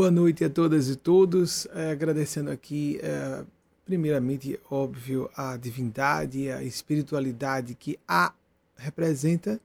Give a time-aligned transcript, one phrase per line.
[0.00, 1.66] Boa noite a todas e todos.
[1.74, 3.44] É, agradecendo aqui, é,
[3.84, 8.32] primeiramente, óbvio, a divindade, a espiritualidade que a
[8.78, 9.60] representa,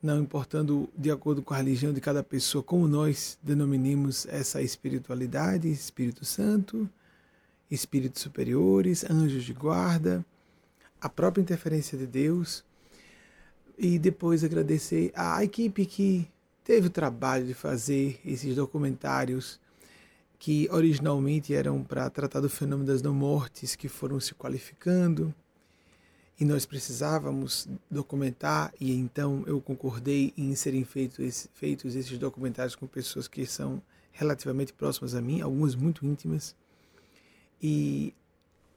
[0.00, 5.68] não importando de acordo com a religião de cada pessoa, como nós denominamos essa espiritualidade,
[5.68, 6.88] Espírito Santo,
[7.68, 10.24] espíritos superiores, anjos de guarda,
[11.00, 12.64] a própria interferência de Deus.
[13.76, 16.28] E depois agradecer à equipe que
[16.68, 19.58] teve o trabalho de fazer esses documentários
[20.38, 25.34] que originalmente eram para tratar do fenômeno das não-mortes, que foram se qualificando,
[26.38, 32.86] e nós precisávamos documentar, e então eu concordei em serem feitos, feitos esses documentários com
[32.86, 33.80] pessoas que são
[34.12, 36.54] relativamente próximas a mim, algumas muito íntimas.
[37.62, 38.12] E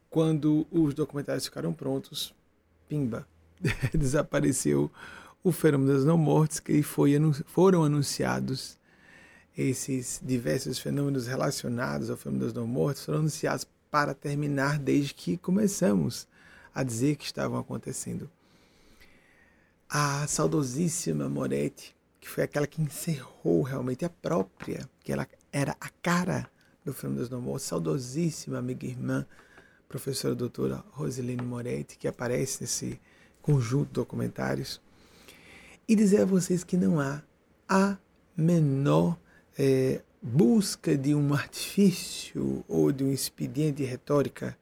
[0.09, 2.33] quando os documentários ficaram prontos,
[2.87, 3.27] pimba,
[3.93, 4.89] desapareceu
[5.43, 7.13] o fenômeno das não mortes, que foi,
[7.45, 8.77] foram anunciados
[9.57, 15.37] esses diversos fenômenos relacionados ao fenômeno das não mortes, foram anunciados para terminar desde que
[15.37, 16.27] começamos
[16.73, 18.29] a dizer que estavam acontecendo.
[19.89, 25.89] A saudosíssima Moretti, que foi aquela que encerrou realmente a própria, que ela era a
[26.01, 26.49] cara
[26.85, 29.25] do fenômeno das não mortes, saudosíssima amiga e irmã,
[29.89, 33.01] professora doutora Rosilene Moretti, que aparece nesse
[33.41, 34.79] conjunto de documentários
[35.91, 37.21] e dizer a vocês que não há
[37.67, 37.97] a
[38.37, 39.17] menor
[39.59, 44.57] é, busca de um artifício ou de um expediente de retórica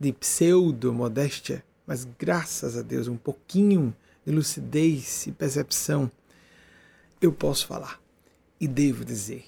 [0.00, 3.94] de pseudo-modéstia, mas graças a Deus, um pouquinho
[4.26, 6.10] de lucidez e percepção,
[7.20, 8.00] eu posso falar
[8.60, 9.44] e devo dizer: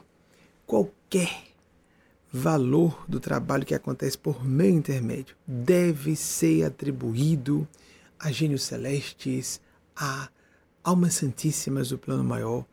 [0.64, 1.46] qualquer
[2.32, 7.66] valor do trabalho que acontece por meu intermédio deve ser atribuído
[8.20, 9.60] a gênios celestes,
[9.96, 10.28] a
[10.84, 12.64] almas santíssimas do plano maior,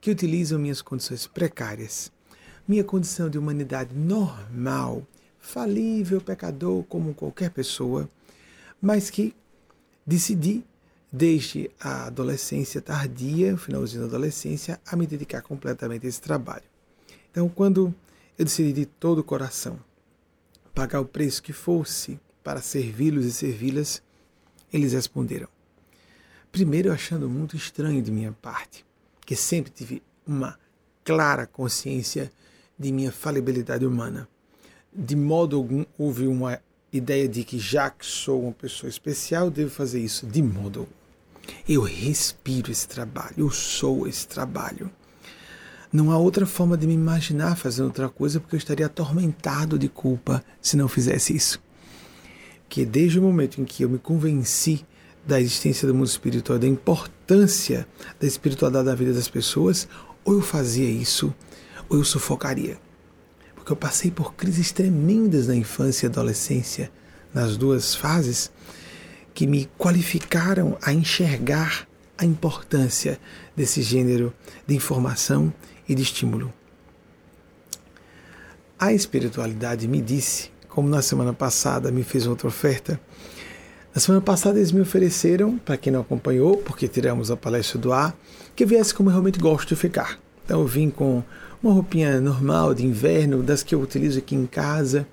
[0.00, 2.10] que utilizam minhas condições precárias,
[2.66, 5.06] minha condição de humanidade normal,
[5.38, 8.08] falível, pecador como qualquer pessoa,
[8.80, 9.34] mas que
[10.04, 10.64] decidi,
[11.10, 16.64] desde a adolescência tardia, finalzinho da adolescência, a me dedicar completamente a esse trabalho.
[17.30, 17.94] Então, quando
[18.38, 19.78] eu decidi de todo o coração
[20.74, 24.02] pagar o preço que fosse para servi-los e servi-las,
[24.72, 25.48] eles responderam:
[26.52, 28.84] Primeiro, achando muito estranho de minha parte,
[29.24, 30.58] que sempre tive uma
[31.02, 32.30] clara consciência
[32.78, 34.28] de minha falibilidade humana.
[34.92, 36.60] De modo algum houve uma
[36.92, 40.26] ideia de que, já que sou uma pessoa especial, devo fazer isso.
[40.26, 40.92] De modo algum.
[41.66, 44.90] Eu respiro esse trabalho, eu sou esse trabalho.
[45.90, 49.88] Não há outra forma de me imaginar fazendo outra coisa, porque eu estaria atormentado de
[49.88, 51.62] culpa se não fizesse isso.
[52.68, 54.84] Que desde o momento em que eu me convenci
[55.26, 57.86] da existência do mundo espiritual, da importância
[58.20, 59.88] da espiritualidade na vida das pessoas,
[60.24, 61.34] ou eu fazia isso,
[61.88, 62.78] ou eu sufocaria.
[63.54, 66.90] Porque eu passei por crises tremendas na infância e adolescência,
[67.32, 68.50] nas duas fases,
[69.32, 71.86] que me qualificaram a enxergar
[72.18, 73.18] a importância
[73.56, 74.32] desse gênero
[74.66, 75.52] de informação
[75.88, 76.52] e de estímulo.
[78.78, 83.00] A espiritualidade me disse, como na semana passada me fez outra oferta,
[83.94, 87.92] na semana passada eles me ofereceram, para quem não acompanhou, porque tiramos a palestra do
[87.92, 88.16] ar,
[88.56, 90.18] que eu viesse como eu realmente gosto de ficar.
[90.44, 91.22] Então eu vim com
[91.62, 95.06] uma roupinha normal de inverno, das que eu utilizo aqui em casa.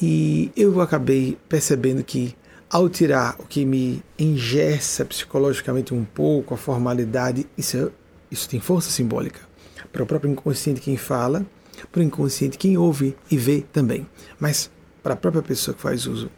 [0.00, 2.34] E eu acabei percebendo que
[2.68, 7.92] ao tirar o que me engessa psicologicamente um pouco, a formalidade, isso,
[8.30, 9.40] isso tem força simbólica.
[9.92, 11.46] Para o próprio inconsciente quem fala,
[11.92, 14.06] para o inconsciente quem ouve e vê também.
[14.40, 14.70] Mas
[15.02, 16.30] para a própria pessoa que faz uso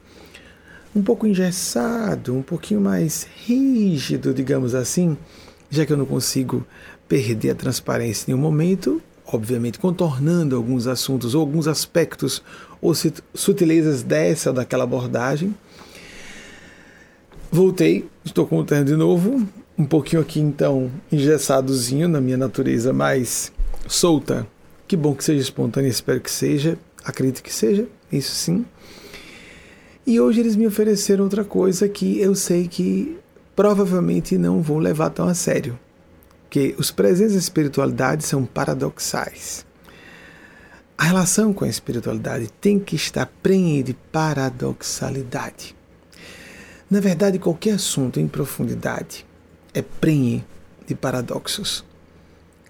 [0.95, 5.17] um pouco engessado, um pouquinho mais rígido, digamos assim,
[5.69, 6.65] já que eu não consigo
[7.09, 12.43] perder a transparência em nenhum momento, obviamente contornando alguns assuntos ou alguns aspectos
[12.81, 12.93] ou
[13.35, 15.55] sutilezas dessa ou daquela abordagem.
[17.51, 19.47] Voltei, estou contando de novo,
[19.77, 23.53] um pouquinho aqui então engessadozinho na minha natureza mais
[23.89, 24.47] solta.
[24.87, 28.65] Que bom que seja espontânea, espero que seja, acredito que seja, isso sim.
[30.07, 33.17] E hoje eles me ofereceram outra coisa que eu sei que
[33.57, 35.79] provavelmente não vou levar tão a sério.
[36.51, 39.65] Que os presentes da espiritualidade são paradoxais.
[40.97, 45.75] A relação com a espiritualidade tem que estar prenhe de paradoxalidade.
[46.91, 49.25] Na verdade, qualquer assunto em profundidade
[49.73, 50.45] é prenhe
[50.87, 51.83] de paradoxos.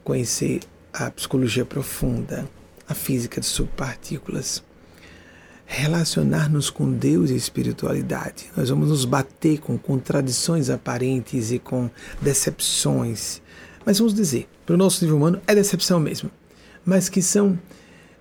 [0.04, 0.60] Conhecer
[0.92, 2.48] a psicologia profunda,
[2.88, 4.62] a física de subpartículas,
[5.66, 8.46] relacionar-nos com Deus e espiritualidade.
[8.56, 11.90] Nós vamos nos bater com contradições aparentes e com
[12.20, 13.40] decepções.
[13.84, 16.30] Mas vamos dizer, para o nosso nível humano é decepção mesmo.
[16.84, 17.58] mas que são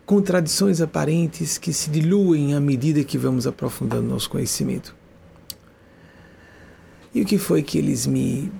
[0.05, 4.95] contradições aparentes que se diluem à medida que vamos aprofundando nosso conhecimento.
[7.13, 8.51] E o que foi que eles me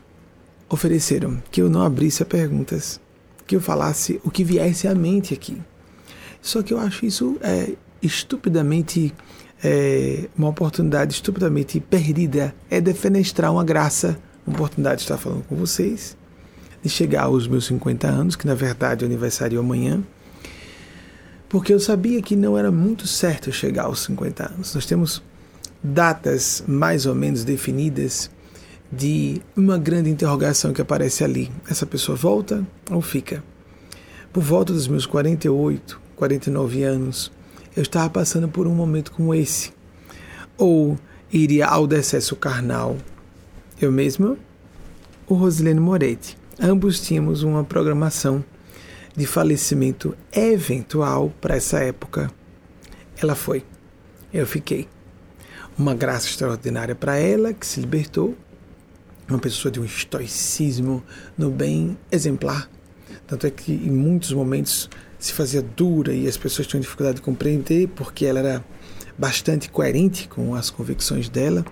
[0.69, 1.41] ofereceram?
[1.51, 3.00] Que eu não abrisse a perguntas,
[3.47, 5.62] que eu falasse o que viesse à mente aqui.
[6.41, 9.13] Só que eu acho isso é, estupidamente
[9.63, 12.53] é, uma oportunidade estupidamente perdida.
[12.69, 16.17] É defenestrar uma graça, uma oportunidade de estar falando com vocês,
[16.83, 20.03] de chegar aos meus 50 anos, que na verdade é aniversário amanhã,
[21.47, 24.75] porque eu sabia que não era muito certo chegar aos 50 anos.
[24.75, 25.23] Nós temos
[25.81, 28.29] datas mais ou menos definidas
[28.91, 31.51] de uma grande interrogação que aparece ali.
[31.69, 33.44] Essa pessoa volta ou fica?
[34.31, 37.31] Por volta dos meus 48, 49 anos,
[37.75, 39.73] eu estava passando por um momento como esse.
[40.57, 40.97] Ou
[41.31, 42.97] iria ao decesso carnal.
[43.81, 44.37] Eu mesma,
[45.27, 46.37] o Rosilene Moretti.
[46.61, 48.43] Ambos tínhamos uma programação
[49.15, 52.31] de falecimento eventual para essa época.
[53.17, 53.63] Ela foi.
[54.31, 54.87] Eu fiquei.
[55.77, 58.35] Uma graça extraordinária para ela, que se libertou.
[59.27, 61.03] Uma pessoa de um estoicismo
[61.35, 62.69] no bem exemplar.
[63.25, 64.89] Tanto é que em muitos momentos
[65.23, 68.65] se fazia dura e as pessoas tinham dificuldade de compreender porque ela era
[69.17, 71.65] bastante coerente com as convicções dela.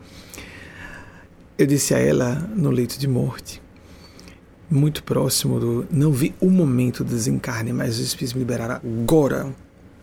[1.57, 3.61] Eu disse a ela no leito de morte,
[4.69, 5.87] muito próximo do.
[5.91, 9.53] Não vi o momento do desencarne, mas os espíritos me liberaram agora.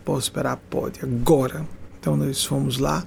[0.05, 0.59] Posso esperar?
[0.69, 1.67] Pode, agora.
[1.99, 3.07] Então nós fomos lá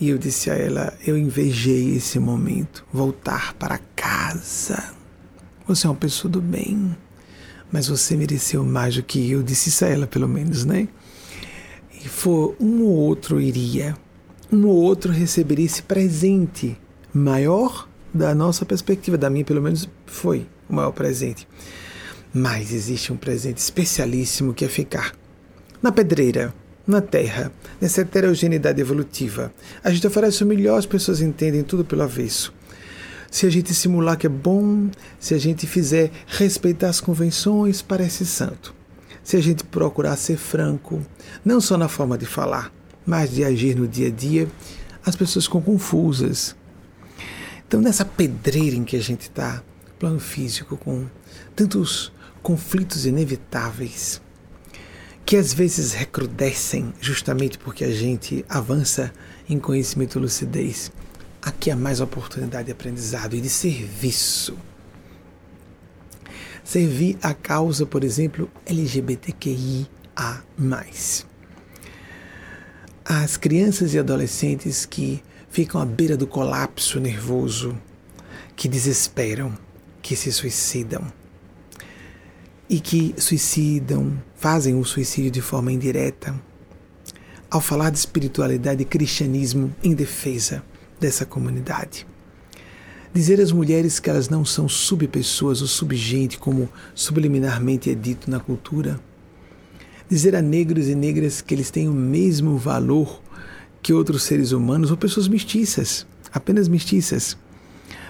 [0.00, 4.94] e eu disse a ela: Eu invejei esse momento, voltar para casa.
[5.66, 6.94] Você é uma pessoa do bem
[7.70, 10.88] mas você mereceu mais do que eu, disse isso a ela pelo menos, né?
[12.04, 13.96] E for um ou outro iria,
[14.52, 16.76] um ou outro receberia esse presente
[17.12, 21.48] maior da nossa perspectiva, da minha pelo menos foi o maior presente.
[22.32, 25.12] Mas existe um presente especialíssimo que é ficar
[25.82, 26.54] na pedreira,
[26.86, 29.52] na Terra, nessa heterogeneidade evolutiva.
[29.82, 32.52] A gente oferece o melhor, as pessoas entendem tudo pelo avesso
[33.34, 34.88] se a gente simular que é bom,
[35.18, 38.72] se a gente fizer respeitar as convenções, parece santo.
[39.24, 41.04] Se a gente procurar ser franco,
[41.44, 42.72] não só na forma de falar,
[43.04, 44.48] mas de agir no dia a dia,
[45.04, 46.54] as pessoas ficam confusas.
[47.66, 49.64] Então, nessa pedreira em que a gente está,
[49.98, 51.04] plano físico, com
[51.56, 54.22] tantos conflitos inevitáveis,
[55.26, 59.12] que às vezes recrudescem justamente porque a gente avança
[59.48, 60.92] em conhecimento e lucidez
[61.44, 64.56] aqui há mais oportunidade de aprendizado e de serviço.
[66.64, 69.86] Servir a causa, por exemplo, LGBTQIA.
[73.04, 77.78] As crianças e adolescentes que ficam à beira do colapso nervoso,
[78.56, 79.52] que desesperam,
[80.00, 81.12] que se suicidam
[82.70, 86.34] e que suicidam, fazem o suicídio de forma indireta.
[87.50, 90.62] Ao falar de espiritualidade e cristianismo em defesa
[90.98, 92.06] dessa comunidade.
[93.14, 98.40] Dizer às mulheres que elas não são subpessoas ou subgente, como subliminarmente é dito na
[98.40, 98.98] cultura.
[100.08, 103.22] Dizer a negros e negras que eles têm o mesmo valor
[103.80, 107.36] que outros seres humanos ou pessoas mestiças, apenas mestiças.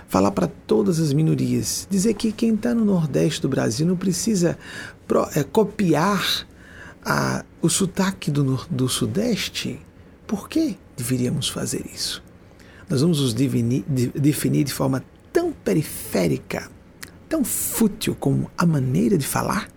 [0.08, 1.86] Falar para todas as minorias.
[1.90, 4.56] Dizer que quem está no Nordeste do Brasil não precisa
[5.34, 6.46] é, copiar
[7.04, 9.78] a, o sotaque do, do Sudeste.
[10.26, 12.22] Por que deveríamos fazer isso?
[12.88, 16.70] Nós vamos os definir, definir de forma tão periférica,
[17.28, 19.68] tão fútil como a maneira de falar,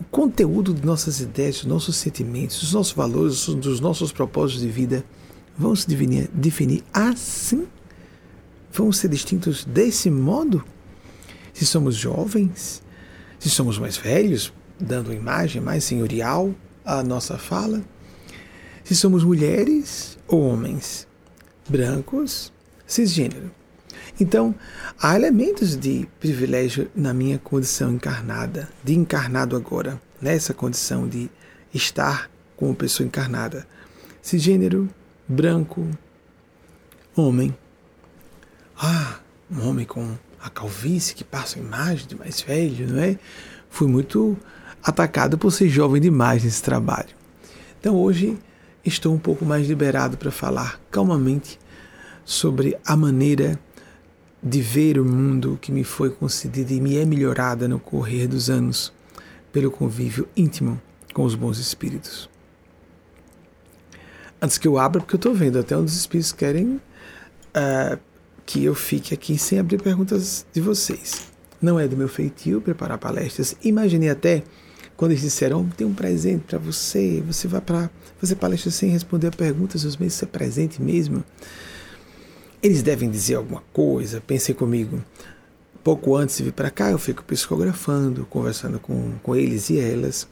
[0.00, 4.70] o conteúdo de nossas ideias, dos nossos sentimentos, dos nossos valores, dos nossos propósitos de
[4.70, 5.04] vida
[5.56, 7.66] vão se definir, definir assim?
[8.72, 10.64] Vão ser distintos desse modo?
[11.52, 12.82] Se somos jovens,
[13.38, 17.82] se somos mais velhos, dando uma imagem mais senhorial à nossa fala,
[18.82, 21.06] se somos mulheres ou homens,
[21.70, 22.52] brancos,
[22.84, 23.50] cisgênero.
[24.18, 24.54] Então,
[25.00, 31.30] há elementos de privilégio na minha condição encarnada, de encarnado agora, nessa condição de
[31.72, 33.66] estar como pessoa encarnada.
[34.20, 34.90] Cisgênero,
[35.28, 35.86] branco,
[37.16, 37.56] homem.
[38.76, 43.16] Ah, um homem com a calvície que passa a imagem de mais velho, não é?
[43.68, 44.36] Fui muito
[44.82, 47.10] atacado por ser jovem demais nesse trabalho.
[47.78, 48.36] Então hoje
[48.84, 51.58] estou um pouco mais liberado para falar calmamente
[52.24, 53.58] sobre a maneira
[54.42, 58.48] de ver o mundo que me foi concedida e me é melhorada no correr dos
[58.48, 58.92] anos
[59.52, 60.80] pelo convívio íntimo
[61.12, 62.30] com os bons espíritos.
[64.40, 68.00] Antes que eu abra, porque eu estou vendo até onde os espíritos querem uh,
[68.46, 71.30] que eu fique aqui sem abrir perguntas de vocês.
[71.60, 73.54] Não é do meu feitio preparar palestras.
[73.62, 74.42] Imaginei até
[74.96, 79.28] quando eles disseram, tem um presente para você, você vai para fazer palestra sem responder
[79.28, 81.24] a perguntas, os meses é presente mesmo.
[82.62, 85.02] Eles devem dizer alguma coisa, pensei comigo.
[85.82, 90.28] Pouco antes de vir para cá, eu fico psicografando, conversando com, com eles e elas.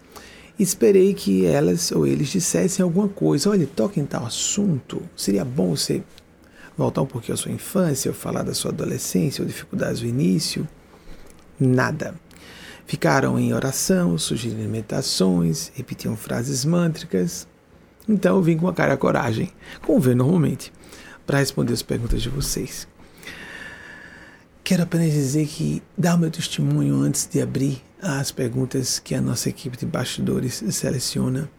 [0.58, 3.48] Esperei que elas ou eles dissessem alguma coisa.
[3.48, 5.00] Olha, toque em tal assunto.
[5.16, 6.02] Seria bom você
[6.76, 10.68] voltar um pouquinho à sua infância, ou falar da sua adolescência, ou dificuldades do início.
[11.58, 12.14] Nada.
[12.86, 17.46] Ficaram em oração, sugerindo meditações, repetiam frases mântricas.
[18.08, 19.50] Então eu vim com a cara a coragem,
[19.82, 20.72] como vê normalmente,
[21.26, 22.88] para responder as perguntas de vocês.
[24.64, 29.20] Quero apenas dizer que dar o meu testemunho antes de abrir as perguntas que a
[29.20, 31.50] nossa equipe de bastidores seleciona.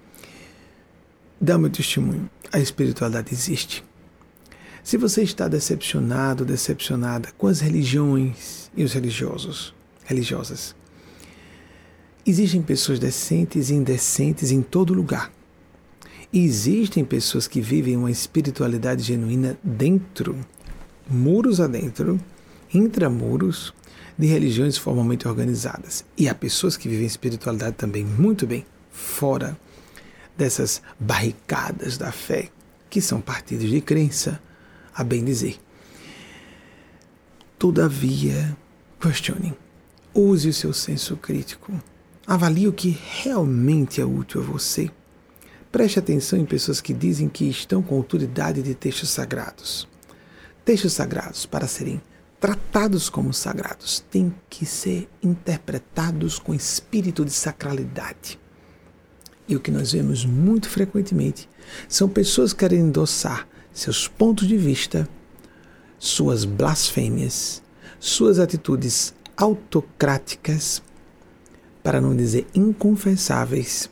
[1.39, 2.29] Dar o meu testemunho.
[2.51, 3.83] A espiritualidade existe.
[4.83, 9.73] Se você está decepcionado, decepcionada com as religiões e os religiosos,
[10.05, 10.75] religiosas,
[12.25, 15.31] existem pessoas decentes e indecentes em todo lugar.
[16.31, 20.37] Existem pessoas que vivem uma espiritualidade genuína dentro,
[21.09, 22.19] muros adentro,
[22.71, 23.73] intramuros
[24.15, 26.05] de religiões formalmente organizadas.
[26.15, 29.57] E há pessoas que vivem espiritualidade também muito bem fora
[30.37, 32.49] dessas barricadas da fé,
[32.91, 34.39] que são partidos de crença,
[34.93, 35.59] a bem dizer.
[37.57, 38.55] Todavia,
[39.01, 39.55] questione,
[40.13, 41.73] use o seu senso crítico,
[42.27, 44.91] avalie o que realmente é útil a você.
[45.71, 49.87] Preste atenção em pessoas que dizem que estão com autoridade de textos sagrados.
[50.65, 52.01] Textos sagrados, para serem
[52.39, 58.39] tratados como sagrados, têm que ser interpretados com espírito de sacralidade.
[59.47, 61.47] E o que nós vemos muito frequentemente
[61.87, 65.07] são pessoas que querem endossar seus pontos de vista,
[65.99, 67.61] suas blasfêmias,
[67.99, 70.81] suas atitudes autocráticas,
[71.83, 73.89] para não dizer inconfessáveis,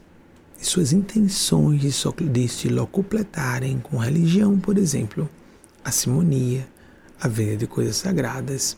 [0.67, 5.29] suas intenções de se locupletarem com religião, por exemplo,
[5.83, 6.67] a simonia,
[7.19, 8.77] a venda de coisas sagradas.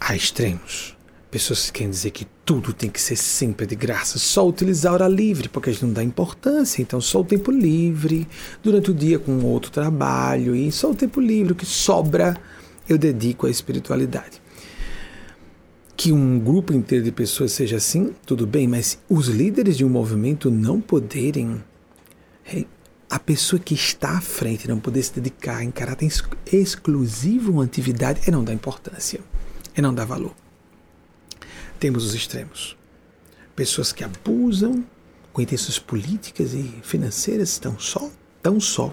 [0.00, 0.96] Há extremos.
[1.30, 4.94] Pessoas que querem dizer que tudo tem que ser sempre de graça, só utilizar a
[4.94, 8.28] hora livre, porque a gente não dá importância, então só o tempo livre,
[8.62, 12.36] durante o dia com outro trabalho, e só o tempo livre, que sobra
[12.88, 14.41] eu dedico à espiritualidade.
[16.02, 19.88] Que um grupo inteiro de pessoas seja assim, tudo bem, mas os líderes de um
[19.88, 21.62] movimento não poderem
[23.08, 26.10] a pessoa que está à frente não poder se dedicar em caráter
[26.52, 29.20] exclusivo a uma atividade é não dar importância,
[29.76, 30.34] é não dar valor.
[31.78, 32.76] Temos os extremos.
[33.54, 34.84] Pessoas que abusam
[35.32, 38.10] com intenções políticas e financeiras tão só,
[38.42, 38.92] tão só.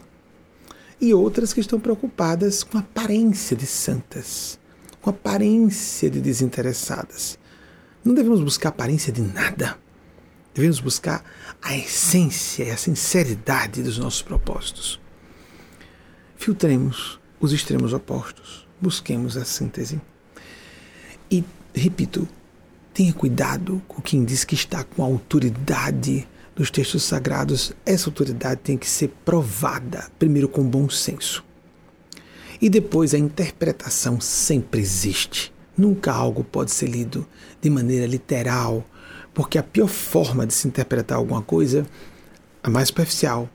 [1.01, 4.58] E outras que estão preocupadas com a aparência de santas,
[5.09, 7.37] aparência de desinteressadas.
[8.03, 9.77] Não devemos buscar aparência de nada.
[10.53, 11.23] Devemos buscar
[11.61, 14.99] a essência e a sinceridade dos nossos propósitos.
[16.35, 20.01] Filtremos os extremos opostos, busquemos a síntese.
[21.31, 22.27] E, repito,
[22.93, 27.71] tenha cuidado com quem diz que está com a autoridade dos textos sagrados.
[27.85, 31.45] Essa autoridade tem que ser provada, primeiro com bom senso.
[32.61, 35.53] E depois a interpretação sempre existe.
[35.77, 37.25] Nunca algo pode ser lido
[37.61, 38.85] de maneira literal,
[39.33, 41.87] porque a pior forma de se interpretar alguma coisa,
[42.61, 43.49] a mais superficial,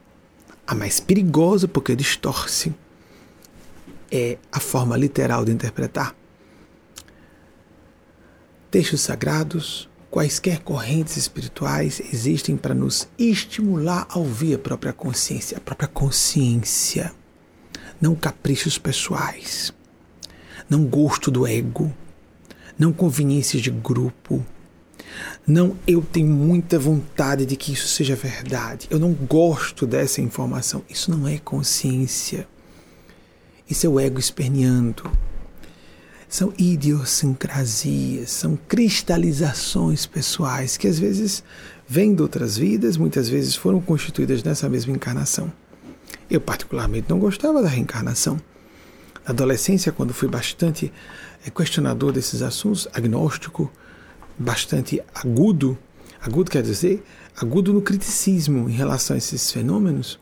[0.65, 2.73] a mais perigosa porque distorce,
[4.11, 6.15] é a forma literal de interpretar.
[8.71, 15.61] Textos sagrados, quaisquer correntes espirituais existem para nos estimular a ouvir a própria consciência, a
[15.61, 17.13] própria consciência,
[18.01, 19.73] não caprichos pessoais,
[20.69, 21.93] não gosto do ego,
[22.77, 24.45] não conveniências de grupo,
[25.47, 28.87] não, eu tenho muita vontade de que isso seja verdade.
[28.89, 30.83] Eu não gosto dessa informação.
[30.89, 32.47] Isso não é consciência.
[33.69, 35.09] Isso é o ego esperneando.
[36.27, 41.43] São idiosincrasias, são cristalizações pessoais que às vezes
[41.87, 45.51] vêm de outras vidas, muitas vezes foram constituídas nessa mesma encarnação.
[46.29, 48.39] Eu, particularmente, não gostava da reencarnação.
[49.23, 50.91] Na adolescência, quando fui bastante
[51.45, 53.71] eh, questionador desses assuntos, agnóstico,
[54.37, 55.77] bastante agudo,
[56.21, 57.03] agudo quer dizer
[57.37, 60.19] agudo no criticismo em relação a esses fenômenos,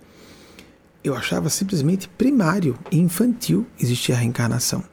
[1.04, 4.84] eu achava simplesmente primário e infantil existir a reencarnação.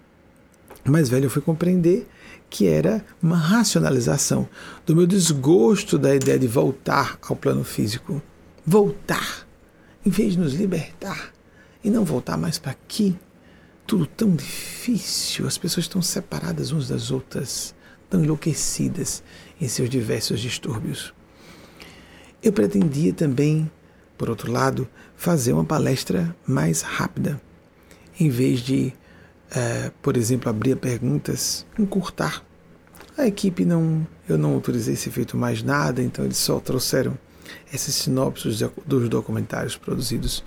[0.85, 2.09] Mais velho eu fui compreender
[2.49, 4.49] que era uma racionalização
[4.85, 8.21] do meu desgosto da ideia de voltar ao plano físico.
[8.67, 9.47] Voltar,
[10.05, 11.33] em vez de nos libertar
[11.83, 13.17] e não voltar mais para aqui.
[13.87, 17.75] Tudo tão difícil, as pessoas estão separadas umas das outras
[18.09, 19.23] tão enlouquecidas
[19.61, 21.13] em seus diversos distúrbios.
[22.43, 23.71] Eu pretendia também,
[24.17, 27.41] por outro lado, fazer uma palestra mais rápida,
[28.19, 28.93] em vez de,
[29.51, 32.45] é, por exemplo, abrir perguntas, encurtar.
[33.19, 37.19] A equipe não, eu não autorizei ser feito mais nada, então eles só trouxeram
[37.73, 40.45] esses sinopses dos documentários produzidos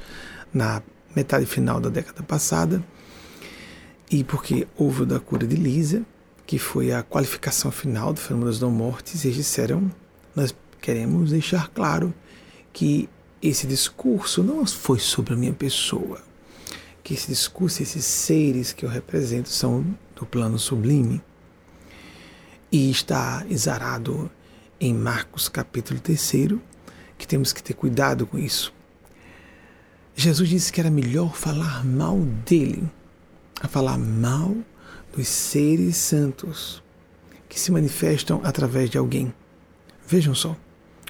[0.53, 0.81] na
[1.15, 2.83] metade final da década passada,
[4.09, 6.05] e porque houve o da cura de Lisa,
[6.45, 9.91] que foi a qualificação final do fenômeno das não mortes, e eles disseram:
[10.35, 12.13] Nós queremos deixar claro
[12.71, 13.09] que
[13.41, 16.21] esse discurso não foi sobre a minha pessoa,
[17.03, 21.21] que esse discurso, esses seres que eu represento são do plano sublime.
[22.71, 24.31] E está exarado
[24.79, 26.33] em Marcos capítulo 3,
[27.17, 28.73] que temos que ter cuidado com isso.
[30.15, 32.83] Jesus disse que era melhor falar mal dele,
[33.61, 34.55] a falar mal
[35.15, 36.83] dos seres santos
[37.49, 39.33] que se manifestam através de alguém.
[40.07, 40.55] Vejam só,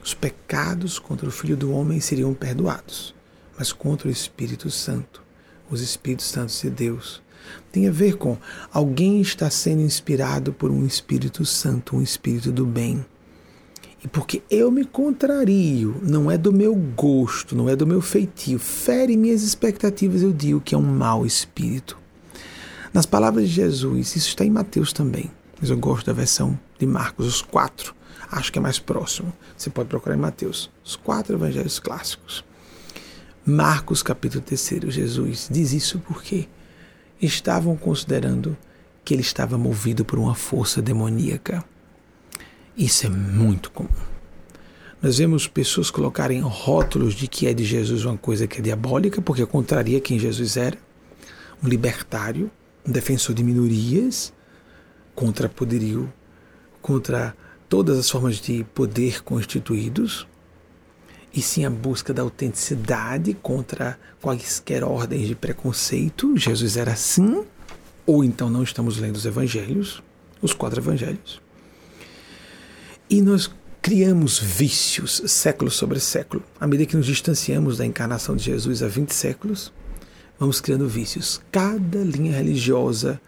[0.04, 3.16] os pecados contra o Filho do Homem seriam perdoados,
[3.58, 5.24] mas contra o Espírito Santo,
[5.70, 7.22] os Espíritos Santos de Deus,
[7.72, 8.38] tem a ver com
[8.72, 13.06] alguém está sendo inspirado por um Espírito Santo, um Espírito do bem.
[14.12, 19.16] Porque eu me contrario, não é do meu gosto, não é do meu feitio, fere
[19.16, 21.98] minhas expectativas, eu digo que é um mau espírito.
[22.94, 26.86] Nas palavras de Jesus, isso está em Mateus também, mas eu gosto da versão de
[26.86, 27.96] Marcos, os quatro,
[28.30, 29.34] acho que é mais próximo.
[29.58, 32.44] Você pode procurar em Mateus, os quatro evangelhos clássicos.
[33.46, 36.48] Marcos, capítulo 3, Jesus diz isso porque
[37.22, 38.56] estavam considerando
[39.04, 41.64] que ele estava movido por uma força demoníaca.
[42.76, 43.90] Isso é muito comum.
[45.00, 49.22] Nós vemos pessoas colocarem rótulos de que é de Jesus uma coisa que é diabólica,
[49.22, 50.78] porque contraria quem Jesus era,
[51.62, 52.50] um libertário,
[52.84, 54.34] um defensor de minorias,
[55.14, 56.12] contra poderio,
[56.82, 57.36] contra
[57.70, 60.26] todas as formas de poder constituídos,
[61.32, 66.36] e sim a busca da autenticidade contra quaisquer ordens de preconceito.
[66.38, 67.44] Jesus era assim,
[68.06, 70.02] ou então não estamos lendo os evangelhos,
[70.42, 71.43] os quatro evangelhos.
[73.14, 73.48] E nós
[73.80, 76.42] criamos vícios século sobre século.
[76.60, 79.72] À medida que nos distanciamos da encarnação de Jesus há 20 séculos,
[80.40, 81.40] vamos criando vícios.
[81.52, 83.22] Cada linha religiosa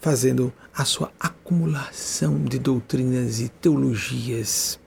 [0.00, 4.80] fazendo a sua acumulação de doutrinas e teologias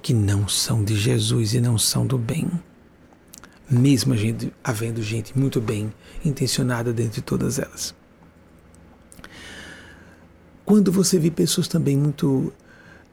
[0.00, 2.48] que não são de Jesus e não são do bem.
[3.68, 5.92] Mesmo gente, havendo gente muito bem
[6.24, 7.96] intencionada dentro de todas elas.
[10.64, 12.52] Quando você vê pessoas também muito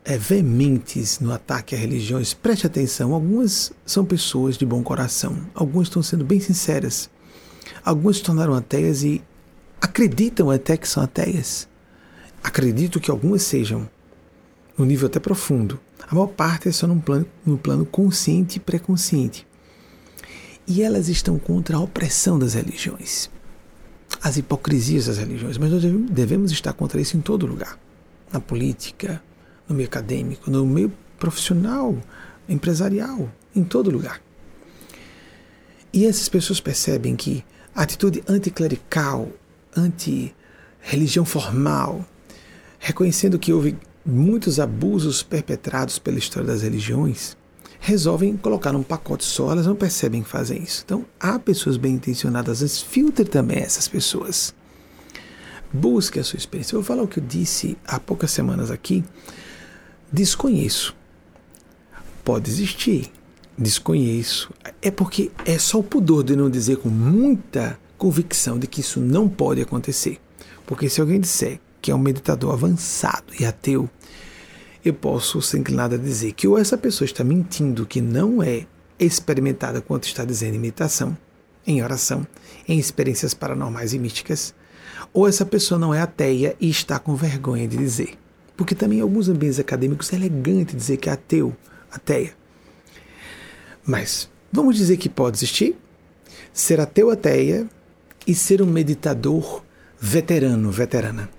[0.07, 5.89] é, veementes no ataque a religiões, preste atenção, algumas são pessoas de bom coração, algumas
[5.89, 7.09] estão sendo bem sinceras,
[7.83, 9.21] algumas se tornaram ateias e
[9.81, 11.67] acreditam até que são ateias.
[12.41, 13.89] Acredito que algumas sejam,
[14.77, 15.77] no nível até profundo.
[16.09, 19.45] A maior parte é só num plano, no plano consciente e pré-consciente.
[20.65, 23.29] E elas estão contra a opressão das religiões,
[24.21, 25.57] as hipocrisias das religiões.
[25.57, 27.77] Mas nós devemos estar contra isso em todo lugar
[28.31, 29.21] na política,
[29.67, 31.95] no meio acadêmico, no meio profissional,
[32.47, 34.21] empresarial, em todo lugar.
[35.91, 37.43] E essas pessoas percebem que
[37.75, 39.29] a atitude anticlerical,
[39.75, 42.05] anti-religião formal,
[42.79, 47.35] reconhecendo que houve muitos abusos perpetrados pela história das religiões,
[47.79, 50.83] resolvem colocar num pacote só, elas não percebem que fazem isso.
[50.85, 54.53] Então, há pessoas bem intencionadas, às vezes também essas pessoas.
[55.71, 56.75] Busque a sua experiência.
[56.75, 59.03] Eu vou falar o que eu disse há poucas semanas aqui
[60.11, 60.95] Desconheço.
[62.23, 63.11] Pode existir.
[63.57, 64.53] Desconheço.
[64.81, 68.99] É porque é só o pudor de não dizer com muita convicção de que isso
[68.99, 70.19] não pode acontecer.
[70.65, 73.89] Porque se alguém disser que é um meditador avançado e ateu,
[74.83, 78.65] eu posso ser inclinado a dizer que ou essa pessoa está mentindo que não é
[78.99, 81.17] experimentada quanto está dizendo em meditação,
[81.65, 82.25] em oração,
[82.67, 84.53] em experiências paranormais e místicas,
[85.13, 88.17] ou essa pessoa não é ateia e está com vergonha de dizer.
[88.57, 91.55] Porque também em alguns ambientes acadêmicos é elegante dizer que é ateu,
[91.91, 92.33] ateia.
[93.85, 95.77] Mas vamos dizer que pode existir
[96.51, 97.69] ser ateu, ateia
[98.25, 99.63] e ser um meditador
[99.99, 101.29] veterano, veterana.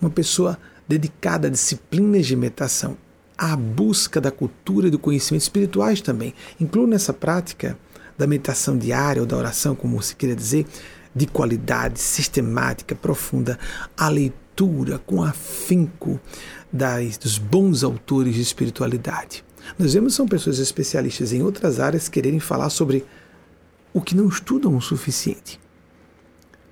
[0.00, 2.96] Uma pessoa dedicada a disciplinas de meditação,
[3.38, 6.34] à busca da cultura e do conhecimento espirituais também.
[6.60, 7.78] Incluo nessa prática
[8.18, 10.66] da meditação diária ou da oração, como se queira dizer,
[11.14, 13.58] de qualidade, sistemática, profunda,
[13.96, 16.20] a leitura com afinco
[16.72, 19.44] das, dos bons autores de espiritualidade.
[19.78, 23.04] Nós vemos são pessoas especialistas em outras áreas quererem falar sobre
[23.92, 25.58] o que não estudam o suficiente.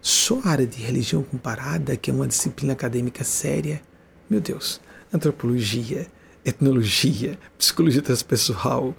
[0.01, 3.81] Só a área de religião comparada, que é uma disciplina acadêmica séria,
[4.29, 4.81] meu Deus,
[5.13, 6.07] antropologia,
[6.45, 8.95] etnologia, psicologia transpessoal,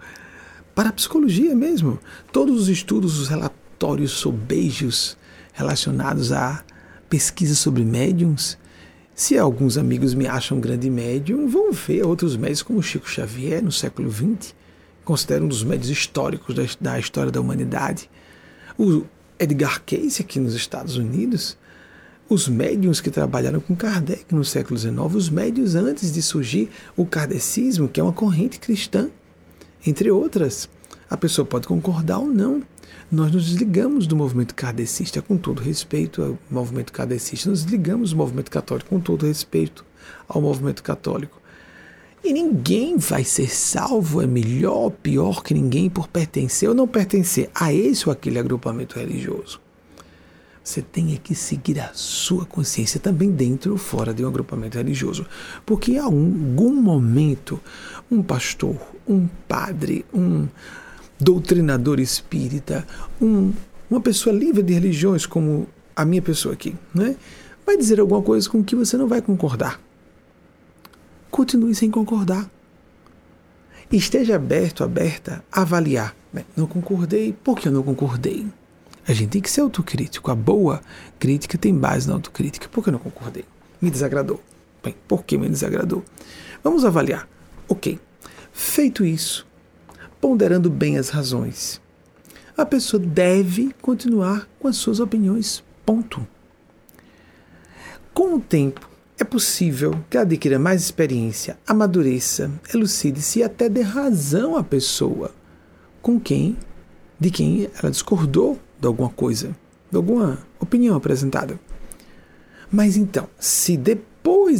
[0.73, 1.99] para a psicologia mesmo.
[2.31, 5.17] Todos os estudos, os relatórios sobejos
[5.53, 6.63] relacionados à
[7.09, 8.57] pesquisa sobre médiums.
[9.15, 13.71] Se alguns amigos me acham grande médium, vão ver outros médios como Chico Xavier no
[13.71, 14.53] século XX,
[15.05, 18.09] considero um dos médios históricos da, da história da humanidade.
[18.77, 19.03] O
[19.39, 21.57] Edgar Cayce aqui nos Estados Unidos,
[22.27, 27.05] os médiums que trabalharam com Kardec no século XIX, os médios antes de surgir o
[27.05, 29.09] kardecismo, que é uma corrente cristã,
[29.87, 30.67] entre outras.
[31.09, 32.61] A pessoa pode concordar ou não.
[33.11, 38.17] Nós nos desligamos do movimento kardecista com todo respeito ao movimento kardecista, nos desligamos do
[38.17, 39.85] movimento católico com todo respeito
[40.27, 41.39] ao movimento católico.
[42.23, 46.87] E ninguém vai ser salvo, é melhor ou pior que ninguém por pertencer ou não
[46.87, 49.61] pertencer a esse ou aquele agrupamento religioso.
[50.63, 54.79] Você tem é que seguir a sua consciência também dentro ou fora de um agrupamento
[54.79, 55.27] religioso.
[55.63, 57.61] Porque em algum momento,
[58.09, 58.75] um pastor,
[59.07, 60.47] um padre, um
[61.19, 62.85] doutrinador espírita,
[63.21, 63.53] um,
[63.89, 67.15] uma pessoa livre de religiões, como a minha pessoa aqui, né,
[67.65, 69.79] vai dizer alguma coisa com que você não vai concordar.
[71.31, 72.49] Continue sem concordar.
[73.91, 76.15] Esteja aberto, aberta a avaliar.
[76.55, 78.45] Não concordei, por que eu não concordei?
[79.07, 80.31] A gente tem que ser autocrítico.
[80.31, 80.81] A boa
[81.19, 82.67] crítica tem base na autocrítica.
[82.67, 83.45] Por que eu não concordei?
[83.79, 84.41] Me desagradou.
[84.83, 86.03] Bem, por que me desagradou?
[86.63, 87.27] Vamos avaliar.
[87.67, 87.99] Ok.
[88.51, 89.45] Feito isso,
[90.25, 91.79] ponderando bem as razões,
[92.57, 95.63] a pessoa deve continuar com as suas opiniões.
[95.85, 96.27] Ponto.
[98.11, 104.57] Com o tempo, é possível que adquira mais experiência, amadureça, elucide-se e até dê razão
[104.57, 105.29] à pessoa
[106.01, 106.57] com quem,
[107.19, 109.55] de quem ela discordou de alguma coisa,
[109.91, 111.59] de alguma opinião apresentada.
[112.71, 114.14] Mas então, se depois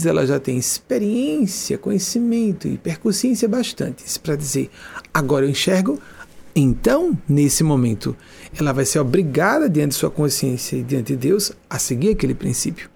[0.05, 4.69] ela já tem experiência, conhecimento e percussência bastantes para dizer,
[5.13, 5.99] agora eu enxergo,
[6.55, 8.15] então, nesse momento,
[8.57, 12.33] ela vai ser obrigada, diante de sua consciência e diante de Deus, a seguir aquele
[12.33, 12.89] princípio.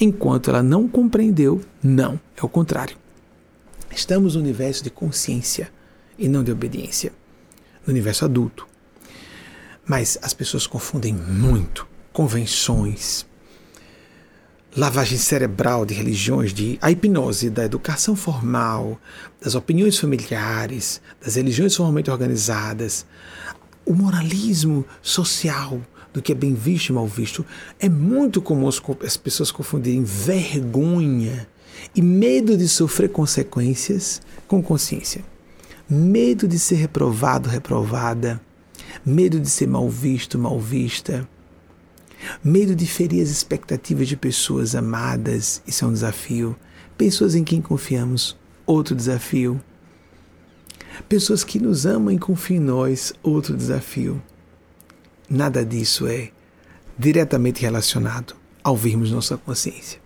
[0.00, 2.96] Enquanto ela não compreendeu, não, é o contrário.
[3.90, 5.70] Estamos no universo de consciência
[6.18, 7.12] e não de obediência,
[7.84, 8.68] no universo adulto.
[9.84, 13.25] Mas as pessoas confundem muito convenções,
[14.76, 19.00] lavagem cerebral de religiões, de a hipnose da educação formal,
[19.40, 23.06] das opiniões familiares, das religiões formalmente organizadas,
[23.86, 25.80] o moralismo social
[26.12, 27.44] do que é bem visto e mal visto.
[27.80, 31.48] É muito comum as pessoas confundirem vergonha
[31.94, 35.24] e medo de sofrer consequências com consciência.
[35.88, 38.40] Medo de ser reprovado, reprovada,
[39.04, 41.26] medo de ser mal visto, mal vista,
[42.42, 46.56] medo de ferir as expectativas de pessoas amadas, isso é um desafio,
[46.96, 49.60] pessoas em quem confiamos, outro desafio,
[51.08, 54.22] pessoas que nos amam e confiam em nós, outro desafio.
[55.28, 56.30] Nada disso é
[56.98, 60.00] diretamente relacionado ao ouvirmos nossa consciência.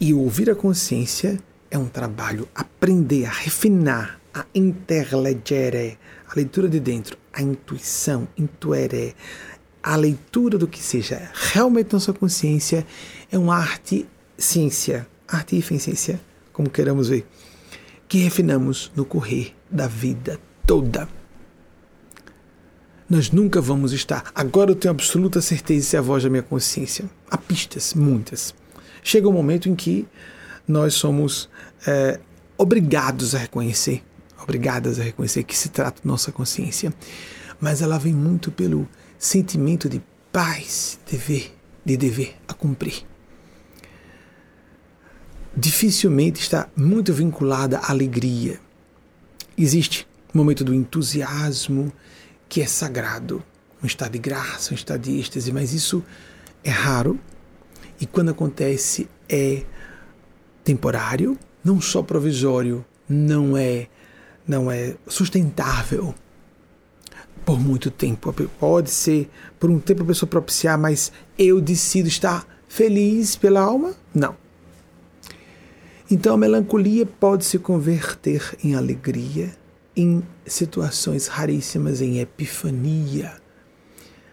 [0.00, 1.38] E ouvir a consciência
[1.70, 5.98] é um trabalho, aprender a refinar, a interlegere,
[6.28, 9.14] a leitura de dentro, a intuição, intuere,
[9.82, 12.86] a leitura do que seja realmente nossa consciência
[13.30, 16.20] é uma arte ciência, arte e ciência,
[16.52, 17.26] como queremos ver,
[18.08, 21.08] que refinamos no correr da vida toda.
[23.08, 24.30] Nós nunca vamos estar.
[24.34, 27.04] Agora eu tenho absoluta certeza se é a voz da minha consciência.
[27.28, 28.54] Há pistas, muitas.
[29.02, 30.06] Chega um momento em que
[30.66, 31.48] nós somos
[31.86, 32.20] é,
[32.56, 34.04] obrigados a reconhecer
[34.42, 36.92] obrigadas a reconhecer que se trata de nossa consciência,
[37.60, 38.88] mas ela vem muito pelo
[39.20, 40.02] sentimento de
[40.32, 41.54] paz, dever,
[41.84, 43.04] de dever a cumprir.
[45.54, 48.58] Dificilmente está muito vinculada à alegria.
[49.58, 51.92] Existe o momento do entusiasmo,
[52.48, 53.44] que é sagrado,
[53.82, 56.02] um estado de graça, um estado de êxtase, mas isso
[56.64, 57.20] é raro
[58.00, 59.64] e quando acontece é
[60.64, 63.86] temporário, não só provisório, não é
[64.48, 66.14] não é sustentável
[67.44, 68.32] por muito tempo.
[68.58, 73.94] Pode ser por um tempo a pessoa propiciar, mas eu decido estar feliz pela alma?
[74.14, 74.36] Não.
[76.10, 79.54] Então a melancolia pode se converter em alegria
[79.96, 83.32] em situações raríssimas, em epifania.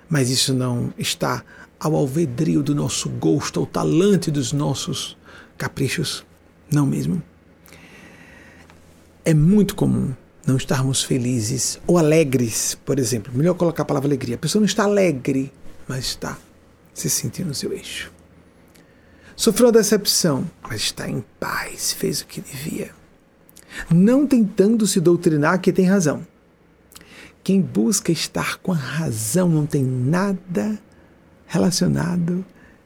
[0.10, 1.44] Mas isso não está
[1.80, 5.18] ao alvedrio do nosso gosto, ao talante dos nossos
[5.58, 6.26] caprichos.
[6.72, 7.22] Não mesmo.
[9.24, 10.14] É muito comum
[10.48, 13.34] não estarmos felizes ou alegres, por exemplo.
[13.36, 14.36] Melhor colocar a palavra alegria.
[14.36, 15.52] A pessoa não está alegre,
[15.86, 16.38] mas está
[16.94, 18.12] se sentindo no seu eixo.
[19.36, 22.92] Sofreu decepção, mas está em paz, fez o que devia.
[23.92, 26.26] Não tentando se doutrinar que tem razão.
[27.44, 30.80] Quem busca estar com a razão não tem nada
[31.46, 32.44] relacionado,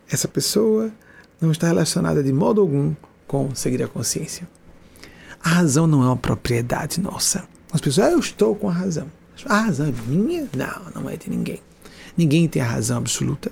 [0.09, 0.91] essa pessoa
[1.39, 2.93] não está relacionada de modo algum
[3.25, 4.47] com seguir a consciência.
[5.43, 7.50] A razão não é uma propriedade nossa.
[7.71, 9.11] As pessoas, ah, eu estou com a razão.
[9.45, 10.47] A razão é minha?
[10.55, 11.59] Não, não é de ninguém.
[12.17, 13.51] Ninguém tem a razão absoluta,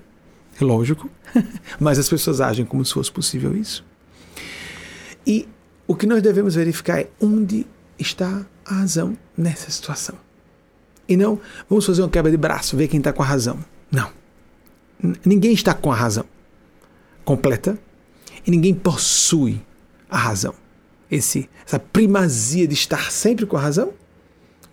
[0.59, 1.09] é lógico,
[1.79, 3.85] mas as pessoas agem como se fosse possível isso.
[5.25, 5.47] E
[5.87, 7.65] o que nós devemos verificar é onde
[7.97, 10.15] está a razão nessa situação.
[11.07, 13.63] E não, vamos fazer uma quebra de braço, ver quem está com a razão.
[13.91, 14.11] Não.
[15.25, 16.25] Ninguém está com a razão
[17.25, 17.79] completa
[18.45, 19.61] e ninguém possui
[20.09, 20.53] a razão.
[21.09, 23.93] Esse, essa primazia de estar sempre com a razão.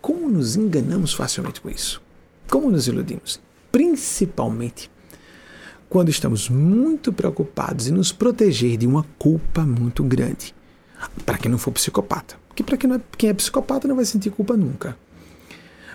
[0.06, 2.00] Como nos enganamos facilmente com isso?
[2.48, 3.40] Como nos iludimos?
[3.72, 4.88] Principalmente
[5.88, 10.54] quando estamos muito preocupados em nos proteger de uma culpa muito grande.
[11.24, 12.36] Para quem não for psicopata.
[12.46, 14.96] Porque para quem, é, quem é psicopata não vai sentir culpa nunca.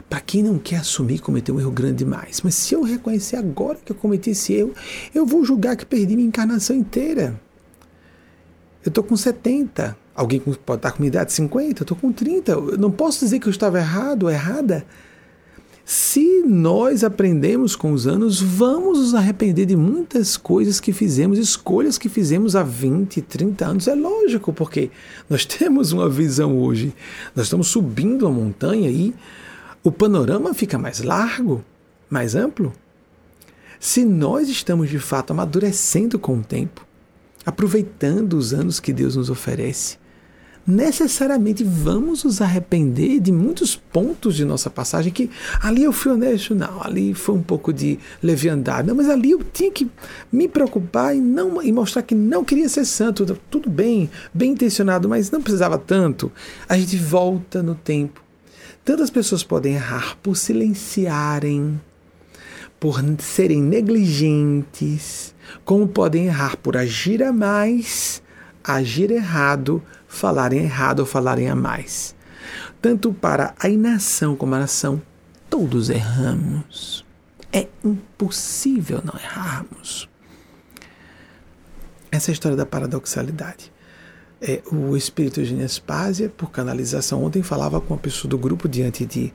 [0.10, 2.41] Para quem não quer assumir que cometeu um erro grande demais.
[2.41, 4.74] Mas se eu reconhecer agora que eu cometi esse erro,
[5.15, 7.39] eu vou julgar que perdi minha encarnação inteira.
[8.84, 10.01] Eu estou com 70.
[10.22, 12.52] Alguém pode estar com minha idade de 50, eu estou com 30.
[12.52, 14.86] Eu não posso dizer que eu estava errado ou errada.
[15.84, 21.98] Se nós aprendemos com os anos, vamos nos arrepender de muitas coisas que fizemos, escolhas
[21.98, 23.88] que fizemos há 20, 30 anos.
[23.88, 24.92] É lógico, porque
[25.28, 26.94] nós temos uma visão hoje.
[27.36, 29.16] Nós estamos subindo a montanha e
[29.84, 31.66] o panorama fica mais largo,
[32.08, 32.72] mais amplo.
[33.80, 36.86] Se nós estamos de fato amadurecendo com o tempo,
[37.44, 40.00] aproveitando os anos que Deus nos oferece,
[40.72, 45.30] necessariamente vamos nos arrepender de muitos pontos de nossa passagem que
[45.62, 49.44] ali eu fui honesto, não, ali foi um pouco de leviandade, não, mas ali eu
[49.44, 49.90] tinha que
[50.32, 55.10] me preocupar e não e mostrar que não queria ser santo, tudo bem, bem intencionado,
[55.10, 56.32] mas não precisava tanto.
[56.68, 58.24] A gente volta no tempo.
[58.84, 61.80] Tantas pessoas podem errar por silenciarem,
[62.80, 68.24] por serem negligentes, como podem errar por agir a mais,
[68.64, 72.13] agir errado, falarem errado ou falarem a mais.
[72.82, 75.02] Tanto para a inação como a nação,
[75.50, 77.06] todos erramos.
[77.52, 80.10] É impossível não errarmos.
[82.12, 83.71] Essa é história da paradoxalidade.
[84.41, 89.06] É, o espírito de Nespásia, por canalização, ontem falava com uma pessoa do grupo diante
[89.06, 89.34] de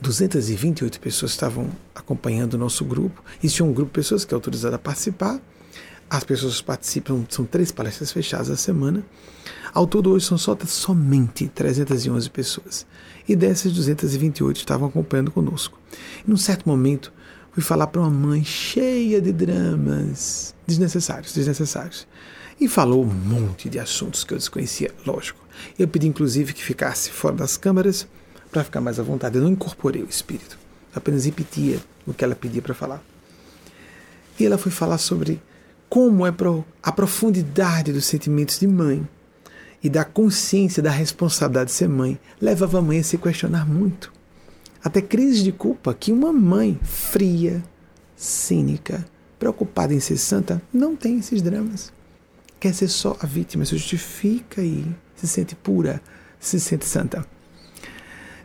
[0.00, 3.22] 228 pessoas que estavam acompanhando o nosso grupo.
[3.38, 5.40] Existe um grupo de pessoas que é autorizado a participar.
[6.14, 9.04] As pessoas participam, são três palestras fechadas a semana.
[9.72, 12.86] Ao todo, hoje são só, somente 311 pessoas.
[13.28, 15.76] E dessas, 228 estavam acompanhando conosco.
[16.24, 17.12] E num certo momento,
[17.50, 22.06] fui falar para uma mãe cheia de dramas desnecessários, desnecessários.
[22.60, 25.40] E falou um monte de assuntos que eu desconhecia, lógico.
[25.76, 28.06] Eu pedi, inclusive, que ficasse fora das câmaras
[28.52, 29.36] para ficar mais à vontade.
[29.36, 30.56] Eu não incorporei o espírito,
[30.94, 33.02] apenas repetia o que ela pedia para falar.
[34.38, 35.42] E ela foi falar sobre
[35.88, 36.34] como é
[36.82, 39.06] a profundidade dos sentimentos de mãe
[39.82, 44.12] e da consciência da responsabilidade de ser mãe levava a mãe a se questionar muito.
[44.82, 47.62] Até crise de culpa que uma mãe fria,
[48.16, 49.04] cínica,
[49.38, 51.92] preocupada em ser santa não tem esses dramas.
[52.58, 56.00] Quer ser só a vítima, se justifica e se sente pura,
[56.40, 57.26] se sente santa.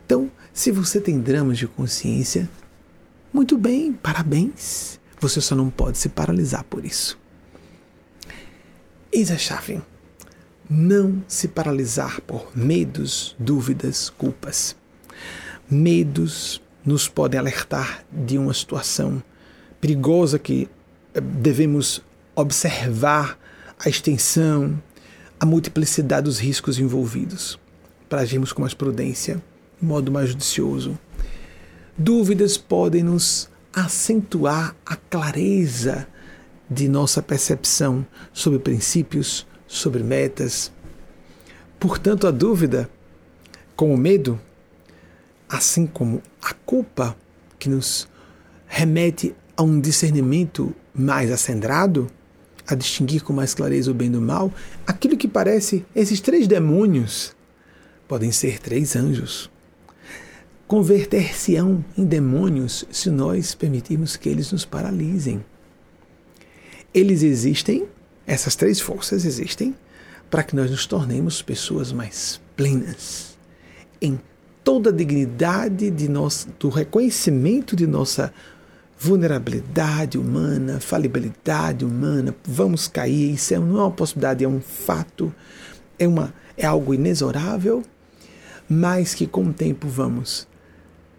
[0.04, 2.50] Então, se você tem dramas de consciência,
[3.32, 4.98] muito bem, parabéns.
[5.20, 7.18] Você só não pode se paralisar por isso.
[9.12, 9.82] Eis a chave.
[10.68, 14.76] Não se paralisar por medos, dúvidas, culpas.
[15.68, 19.20] Medos nos podem alertar de uma situação
[19.80, 20.68] perigosa que
[21.12, 22.00] eh, devemos
[22.36, 23.36] observar
[23.84, 24.80] a extensão,
[25.40, 27.58] a multiplicidade dos riscos envolvidos,
[28.08, 29.42] para agirmos com mais prudência,
[29.80, 30.96] de modo mais judicioso.
[31.98, 36.06] Dúvidas podem nos acentuar a clareza
[36.70, 40.70] de nossa percepção sobre princípios, sobre metas.
[41.80, 42.88] Portanto, a dúvida,
[43.74, 44.40] como o medo,
[45.48, 47.16] assim como a culpa,
[47.58, 48.08] que nos
[48.66, 52.08] remete a um discernimento mais acendrado,
[52.66, 54.52] a distinguir com mais clareza o bem do mal,
[54.86, 57.34] aquilo que parece esses três demônios
[58.06, 59.50] podem ser três anjos.
[60.68, 65.44] Converter-se-ão em demônios se nós permitirmos que eles nos paralisem
[66.94, 67.86] eles existem,
[68.26, 69.74] essas três forças existem,
[70.30, 73.36] para que nós nos tornemos pessoas mais plenas
[74.00, 74.18] em
[74.62, 78.32] toda a dignidade de nós, do reconhecimento de nossa
[78.98, 85.34] vulnerabilidade humana, falibilidade humana, vamos cair, isso não é uma possibilidade, é um fato,
[85.98, 87.82] é, uma, é algo inexorável,
[88.68, 90.46] mas que com o tempo vamos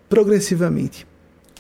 [0.08, 1.08] progressivamente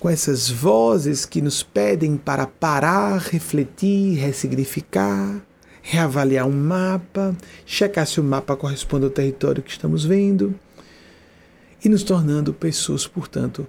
[0.01, 5.39] com essas vozes que nos pedem para parar, refletir, ressignificar,
[5.79, 7.37] reavaliar um mapa,
[7.67, 10.55] checar se o mapa corresponde ao território que estamos vendo
[11.85, 13.67] e nos tornando pessoas, portanto,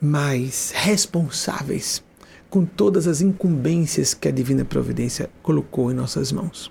[0.00, 2.00] mais responsáveis
[2.48, 6.70] com todas as incumbências que a divina providência colocou em nossas mãos.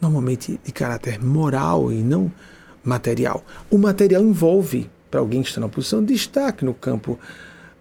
[0.00, 2.30] Normalmente de caráter moral e não
[2.84, 3.44] material.
[3.68, 7.18] O material envolve, para alguém que está na posição de destaque no campo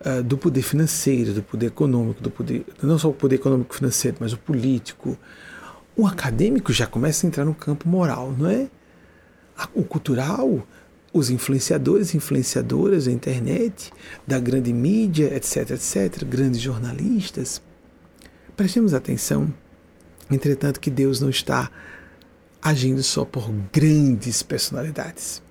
[0.06, 4.18] uh, do poder financeiro, do poder econômico, do poder, não só o poder econômico financeiro,
[4.20, 5.18] mas o político.
[5.96, 8.70] O acadêmico já começa a entrar no campo moral, não é?
[9.74, 10.66] O cultural,
[11.14, 13.92] os influenciadores influenciadoras da internet,
[14.26, 17.62] da grande mídia, etc, etc, grandes jornalistas.
[18.56, 19.54] Prestemos atenção,
[20.30, 21.70] entretanto, que Deus não está
[22.62, 25.42] agindo só por grandes personalidades.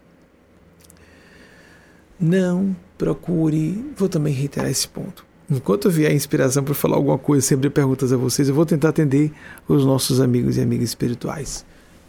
[2.21, 5.25] Não procure, vou também reiterar esse ponto.
[5.51, 9.33] Enquanto vier inspiração para falar alguma coisa, sempre perguntas a vocês, eu vou tentar atender
[9.67, 11.65] os nossos amigos e amigas espirituais.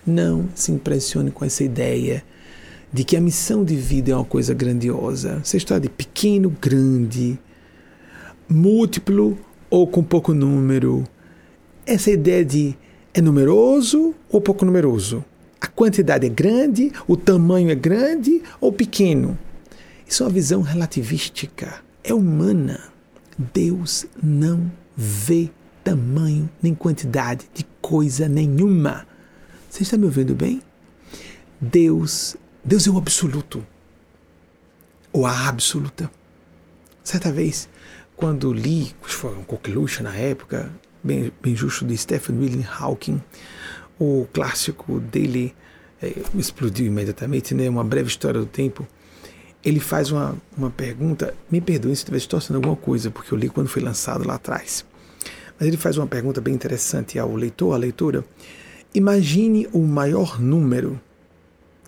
[0.05, 2.23] Não se impressione com essa ideia
[2.91, 5.39] de que a missão de vida é uma coisa grandiosa.
[5.43, 7.39] Você está de pequeno, grande,
[8.49, 9.37] múltiplo
[9.69, 11.05] ou com pouco número.
[11.85, 12.75] Essa ideia de
[13.13, 15.23] é numeroso ou pouco numeroso?
[15.59, 19.37] A quantidade é grande, o tamanho é grande ou pequeno?
[20.11, 22.91] Isso é uma visão relativística, é humana.
[23.37, 25.49] Deus não vê
[25.85, 29.07] tamanho nem quantidade de coisa nenhuma.
[29.69, 30.61] Você está me ouvindo bem?
[31.61, 33.65] Deus, Deus é o absoluto,
[35.13, 36.11] ou a absoluta.
[37.01, 37.69] Certa vez,
[38.17, 40.69] quando li, foi um coqueluche na época,
[41.01, 43.23] bem, bem justo, de Stephen William Hawking,
[43.97, 45.55] o clássico dele
[46.01, 47.69] é, explodiu imediatamente, né?
[47.69, 48.85] Uma breve história do tempo
[49.63, 53.49] ele faz uma, uma pergunta, me perdoe se estiver distorcendo alguma coisa, porque eu li
[53.49, 54.85] quando foi lançado lá atrás.
[55.59, 58.25] Mas ele faz uma pergunta bem interessante ao leitor, à leitura.
[58.93, 60.99] Imagine o maior número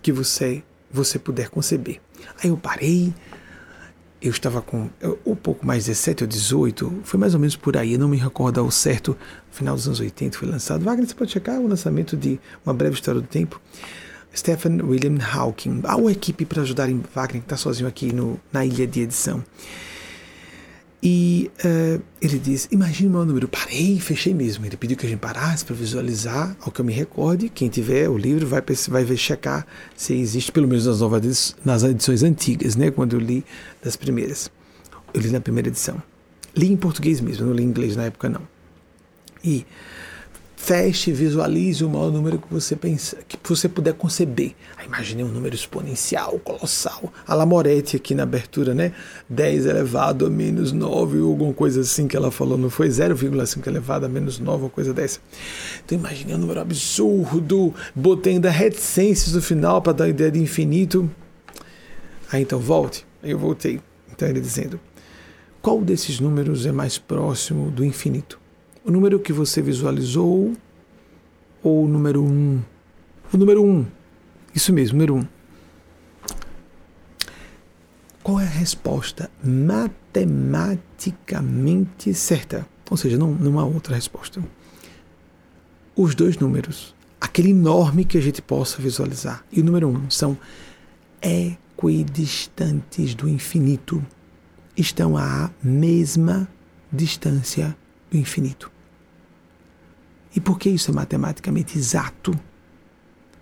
[0.00, 2.00] que você, você puder conceber.
[2.42, 3.12] Aí eu parei,
[4.22, 4.88] eu estava com
[5.26, 8.08] um pouco mais de 17 ou 18, foi mais ou menos por aí, eu não
[8.08, 9.16] me recordo ao certo,
[9.50, 10.84] final dos anos 80 foi lançado.
[10.84, 13.60] Wagner, você pode checar o lançamento de Uma Breve História do Tempo.
[14.34, 18.40] Stephen William Hawking, a uma equipe para ajudar em Wagner, que está sozinho aqui no,
[18.52, 19.44] na ilha de edição.
[21.06, 23.46] E uh, ele diz: Imagine o meu número.
[23.46, 24.64] Parei, fechei mesmo.
[24.64, 27.50] Ele pediu que a gente parasse para visualizar, ao que eu me recorde.
[27.50, 31.82] Quem tiver o livro vai, vai ver, checar se existe, pelo menos nas, novas, nas
[31.82, 32.90] edições antigas, né?
[32.90, 33.44] quando eu li
[33.82, 34.50] das primeiras.
[35.12, 36.02] Eu li na primeira edição.
[36.56, 38.40] Li em português mesmo, não li em inglês na época, não.
[39.44, 39.66] E
[40.64, 44.54] Feche, visualize o maior número que você pensa, que você puder conceber.
[44.78, 47.12] Aí imagine um número exponencial, colossal.
[47.26, 48.92] A Lamoretti aqui na abertura, né?
[49.28, 53.66] 10 elevado a menos 9, ou alguma coisa assim que ela falou, não foi 0,5
[53.66, 55.20] elevado a menos 9, uma coisa dessa.
[55.84, 60.40] Então imagine um número absurdo, botei ainda reticências no final para dar a ideia de
[60.40, 61.10] infinito.
[62.32, 63.04] Aí então volte.
[63.22, 63.82] Aí eu voltei.
[64.10, 64.80] Então ele dizendo:
[65.60, 68.42] qual desses números é mais próximo do infinito?
[68.84, 70.52] O número que você visualizou
[71.62, 72.26] ou o número 1?
[72.26, 72.62] Um?
[73.32, 73.66] O número 1.
[73.66, 73.86] Um.
[74.54, 75.18] Isso mesmo, número 1.
[75.18, 75.26] Um.
[78.22, 82.66] Qual é a resposta matematicamente certa?
[82.90, 84.42] Ou seja, não, não há outra resposta.
[85.96, 90.10] Os dois números, aquele enorme que a gente possa visualizar, e o número 1 um,
[90.10, 90.36] são
[91.22, 94.04] equidistantes do infinito.
[94.76, 96.48] Estão à mesma
[96.92, 97.76] distância
[98.10, 98.73] do infinito.
[100.34, 102.38] E por que isso é matematicamente exato?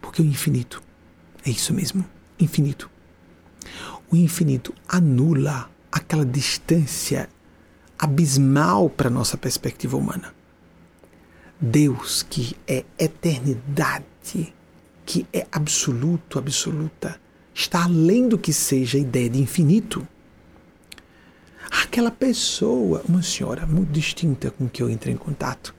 [0.00, 0.82] Porque o infinito
[1.44, 2.04] é isso mesmo,
[2.38, 2.90] infinito.
[4.10, 7.28] O infinito anula aquela distância
[7.98, 10.34] abismal para nossa perspectiva humana.
[11.60, 14.52] Deus, que é eternidade,
[15.06, 17.20] que é absoluto, absoluta,
[17.54, 20.06] está além do que seja a ideia de infinito.
[21.70, 25.74] Aquela pessoa, uma senhora muito distinta com que eu entrei em contato,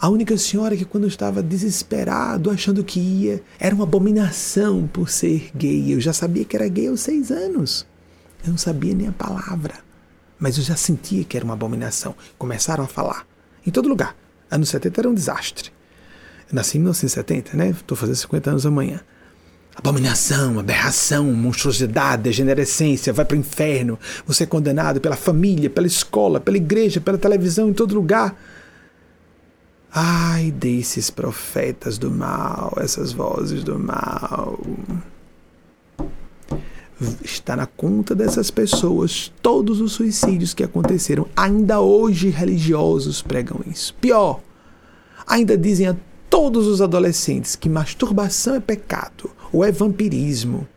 [0.00, 5.10] a única senhora que, quando eu estava desesperado, achando que ia, era uma abominação por
[5.10, 5.92] ser gay.
[5.92, 7.86] Eu já sabia que era gay aos seis anos.
[8.42, 9.74] Eu não sabia nem a palavra.
[10.38, 12.14] Mas eu já sentia que era uma abominação.
[12.38, 13.26] Começaram a falar.
[13.66, 14.16] Em todo lugar.
[14.50, 15.70] Anos 70 era um desastre.
[16.50, 17.68] Eu nasci em 1970, né?
[17.68, 19.00] Estou fazendo 50 anos amanhã.
[19.76, 26.40] abominação, aberração, monstruosidade, degenerescência, vai para o inferno, você é condenado pela família, pela escola,
[26.40, 28.34] pela igreja, pela televisão, em todo lugar.
[29.92, 34.58] Ai desses profetas do mal, essas vozes do mal.
[37.24, 41.26] Está na conta dessas pessoas todos os suicídios que aconteceram.
[41.34, 43.92] Ainda hoje religiosos pregam isso.
[43.94, 44.40] Pior,
[45.26, 45.96] ainda dizem a
[46.28, 50.68] todos os adolescentes que masturbação é pecado ou é vampirismo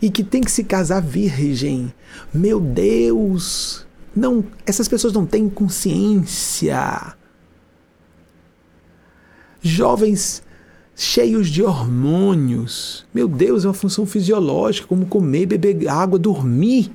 [0.00, 1.92] e que tem que se casar virgem.
[2.32, 3.84] Meu Deus!
[4.14, 7.16] Não, essas pessoas não têm consciência.
[9.62, 10.42] Jovens
[10.94, 13.06] cheios de hormônios.
[13.14, 16.90] Meu Deus, é uma função fisiológica, como comer, beber água, dormir.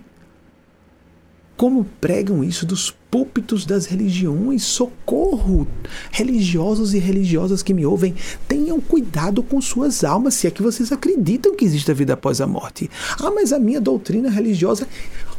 [1.55, 4.63] Como pregam isso dos púlpitos das religiões?
[4.63, 5.68] Socorro!
[6.11, 8.13] Religiosos e religiosas que me ouvem,
[8.47, 12.41] tenham cuidado com suas almas, se é que vocês acreditam que existe a vida após
[12.41, 12.89] a morte.
[13.20, 14.88] Ah, mas a minha doutrina religiosa.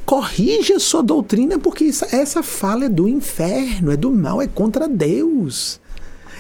[0.04, 5.80] Corrija sua doutrina, porque essa fala é do inferno, é do mal, é contra Deus.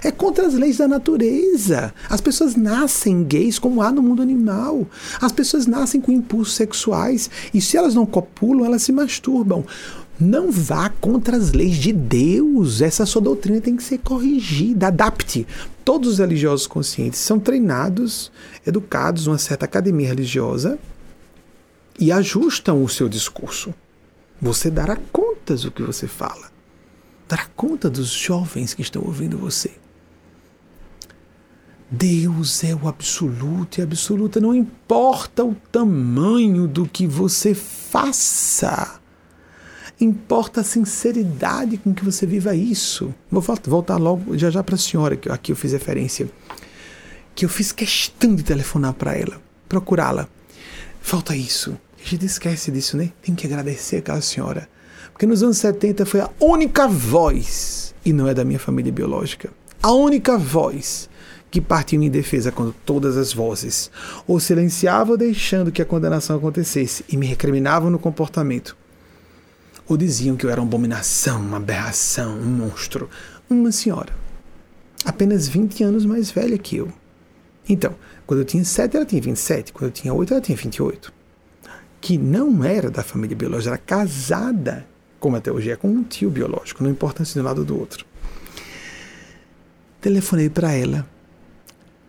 [0.02, 1.92] É contra as leis da natureza.
[2.08, 4.86] As pessoas nascem gays como há no mundo animal.
[5.20, 9.64] As pessoas nascem com impulsos sexuais e se elas não copulam, elas se masturbam.
[10.20, 12.80] Não vá contra as leis de Deus.
[12.80, 14.88] Essa sua doutrina tem que ser corrigida.
[14.88, 15.46] Adapte.
[15.84, 18.32] Todos os religiosos conscientes são treinados,
[18.66, 20.78] educados numa certa academia religiosa
[21.98, 23.74] e ajustam o seu discurso.
[24.40, 26.50] Você dará contas do que você fala.
[27.28, 29.72] Dará conta dos jovens que estão ouvindo você.
[31.90, 39.00] Deus é o absoluto e absoluta, não importa o tamanho do que você faça.
[39.98, 43.12] Importa a sinceridade com que você viva isso.
[43.30, 46.28] Vou voltar logo já já para a senhora, que aqui eu fiz referência.
[47.34, 50.28] Que eu fiz questão de telefonar para ela, procurá-la.
[51.00, 51.76] Falta isso.
[51.98, 53.10] A gente esquece disso, né?
[53.22, 54.68] Tem que agradecer aquela senhora.
[55.10, 59.50] Porque nos anos 70 foi a única voz, e não é da minha família biológica,
[59.82, 61.08] a única voz
[61.50, 63.90] que partiam em defesa quando todas as vozes
[64.26, 68.76] ou silenciavam deixando que a condenação acontecesse e me recriminavam no comportamento,
[69.88, 73.08] ou diziam que eu era uma abominação, uma aberração, um monstro,
[73.48, 74.12] uma senhora,
[75.04, 76.92] apenas 20 anos mais velha que eu.
[77.66, 77.94] Então,
[78.26, 81.12] quando eu tinha 7, ela tinha 27, quando eu tinha 8, ela tinha 28.
[82.00, 84.86] Que não era da família biológica, era casada,
[85.18, 87.64] como até hoje é, com um tio biológico, não importa se de um lado ou
[87.64, 88.06] do outro.
[90.00, 91.06] Telefonei para ela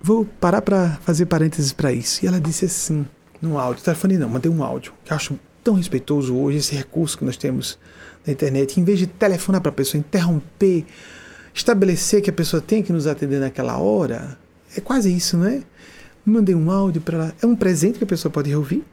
[0.02, 2.24] Vou parar para fazer parênteses para isso.
[2.24, 3.06] E ela disse assim,
[3.41, 7.18] num áudio, telefone não, mandei um áudio, que eu acho tão respeitoso hoje, esse recurso
[7.18, 7.78] que nós temos
[8.26, 10.86] na internet, em vez de telefonar para a pessoa, interromper,
[11.54, 14.38] estabelecer que a pessoa tem que nos atender naquela hora,
[14.76, 15.64] é quase isso, não é?
[16.26, 18.86] Mandei um áudio para ela, é um presente que a pessoa pode ouvir,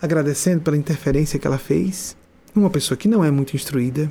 [0.00, 2.16] agradecendo pela interferência que ela fez,
[2.54, 4.10] uma pessoa que não é muito instruída,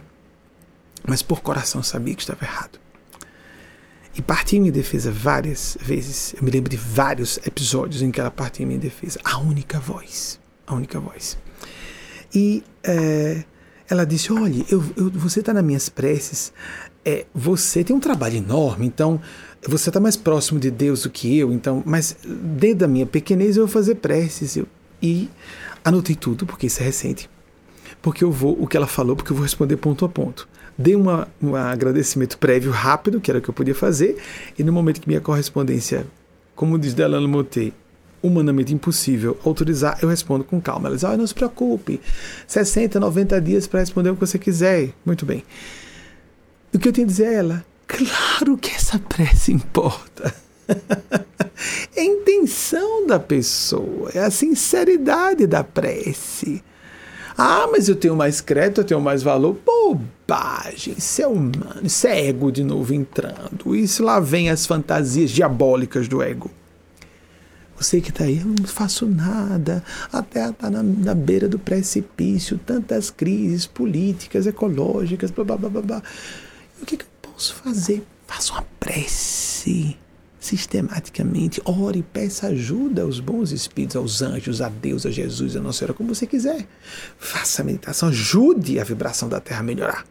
[1.07, 2.82] mas por coração sabia que estava errado.
[4.15, 6.35] E partiu em minha defesa várias vezes.
[6.37, 9.19] Eu me lembro de vários episódios em que ela partiu em minha defesa.
[9.23, 10.39] A única voz.
[10.67, 11.37] A única voz.
[12.33, 13.43] E é,
[13.89, 16.53] ela disse: Olha, eu, eu, você está nas minhas preces.
[17.05, 19.19] É, você tem um trabalho enorme, então
[19.67, 21.51] você está mais próximo de Deus do que eu.
[21.51, 24.55] Então, mas dentro da minha pequenez eu vou fazer preces.
[24.55, 24.67] Eu,
[25.01, 25.29] e
[25.83, 27.29] anotei tudo, porque isso é recente.
[28.01, 30.47] Porque eu vou, o que ela falou, porque eu vou responder ponto a ponto.
[30.77, 34.17] Dei um agradecimento prévio rápido, que era o que eu podia fazer,
[34.57, 36.05] e no momento que minha correspondência,
[36.55, 37.73] como diz Delano Motei,
[38.23, 40.87] humanamente impossível autorizar, eu respondo com calma.
[40.87, 41.99] Ela diz, ah, não se preocupe,
[42.47, 44.93] 60, 90 dias para responder o que você quiser.
[45.05, 45.43] Muito bem.
[46.73, 47.65] O que eu tenho a dizer a ela?
[47.85, 50.33] Claro que essa prece importa.
[51.95, 56.63] é a intenção da pessoa, é a sinceridade da prece.
[57.37, 59.57] Ah, mas eu tenho mais crédito, eu tenho mais valor.
[59.65, 63.75] Bobagem, isso é humano, isso é ego de novo entrando.
[63.75, 66.51] Isso lá vem as fantasias diabólicas do ego.
[67.75, 71.57] Você que está aí, eu não faço nada, a terra está na, na, beira do
[71.57, 76.03] precipício, tantas crises políticas, ecológicas, blá blá blá blá.
[76.79, 78.03] E o que, que eu posso fazer?
[78.27, 79.97] Faça uma prece
[80.43, 81.61] sistematicamente.
[81.65, 85.93] Ore, peça ajuda aos bons espíritos, aos anjos, a Deus, a Jesus, a Nossa Senhora,
[85.93, 86.67] como você quiser.
[87.17, 90.05] Faça a meditação, ajude a vibração da Terra a melhorar.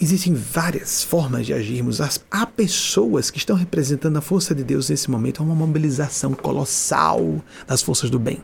[0.00, 2.00] Existem várias formas de agirmos.
[2.30, 5.42] Há pessoas que estão representando a força de Deus nesse momento.
[5.42, 8.40] Há uma mobilização colossal das forças do bem.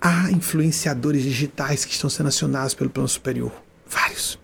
[0.00, 3.52] Há influenciadores digitais que estão sendo acionados pelo plano superior.
[3.86, 4.39] Vários.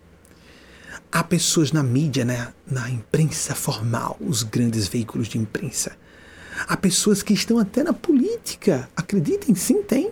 [1.11, 5.93] Há pessoas na mídia, né, na imprensa formal, os grandes veículos de imprensa.
[6.67, 8.89] Há pessoas que estão até na política.
[8.95, 10.11] Acreditem, sim, tem.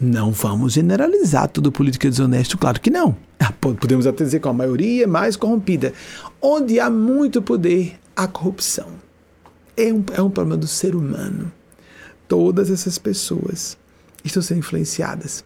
[0.00, 3.16] Não vamos generalizar todo político desonesto, claro que não.
[3.38, 5.92] Ah, podemos até dizer que a maioria é mais corrompida.
[6.40, 8.88] Onde há muito poder, há corrupção.
[9.76, 11.52] É um, é um problema do ser humano.
[12.26, 13.76] Todas essas pessoas
[14.24, 15.44] estão sendo influenciadas.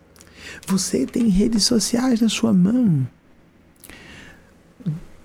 [0.66, 3.06] Você tem redes sociais na sua mão.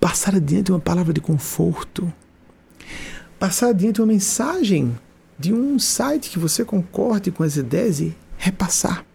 [0.02, 2.12] Passar adiante uma palavra de conforto.
[3.38, 4.98] Passar adiante uma mensagem
[5.38, 9.06] de um site que você concorde com as ideias e repassar.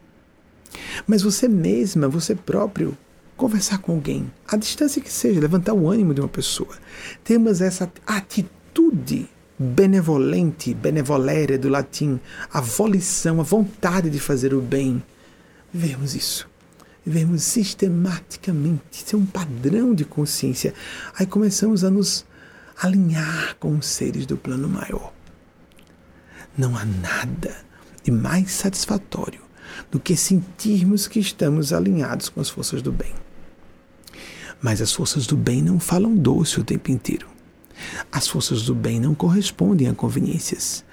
[1.06, 2.98] Mas você mesma, você próprio,
[3.36, 6.78] conversar com alguém, à distância que seja, levantar o ânimo de uma pessoa.
[7.22, 9.28] Temos essa atitude
[9.60, 12.18] benevolente, benevolere do latim,
[12.50, 15.04] a volição, a vontade de fazer o bem.
[15.74, 16.48] Vemos isso.
[17.10, 18.82] Vemos sistematicamente.
[19.06, 20.74] Isso é um padrão de consciência.
[21.18, 22.26] Aí começamos a nos
[22.82, 25.14] alinhar com os seres do plano maior.
[26.58, 27.56] Não há nada
[28.04, 29.40] de mais satisfatório
[29.90, 33.14] do que sentirmos que estamos alinhados com as forças do bem.
[34.62, 37.26] Mas as forças do bem não falam doce o tempo inteiro.
[38.12, 40.84] As forças do bem não correspondem a conveniências.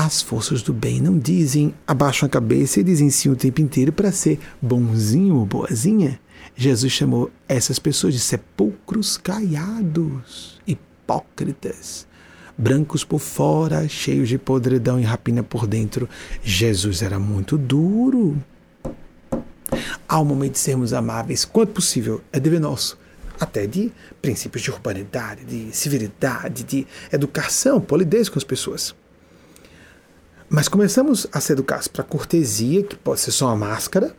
[0.00, 3.92] As forças do bem não dizem, abaixam a cabeça e dizem sim o tempo inteiro
[3.92, 6.20] para ser bonzinho ou boazinha.
[6.54, 12.06] Jesus chamou essas pessoas de sepulcros caiados, hipócritas
[12.56, 16.08] brancos por fora, cheios de podridão e rapina por dentro.
[16.44, 18.40] Jesus era muito duro.
[20.08, 22.96] Há o momento de sermos amáveis, quanto possível, é dever nosso.
[23.40, 23.90] Até de
[24.22, 28.94] princípios de urbanidade, de civilidade, de educação, polidez com as pessoas.
[30.48, 34.14] Mas começamos a se educar para a cortesia, que pode ser só uma máscara,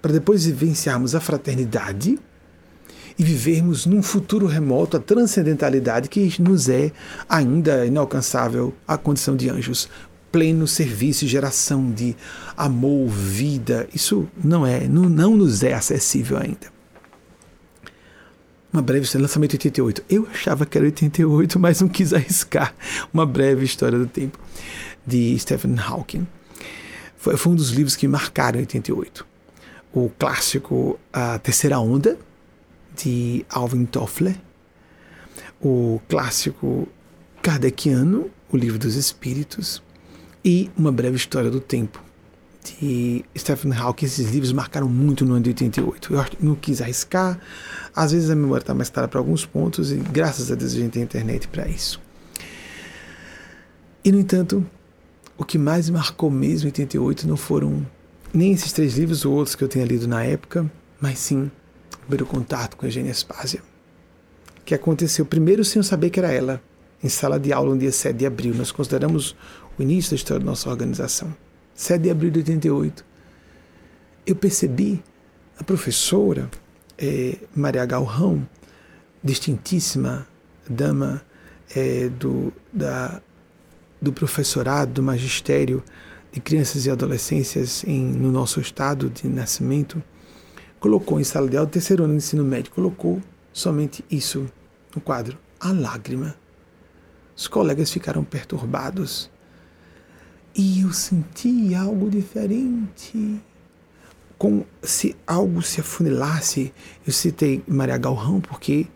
[0.00, 2.18] para depois vivenciarmos a fraternidade,
[3.18, 6.90] e vivermos num futuro remoto a transcendentalidade que nos é
[7.28, 9.90] ainda inalcançável a condição de anjos.
[10.32, 12.16] Pleno serviço geração de
[12.56, 16.68] amor, vida, isso não é, não, não nos é acessível ainda.
[18.72, 20.04] Uma breve história, lançamento 88.
[20.08, 22.72] Eu achava que era 88, mas não quis arriscar.
[23.12, 24.38] Uma breve história do tempo,
[25.10, 26.26] de Stephen Hawking.
[27.16, 29.26] Foi, foi um dos livros que marcaram 88.
[29.92, 32.16] O clássico A Terceira Onda,
[32.96, 34.36] de Alvin Toffler,
[35.60, 36.88] o clássico
[37.42, 39.82] kardeciano, O Livro dos Espíritos,
[40.44, 42.02] e Uma Breve História do Tempo,
[42.80, 44.06] de Stephen Hawking.
[44.06, 46.14] Esses livros marcaram muito no ano de 88.
[46.14, 47.38] Eu não quis arriscar,
[47.94, 50.76] às vezes a memória está mais clara para alguns pontos, e graças a Deus a
[50.76, 52.00] gente tem internet para isso.
[54.02, 54.66] E, no entanto,
[55.40, 57.86] o que mais marcou mesmo em 88 não foram
[58.32, 60.70] nem esses três livros ou outros que eu tenha lido na época,
[61.00, 61.50] mas sim
[62.02, 63.62] primeiro contato com a Eugênia Spásia,
[64.66, 66.62] que aconteceu primeiro sem eu saber que era ela,
[67.02, 68.54] em sala de aula no dia 7 de abril.
[68.54, 69.34] Nós consideramos
[69.78, 71.34] o início da história da nossa organização.
[71.74, 73.02] 7 de abril de 88.
[74.26, 75.02] Eu percebi
[75.58, 76.50] a professora
[76.98, 78.46] é, Maria Galrão,
[79.24, 80.26] distintíssima
[80.68, 81.22] dama
[81.74, 83.22] é, do, da,
[84.00, 85.82] do professorado, do magistério
[86.32, 90.02] de crianças e adolescências em, no nosso estado de nascimento,
[90.78, 93.20] colocou em sala de aula, terceiro ano de ensino médio, colocou
[93.52, 94.46] somente isso
[94.94, 96.34] no quadro, a lágrima.
[97.36, 99.30] Os colegas ficaram perturbados.
[100.54, 103.40] E eu senti algo diferente.
[104.36, 106.72] Como se algo se afunilasse.
[107.06, 108.86] Eu citei Maria Galrão porque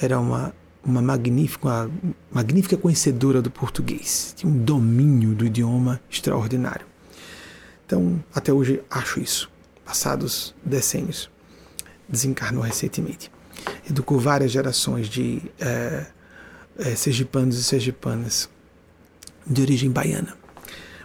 [0.00, 0.54] era uma,
[0.86, 4.32] uma magnífica, uma magnífica conhecedora do português.
[4.36, 6.86] Tinha um domínio do idioma extraordinário.
[7.84, 9.50] Então, até hoje acho isso
[9.84, 11.30] passados decênios.
[12.08, 13.30] Desencarnou recentemente.
[13.88, 16.06] Educou várias gerações de é,
[16.78, 18.48] é, sergipanos e sergipanas
[19.46, 20.36] de origem baiana,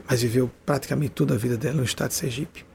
[0.09, 2.65] mas viveu praticamente toda a vida dela no estado de Sergipe.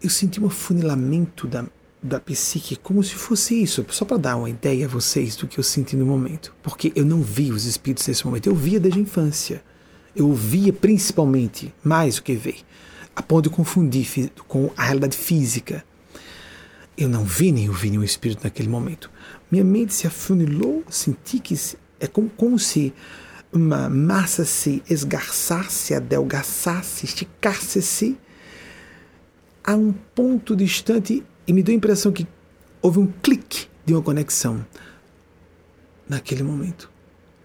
[0.00, 1.64] Eu senti um afunilamento da,
[2.02, 5.58] da psique como se fosse isso, só para dar uma ideia a vocês do que
[5.58, 9.00] eu senti no momento, porque eu não vi os espíritos nesse momento, eu via desde
[9.00, 9.62] a infância.
[10.16, 12.56] Eu via principalmente, mais do que ver,
[13.14, 15.84] a ponto de confundir com a realidade física.
[16.96, 19.10] Eu não vi nem ouvi nenhum espírito naquele momento.
[19.50, 21.54] Minha mente se afunilou, senti que
[22.00, 22.92] é como, como se
[23.52, 28.18] uma massa se esgarçasse, adelgaçasse, esticasse-se
[29.62, 32.26] a um ponto distante e me deu a impressão que
[32.82, 34.64] houve um clique de uma conexão.
[36.06, 36.90] Naquele momento,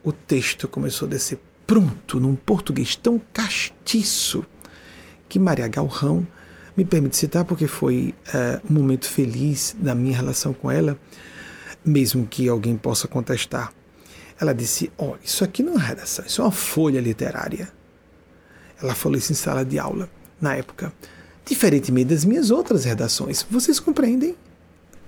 [0.03, 4.45] o texto começou a descer pronto, num português tão castiço
[5.29, 6.27] que Maria Galrão
[6.75, 10.99] me permite citar porque foi uh, um momento feliz da minha relação com ela,
[11.85, 13.73] mesmo que alguém possa contestar.
[14.39, 17.71] ela disse: Ó, oh, isso aqui não é redação, isso é uma folha literária.
[18.81, 20.09] Ela falou isso em sala de aula,
[20.41, 20.91] na época.
[21.45, 23.45] Diferentemente das minhas outras redações.
[23.49, 24.35] Vocês compreendem?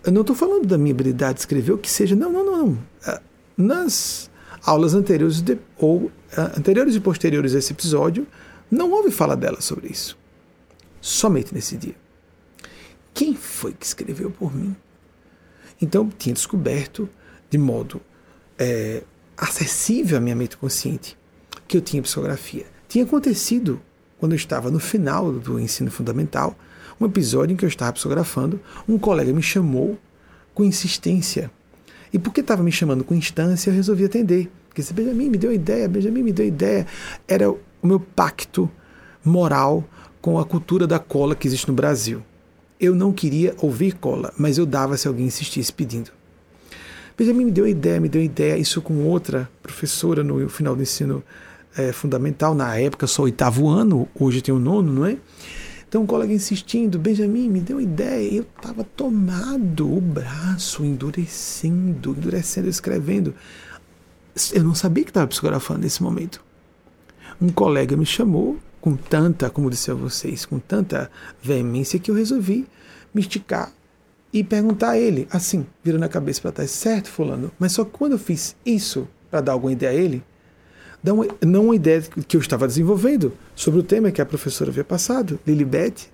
[0.04, 2.16] Eu não estou falando da minha habilidade de escrever o que seja.
[2.16, 2.78] Não, não, não.
[3.06, 3.22] Ah,
[3.58, 4.30] nas
[4.64, 8.28] aulas anteriores de, ou ah, anteriores e posteriores a esse episódio,
[8.70, 10.18] não houve fala dela sobre isso.
[11.02, 11.96] Somente nesse dia.
[13.14, 14.76] Quem foi que escreveu por mim?
[15.82, 17.10] Então, tinha descoberto
[17.50, 18.02] de modo
[18.58, 19.04] é,
[19.38, 21.18] acessível à minha mente consciente
[21.68, 22.66] que eu tinha psicografia.
[22.88, 23.82] Tinha acontecido
[24.20, 26.58] quando eu estava no final do ensino fundamental,
[27.00, 29.98] um episódio em que eu estava psicografando, um colega me chamou
[30.54, 31.52] com insistência.
[32.14, 34.50] E porque estava me chamando com instância, eu resolvi atender.
[34.70, 36.88] Porque esse Benjamin me deu ideia, Benjamin me deu ideia.
[37.28, 38.70] Era o meu pacto
[39.24, 39.84] moral
[40.22, 42.24] com a cultura da cola que existe no Brasil.
[42.80, 46.12] Eu não queria ouvir cola, mas eu dava se alguém insistisse pedindo.
[47.18, 51.24] Benjamin me deu ideia, me deu ideia, isso com outra professora no final do ensino
[51.78, 55.18] é, fundamental, na época só oitavo ano, hoje tem o nono, não é?
[55.88, 62.68] Então um colega insistindo, Benjamin, me deu ideia, eu estava tomado, o braço endurecendo, endurecendo,
[62.68, 63.34] escrevendo.
[64.52, 66.44] Eu não sabia que estava psicografando nesse momento.
[67.42, 71.10] Um colega me chamou com tanta, como disse a vocês, com tanta
[71.42, 72.68] veemência que eu resolvi
[73.14, 73.72] me esticar
[74.34, 77.92] e perguntar a ele, assim, virando a cabeça para trás, certo, fulano, mas só que
[77.92, 80.22] quando eu fiz isso para dar alguma ideia a ele,
[81.42, 85.40] não uma ideia que eu estava desenvolvendo sobre o tema que a professora havia passado,
[85.46, 86.10] Lilibet,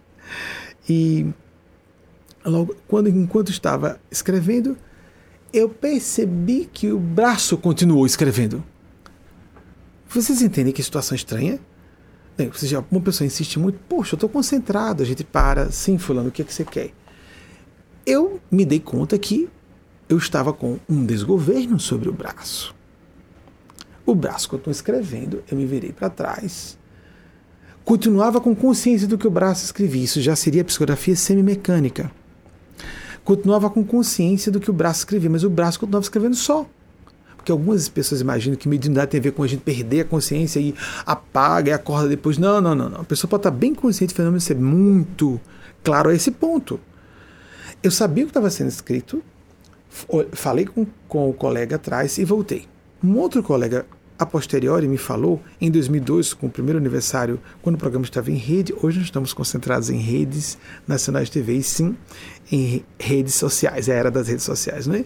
[0.89, 1.28] e
[2.44, 4.78] logo, quando, enquanto estava escrevendo,
[5.54, 8.64] eu percebi que o braço continuou escrevendo.
[10.08, 11.60] Vocês entendem que situação estranha?
[12.38, 16.30] Bem, seja, uma pessoa insiste muito, poxa, eu estou concentrado, a gente para, sim, fulano,
[16.30, 16.92] o que, é que você quer?
[18.06, 19.50] eu me dei conta que
[20.10, 22.76] eu estava com um desgoverno sobre o braço.
[24.06, 26.78] O braço que eu estou escrevendo, eu me virei para trás.
[27.84, 30.04] Continuava com consciência do que o braço escrevia.
[30.04, 32.12] Isso já seria psicografia semimecânica.
[33.24, 36.66] Continuava com consciência do que o braço escrevia, mas o braço continuava escrevendo só.
[37.36, 40.60] Porque algumas pessoas imaginam que mediunidade tem a ver com a gente perder a consciência
[40.60, 40.76] e
[41.06, 42.38] apaga e acorda depois.
[42.38, 42.89] Não, não, não.
[42.89, 43.02] não.
[43.02, 45.41] A pessoa pode estar bem consciente do fenômeno ser muito
[45.84, 46.80] claro a esse ponto.
[47.82, 49.24] Eu sabia o que estava sendo escrito,
[50.34, 52.70] falei com, com o colega atrás e voltei.
[53.04, 53.86] Um outro colega
[54.20, 58.36] a posteriori me falou, em 2002, com o primeiro aniversário, quando o programa estava em
[58.36, 61.97] rede, hoje nós estamos concentrados em redes nacionais de TV e sim
[62.52, 65.06] em redes sociais, é a era das redes sociais, não é?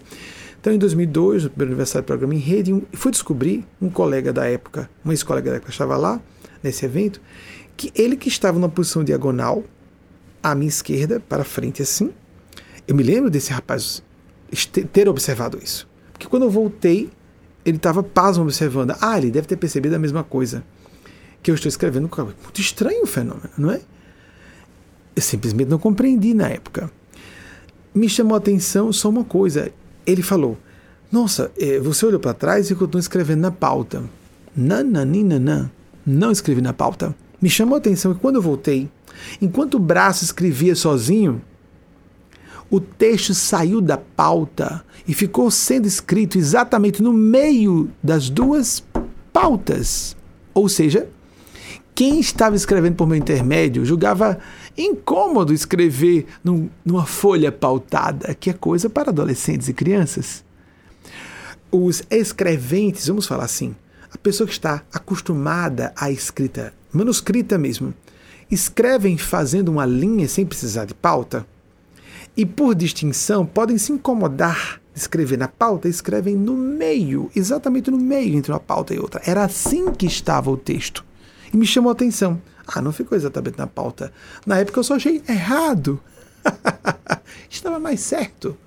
[0.60, 4.46] Então, em 2002, no primeiro aniversário do programa em rede, fui descobrir um colega da
[4.46, 6.20] época, um ex-colega da época estava lá,
[6.62, 7.22] nesse evento,
[7.78, 9.64] que ele que estava numa posição diagonal,
[10.43, 12.12] à minha esquerda, para frente assim,
[12.86, 14.04] eu me lembro desse rapaz
[14.91, 15.88] ter observado isso.
[16.12, 17.10] Porque quando eu voltei,
[17.66, 18.95] ele estava pasmo observando.
[19.01, 20.63] Ah, ele deve ter percebido a mesma coisa
[21.41, 22.09] que eu estou escrevendo.
[22.16, 23.82] Muito estranho o fenômeno, não é?
[25.16, 26.91] Eu simplesmente não compreendi na época.
[27.93, 29.72] Me chamou a atenção só uma coisa.
[30.05, 30.57] Ele falou:
[31.11, 34.03] Nossa, eh, você olhou para trás e continuou escrevendo na pauta.
[34.55, 35.72] Nananina,
[36.05, 37.16] não escrevi na pauta.
[37.41, 38.89] Me chamou a atenção que quando eu voltei,
[39.41, 41.41] enquanto o braço escrevia sozinho,
[42.70, 48.84] o texto saiu da pauta e ficou sendo escrito exatamente no meio das duas
[49.32, 50.16] pautas.
[50.53, 51.07] Ou seja,
[51.93, 54.39] quem estava escrevendo por meu intermédio julgava
[54.78, 60.43] incômodo escrever num, numa folha pautada, que é coisa para adolescentes e crianças.
[61.72, 63.76] Os escreventes, vamos falar assim,
[64.11, 67.93] a pessoa que está acostumada à escrita manuscrita mesmo,
[68.49, 71.45] escrevem fazendo uma linha sem precisar de pauta
[72.36, 77.98] e, por distinção, podem se incomodar de escrever na pauta, escrevem no meio, exatamente no
[77.98, 79.22] meio entre uma pauta e outra.
[79.26, 81.06] Era assim que estava o texto.
[81.54, 82.42] E me chamou a atenção.
[82.68, 84.12] Ah, não ficou exatamente na pauta.
[84.46, 86.02] Na época eu só achei errado.
[87.50, 88.58] Estava mais certo.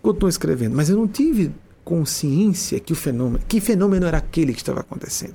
[0.00, 1.52] Continuou escrevendo, mas eu não tive
[1.84, 5.34] consciência que o fenômeno, que fenômeno era aquele que estava acontecendo.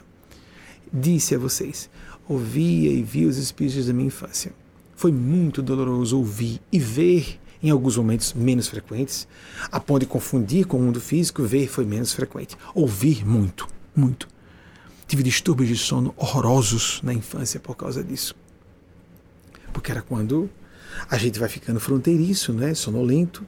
[0.92, 1.90] Disse a vocês,
[2.28, 4.52] ouvia e via os espíritos da minha infância.
[5.00, 9.30] Foi muito doloroso ouvir e ver em alguns momentos menos frequentes,
[9.72, 12.58] a ponto de confundir com o mundo físico, ver foi menos frequente.
[12.76, 14.28] Ouvir muito, muito.
[15.08, 18.36] Tive distúrbios de sono horrorosos na infância por causa disso.
[19.72, 20.50] Porque era quando
[21.10, 23.48] a gente vai ficando fronteiriço, né, sonolento,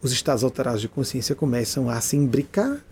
[0.00, 2.82] os estados alterados de consciência começam a se imbricar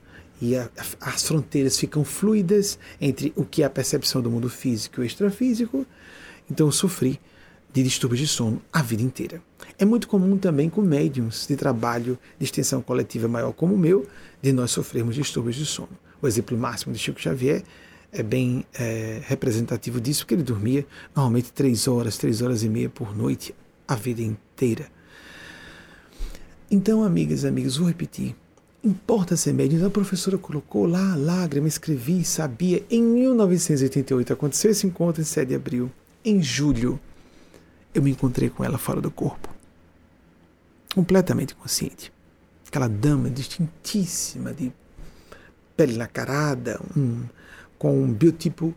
[0.43, 0.69] e a,
[1.01, 5.07] as fronteiras ficam fluidas entre o que é a percepção do mundo físico e o
[5.07, 5.87] extrafísico.
[6.51, 7.19] Então eu sofri
[7.75, 9.43] de distúrbios de sono a vida inteira.
[9.77, 14.07] É muito comum também com médiums de trabalho de extensão coletiva maior como o meu,
[14.41, 15.91] de nós sofrermos distúrbios de sono.
[16.23, 17.65] O exemplo máximo de Chico Xavier
[18.13, 22.89] é bem é, representativo disso, porque ele dormia normalmente três horas, três horas e meia
[22.89, 23.53] por noite,
[23.89, 24.87] a vida inteira.
[26.71, 28.37] Então, amigas e amigos, vou repetir.
[28.85, 29.85] Importa ser médium.
[29.85, 32.85] A professora colocou lá, lágrima, escrevi, sabia.
[32.89, 35.91] Em 1988 aconteceu esse encontro em 7 de abril.
[36.25, 37.01] Em julho,
[37.95, 39.49] eu me encontrei com ela fora do corpo.
[40.93, 42.13] Completamente consciente.
[42.67, 44.73] Aquela dama distintíssima, de
[45.77, 47.25] pele nacarada, um,
[47.79, 48.75] com um biotipo,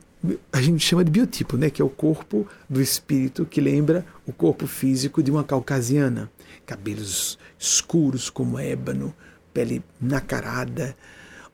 [0.51, 1.69] a gente chama de biotipo, né?
[1.69, 6.29] que é o corpo do espírito que lembra o corpo físico de uma caucasiana.
[6.65, 9.13] Cabelos escuros como ébano,
[9.53, 10.95] pele nacarada,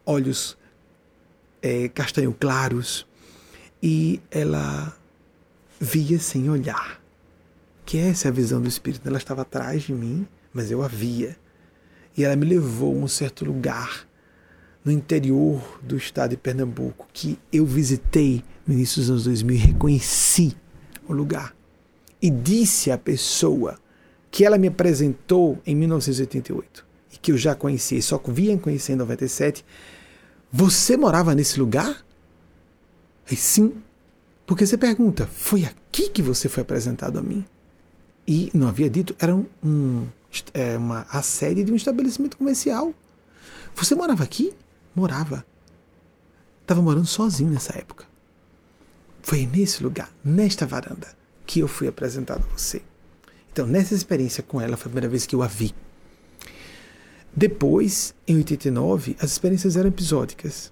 [0.05, 0.57] olhos
[1.61, 3.07] é, castanho claros.
[3.81, 4.97] E ela
[5.79, 7.02] via sem olhar.
[7.85, 9.07] Que essa é a visão do espírito.
[9.07, 11.37] Ela estava atrás de mim, mas eu a via.
[12.15, 14.07] E ela me levou a um certo lugar
[14.83, 19.59] no interior do estado de Pernambuco que eu visitei no início dos anos 2000 e
[19.59, 20.55] reconheci
[21.07, 21.55] o lugar.
[22.21, 23.77] E disse à pessoa
[24.29, 28.95] que ela me apresentou em 1988 e que eu já conheci, só via conhecer em
[28.95, 29.63] 97,
[30.51, 32.05] você morava nesse lugar?
[33.29, 33.73] E sim,
[34.45, 37.45] porque você pergunta, foi aqui que você foi apresentado a mim?
[38.27, 40.07] E não havia dito, era um, um,
[40.53, 42.93] é, uma, a sede de um estabelecimento comercial.
[43.75, 44.53] Você morava aqui?
[44.95, 45.45] Morava.
[46.61, 48.05] Estava morando sozinho nessa época.
[49.21, 51.07] Foi nesse lugar, nesta varanda,
[51.45, 52.81] que eu fui apresentado a você.
[53.51, 55.73] Então, nessa experiência com ela, foi a primeira vez que eu a vi.
[57.35, 60.71] Depois, em 89, as experiências eram episódicas.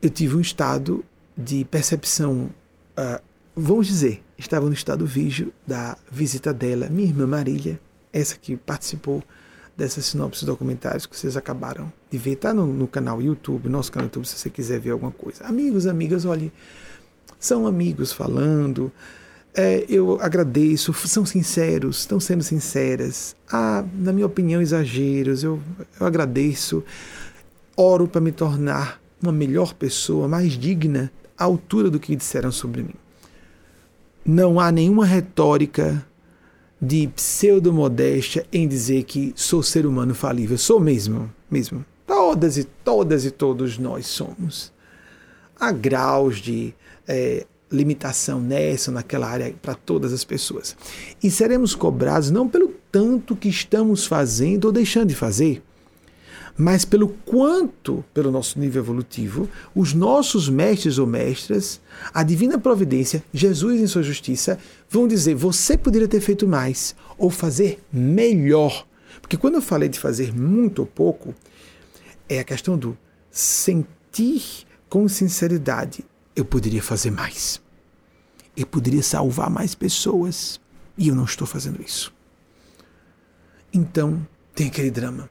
[0.00, 1.04] Eu tive um estado
[1.36, 2.50] de percepção,
[2.98, 3.22] uh,
[3.58, 7.80] vamos dizer, estava no estado vígio da visita dela, minha irmã Marília,
[8.12, 9.22] essa que participou
[9.76, 12.32] dessas sinopses documentários que vocês acabaram de ver.
[12.32, 15.44] Está no, no, canal YouTube, nosso canal YouTube, se você quiser ver alguma coisa.
[15.44, 16.52] Amigos, amigas, olhem,
[17.38, 18.92] são amigos falando.
[19.54, 23.34] É, eu agradeço, são sinceros, estão sendo sinceras.
[23.50, 25.42] Há, na minha opinião, exageros.
[25.42, 25.60] Eu,
[25.98, 26.84] eu agradeço.
[27.76, 32.82] Oro para me tornar uma melhor pessoa, mais digna, à altura do que disseram sobre
[32.82, 32.94] mim.
[34.28, 36.06] Não há nenhuma retórica
[36.78, 40.58] de pseudo-modéstia em dizer que sou ser humano falível.
[40.58, 41.82] Sou mesmo, mesmo.
[42.06, 44.70] Todas e todas e todos nós somos.
[45.58, 46.74] Há graus de
[47.08, 50.76] é, limitação nessa ou naquela área para todas as pessoas.
[51.22, 55.62] E seremos cobrados não pelo tanto que estamos fazendo ou deixando de fazer,
[56.58, 61.80] mas pelo quanto, pelo nosso nível evolutivo, os nossos mestres ou mestras,
[62.12, 64.58] a divina providência, Jesus em sua justiça,
[64.90, 68.84] vão dizer: você poderia ter feito mais ou fazer melhor.
[69.20, 71.32] Porque quando eu falei de fazer muito ou pouco,
[72.28, 72.98] é a questão do
[73.30, 76.04] sentir com sinceridade:
[76.34, 77.62] eu poderia fazer mais.
[78.56, 80.60] Eu poderia salvar mais pessoas.
[81.00, 82.12] E eu não estou fazendo isso.
[83.72, 85.30] Então, tem aquele drama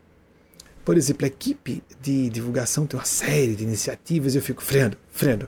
[0.88, 4.96] por exemplo, a equipe de divulgação tem uma série de iniciativas e eu fico freando,
[5.12, 5.46] freando.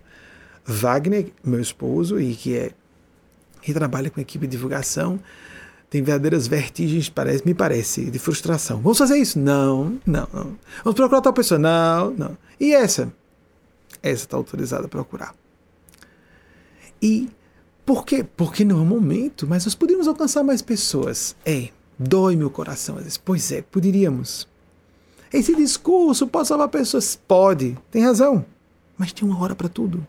[0.65, 2.71] Wagner, meu esposo, e que é
[3.61, 5.17] que trabalha com a equipe de divulgação,
[5.89, 8.81] tem verdadeiras vertigens, parece, me parece, de frustração.
[8.81, 9.39] Vamos fazer isso?
[9.39, 10.57] Não, não, não.
[10.83, 11.57] Vamos procurar tal pessoa?
[11.57, 12.37] Não, não.
[12.59, 13.09] E essa?
[14.03, 15.33] Essa está autorizada a procurar.
[17.01, 17.29] E
[17.85, 18.25] por quê?
[18.25, 21.33] Porque não é o momento, mas nós poderíamos alcançar mais pessoas.
[21.45, 23.17] É, dói meu coração às vezes.
[23.17, 24.49] Pois é, poderíamos.
[25.31, 27.19] Esse discurso pode salvar pessoas?
[27.27, 28.45] Pode, tem razão.
[28.97, 30.05] Mas tem uma hora para tudo.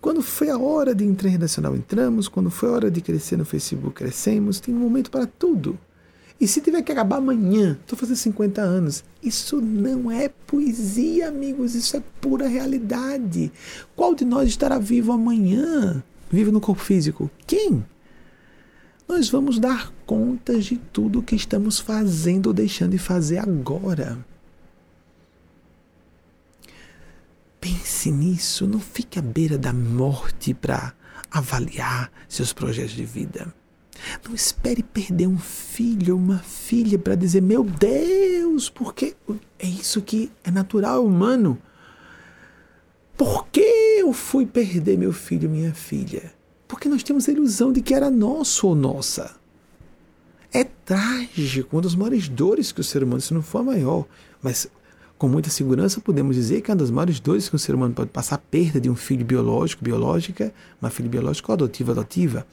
[0.00, 2.26] Quando foi a hora de entrar em redacional, entramos.
[2.26, 4.58] Quando foi a hora de crescer no Facebook, crescemos.
[4.58, 5.78] Tem um momento para tudo.
[6.40, 11.76] E se tiver que acabar amanhã, estou fazendo 50 anos, isso não é poesia, amigos,
[11.76, 13.52] isso é pura realidade.
[13.94, 16.02] Qual de nós estará vivo amanhã?
[16.28, 17.30] Vivo no corpo físico?
[17.46, 17.84] Quem?
[19.12, 24.18] Nós vamos dar contas de tudo o que estamos fazendo ou deixando de fazer agora.
[27.60, 30.94] Pense nisso, não fique à beira da morte para
[31.30, 33.54] avaliar seus projetos de vida.
[34.26, 39.14] Não espere perder um filho ou uma filha para dizer, meu Deus, porque
[39.58, 41.58] é isso que é natural, é humano.
[43.14, 46.32] Por que eu fui perder meu filho minha filha?
[46.72, 49.36] Porque nós temos a ilusão de que era nosso ou nossa.
[50.50, 54.06] É trágico, uma das maiores dores que o ser humano, se não for a maior,
[54.40, 54.66] mas
[55.18, 57.92] com muita segurança podemos dizer que é uma das maiores dores que o ser humano
[57.92, 60.50] pode passar a perda de um filho biológico, biológica,
[60.80, 62.46] uma filha biológica ou adotiva, adotiva.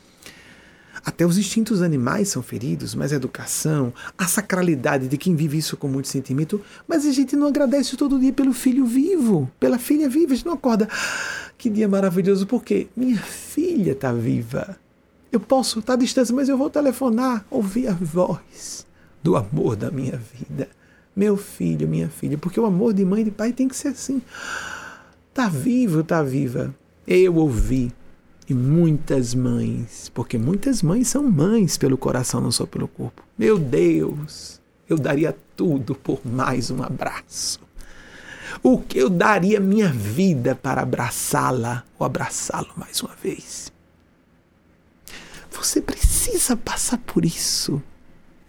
[1.05, 5.77] Até os instintos animais são feridos, mas a educação, a sacralidade de quem vive isso
[5.77, 10.09] com muito sentimento, mas a gente não agradece todo dia pelo filho vivo, pela filha
[10.09, 10.89] viva, a gente não acorda.
[11.59, 14.77] Que dia maravilhoso, porque minha filha está viva.
[15.29, 18.87] Eu posso estar tá à distância, mas eu vou telefonar, ouvir a voz
[19.21, 20.69] do amor da minha vida.
[21.13, 23.89] Meu filho, minha filha, porque o amor de mãe e de pai tem que ser
[23.89, 24.21] assim.
[25.33, 26.73] Tá vivo, tá viva.
[27.05, 27.91] Eu ouvi
[28.47, 33.21] e muitas mães, porque muitas mães são mães pelo coração, não só pelo corpo.
[33.37, 37.59] Meu Deus, eu daria tudo por mais um abraço.
[38.61, 43.71] O que eu daria minha vida para abraçá-la ou abraçá-lo mais uma vez?
[45.51, 47.81] Você precisa passar por isso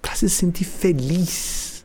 [0.03, 1.85] para se sentir feliz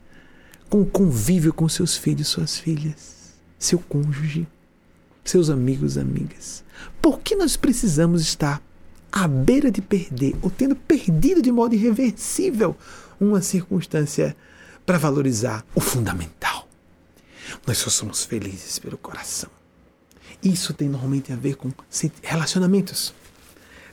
[0.69, 4.47] com o convívio com seus filhos, suas filhas, seu cônjuge,
[5.23, 6.63] seus amigos, amigas.
[7.01, 8.61] Por que nós precisamos estar
[9.11, 12.75] à beira de perder ou tendo perdido de modo irreversível
[13.19, 14.35] uma circunstância
[14.85, 16.64] para valorizar o fundamental?
[17.65, 19.49] Nós só somos felizes pelo coração.
[20.43, 21.71] Isso tem normalmente a ver com
[22.21, 23.13] relacionamentos,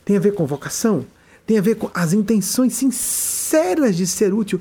[0.05, 1.07] tem a ver com vocação,
[1.47, 4.61] tem a ver com as intenções sinceras de ser útil.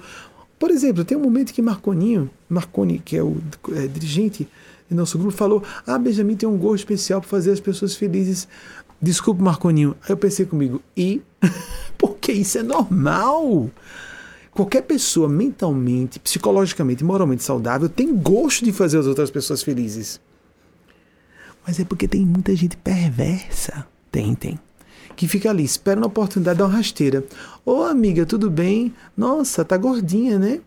[0.58, 3.38] Por exemplo, tem um momento que Marconinho, Marconi, que é o
[3.74, 4.48] é, dirigente
[4.92, 8.48] em nosso grupo falou: Ah, Benjamin tem um gosto especial para fazer as pessoas felizes.
[9.02, 9.96] Desculpa, Marconinho.
[10.04, 11.22] Aí eu pensei comigo: E?
[11.98, 13.70] Porque isso é normal.
[14.52, 20.20] Qualquer pessoa mentalmente, psicologicamente, moralmente saudável tem gosto de fazer as outras pessoas felizes.
[21.66, 23.88] Mas é porque tem muita gente perversa.
[24.12, 24.60] Tem, tem.
[25.16, 27.24] Que fica ali, espera uma oportunidade, dá uma rasteira.
[27.66, 28.94] Ô oh, amiga, tudo bem?
[29.16, 30.60] Nossa, tá gordinha, né?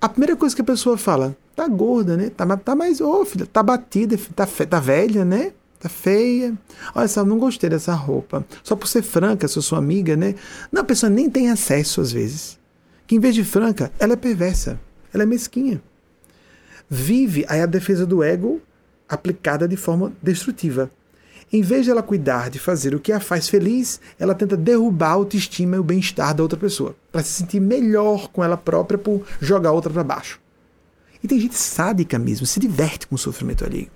[0.00, 2.30] A primeira coisa que a pessoa fala, tá gorda, né?
[2.30, 5.52] Tá, tá mais, ô oh, filha, tá batida, tá, tá velha, né?
[5.80, 6.56] Tá feia.
[6.94, 8.44] Olha só, não gostei dessa roupa.
[8.62, 10.34] Só por ser franca, sou sua amiga, né?
[10.70, 12.58] Não, a pessoa nem tem acesso às vezes.
[13.06, 14.80] Que em vez de franca, ela é perversa.
[15.12, 15.80] Ela é mesquinha.
[16.88, 18.60] Vive aí a defesa do ego
[19.08, 20.90] aplicada de forma destrutiva.
[21.52, 25.10] Em vez de ela cuidar de fazer o que a faz feliz, ela tenta derrubar
[25.10, 28.98] a autoestima e o bem-estar da outra pessoa, para se sentir melhor com ela própria
[28.98, 30.40] por jogar a outra para baixo.
[31.22, 33.88] E tem gente sádica mesmo, se diverte com o sofrimento alheio.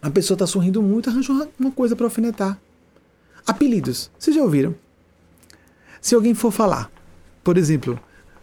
[0.00, 2.58] A pessoa está sorrindo muito, arranja uma coisa para alfinetar.
[3.46, 4.10] Apelidos.
[4.18, 4.74] Vocês já ouviram?
[6.00, 6.90] Se alguém for falar,
[7.46, 7.94] por exemplo,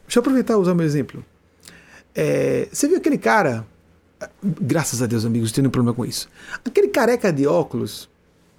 [0.04, 1.26] deixa eu aproveitar e usar meu exemplo.
[2.16, 3.68] É, você viu aquele cara
[4.42, 6.30] Graças a Deus, amigos, tendo problema com isso.
[6.64, 8.10] Aquele careca de óculos,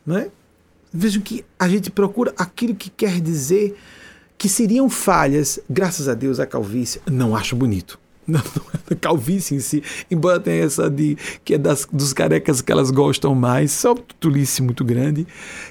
[0.07, 0.29] né?
[0.93, 3.75] Vejam que a gente procura aquilo que quer dizer
[4.37, 5.59] que seriam falhas.
[5.69, 7.01] Graças a Deus, a calvície.
[7.11, 7.99] Não acho bonito.
[8.29, 12.63] Não, não é calvície em si, embora tenha essa de que é das, dos carecas
[12.63, 15.27] que elas gostam mais, só tulice muito grande.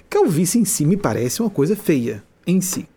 [0.07, 2.87] Calvície em si me parece uma coisa feia em si.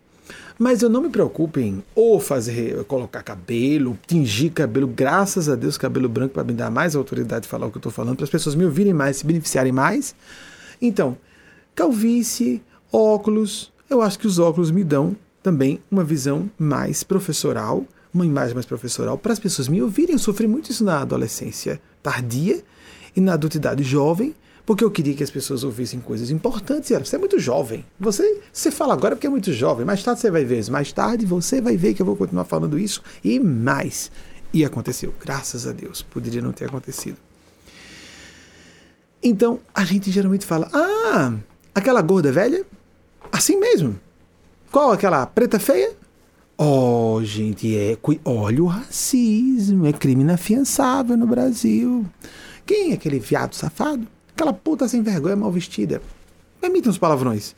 [0.58, 5.76] Mas eu não me preocupo em ou fazer, colocar cabelo, tingir cabelo, graças a Deus,
[5.76, 8.24] cabelo branco para me dar mais autoridade de falar o que eu estou falando, para
[8.24, 10.14] as pessoas me ouvirem mais, se beneficiarem mais.
[10.80, 11.16] Então,
[11.74, 18.24] calvície, óculos, eu acho que os óculos me dão também uma visão mais professoral, uma
[18.24, 20.14] imagem mais professoral para as pessoas me ouvirem.
[20.14, 22.62] Eu sofri muito isso na adolescência tardia
[23.14, 24.34] e na adultidade jovem,
[24.66, 26.90] porque eu queria que as pessoas ouvissem coisas importantes.
[26.90, 27.84] Você é muito jovem.
[28.00, 29.86] Você, você fala agora porque é muito jovem.
[29.86, 30.68] Mais tarde você vai ver.
[30.68, 34.10] Mais tarde você vai ver que eu vou continuar falando isso e mais.
[34.52, 35.14] E aconteceu.
[35.24, 36.02] Graças a Deus.
[36.02, 37.16] Poderia não ter acontecido.
[39.22, 41.32] Então, a gente geralmente fala: Ah,
[41.72, 42.64] aquela gorda velha?
[43.30, 43.98] Assim mesmo.
[44.72, 45.92] Qual aquela preta feia?
[46.58, 47.96] Oh, gente, é.
[48.24, 49.86] Olha o racismo.
[49.86, 52.04] É crime inafiançável no Brasil.
[52.64, 54.15] Quem é aquele viado safado?
[54.36, 56.02] Aquela puta sem vergonha mal vestida.
[56.60, 57.56] Permitam os palavrões.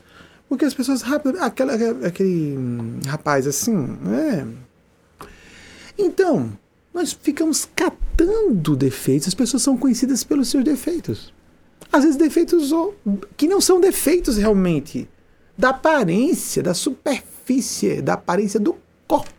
[0.48, 1.36] Porque as pessoas rápido.
[1.40, 1.74] Aquela,
[2.06, 2.56] aquele
[3.04, 3.98] rapaz assim.
[4.06, 4.46] É.
[5.98, 6.52] Então,
[6.94, 9.26] nós ficamos catando defeitos.
[9.26, 11.34] As pessoas são conhecidas pelos seus defeitos.
[11.92, 12.70] Às vezes, defeitos
[13.36, 15.08] que não são defeitos realmente.
[15.56, 18.76] Da aparência, da superfície, da aparência do
[19.08, 19.34] corpo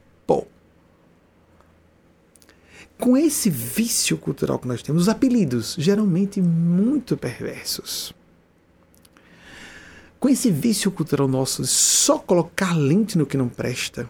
[2.99, 8.13] com esse vício cultural que nós temos, os apelidos, geralmente muito perversos.
[10.19, 14.09] Com esse vício cultural nosso de só colocar lente no que não presta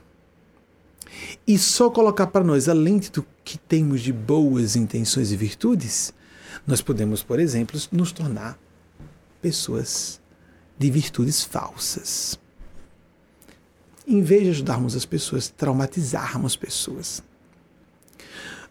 [1.46, 6.12] e só colocar para nós a lente do que temos de boas intenções e virtudes,
[6.66, 8.58] nós podemos, por exemplo, nos tornar
[9.40, 10.20] pessoas
[10.80, 12.40] de virtudes falsas.
[14.08, 17.22] Em vez de ajudarmos as pessoas, traumatizarmos pessoas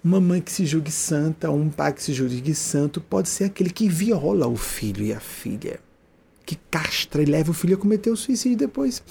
[0.02, 3.70] uma mãe que se julgue santa, um pai que se julgue santo, pode ser aquele
[3.70, 5.80] que viola o filho e a filha,
[6.46, 9.02] que castra e leva o filho a cometer o suicídio depois.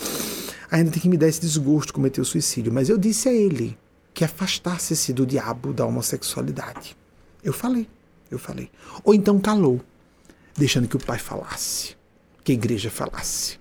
[0.72, 2.72] ainda tem que me dar esse desgosto de cometer o suicídio.
[2.72, 3.78] Mas eu disse a ele
[4.14, 6.98] que afastasse-se do diabo da homossexualidade.
[7.44, 7.88] Eu falei,
[8.32, 8.70] eu falei.
[9.04, 9.82] Ou então calou,
[10.58, 11.96] deixando que o pai falasse,
[12.44, 13.60] que a igreja falasse.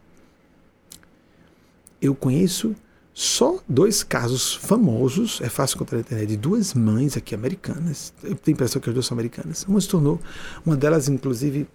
[2.00, 2.74] Eu conheço
[3.18, 8.12] só dois casos famosos, é fácil encontrar na internet, de duas mães aqui americanas.
[8.22, 9.64] Eu tenho a impressão que as duas são americanas.
[9.66, 10.20] Uma se tornou,
[10.66, 11.66] uma delas, inclusive,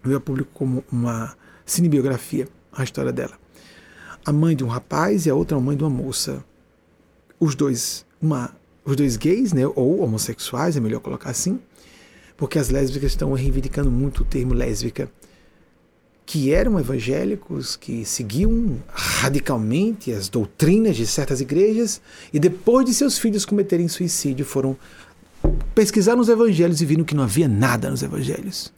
[0.00, 1.34] veio a público como uma
[1.66, 3.36] cinebiografia, a história dela.
[4.24, 6.44] A mãe de um rapaz e a outra a mãe de uma moça.
[7.40, 11.58] Os dois, uma, os dois gays, né, ou homossexuais, é melhor colocar assim,
[12.36, 15.10] porque as lésbicas estão reivindicando muito o termo lésbica
[16.26, 22.00] que eram evangélicos, que seguiam radicalmente as doutrinas de certas igrejas
[22.32, 24.76] e depois de seus filhos cometerem suicídio foram
[25.74, 28.72] pesquisar nos evangelhos e viram que não havia nada nos evangelhos.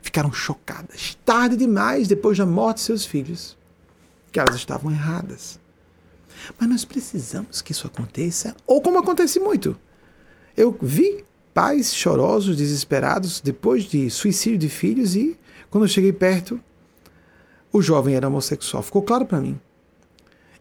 [0.00, 3.56] Ficaram chocadas, tarde demais depois da morte de seus filhos,
[4.32, 5.60] que elas estavam erradas.
[6.58, 9.78] Mas nós precisamos que isso aconteça, ou como acontece muito.
[10.56, 15.38] Eu vi pais chorosos, desesperados, depois de suicídio de filhos e
[15.70, 16.60] quando eu cheguei perto,
[17.72, 18.82] o jovem era homossexual.
[18.82, 19.58] Ficou claro para mim.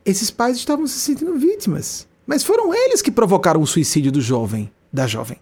[0.06, 4.72] Esses pais estavam se sentindo vítimas, mas foram eles que provocaram o suicídio do jovem,
[4.92, 5.38] da jovem.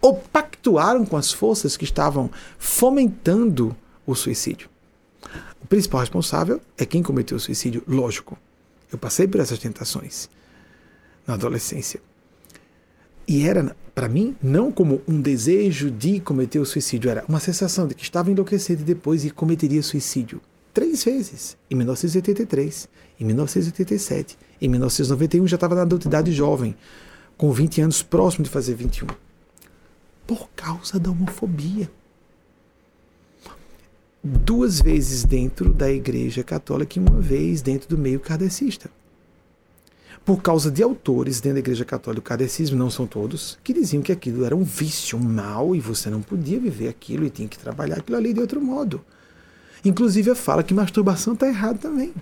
[0.00, 3.76] Ou pactuaram com as forças que estavam fomentando
[4.06, 4.68] o suicídio.
[5.62, 8.38] O principal responsável é quem cometeu o suicídio, lógico.
[8.90, 10.28] Eu passei por essas tentações
[11.26, 12.00] na adolescência.
[13.28, 17.86] E era, para mim, não como um desejo de cometer o suicídio, era uma sensação
[17.86, 20.40] de que estava enlouquecido e depois e cometeria suicídio.
[20.72, 21.54] Três vezes.
[21.70, 22.88] Em 1983,
[23.20, 26.74] em 1987, em 1991 já estava na adultidade jovem,
[27.36, 29.06] com 20 anos, próximo de fazer 21.
[30.26, 31.90] Por causa da homofobia.
[34.24, 38.90] Duas vezes dentro da Igreja Católica e uma vez dentro do meio kardecista
[40.24, 44.02] por causa de autores dentro da Igreja Católica, o catecismo não são todos, que diziam
[44.02, 47.48] que aquilo era um vício, um mal, e você não podia viver aquilo e tinha
[47.48, 49.00] que trabalhar aquilo ali de outro modo.
[49.84, 52.12] Inclusive, fala que masturbação está errado também.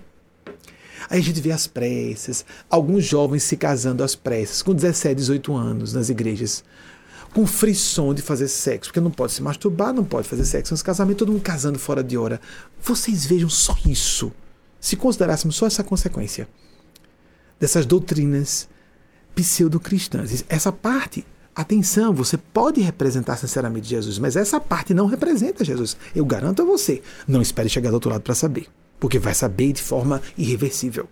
[1.09, 5.53] Aí a gente vê as pressas, alguns jovens se casando às pressas, com 17, 18
[5.53, 6.63] anos, nas igrejas,
[7.33, 10.81] com frisson de fazer sexo, porque não pode se masturbar, não pode fazer sexo nos
[10.81, 12.39] casamentos, todo mundo casando fora de hora.
[12.81, 14.31] Vocês vejam só isso.
[14.79, 16.47] Se considerássemos só essa consequência
[17.59, 18.67] dessas doutrinas
[19.35, 20.43] pseudo-cristãs.
[20.49, 25.97] Essa parte, atenção, você pode representar sinceramente Jesus, mas essa parte não representa Jesus.
[26.15, 28.67] Eu garanto a você, não espere chegar do outro lado para saber,
[28.99, 31.07] porque vai saber de forma irreversível.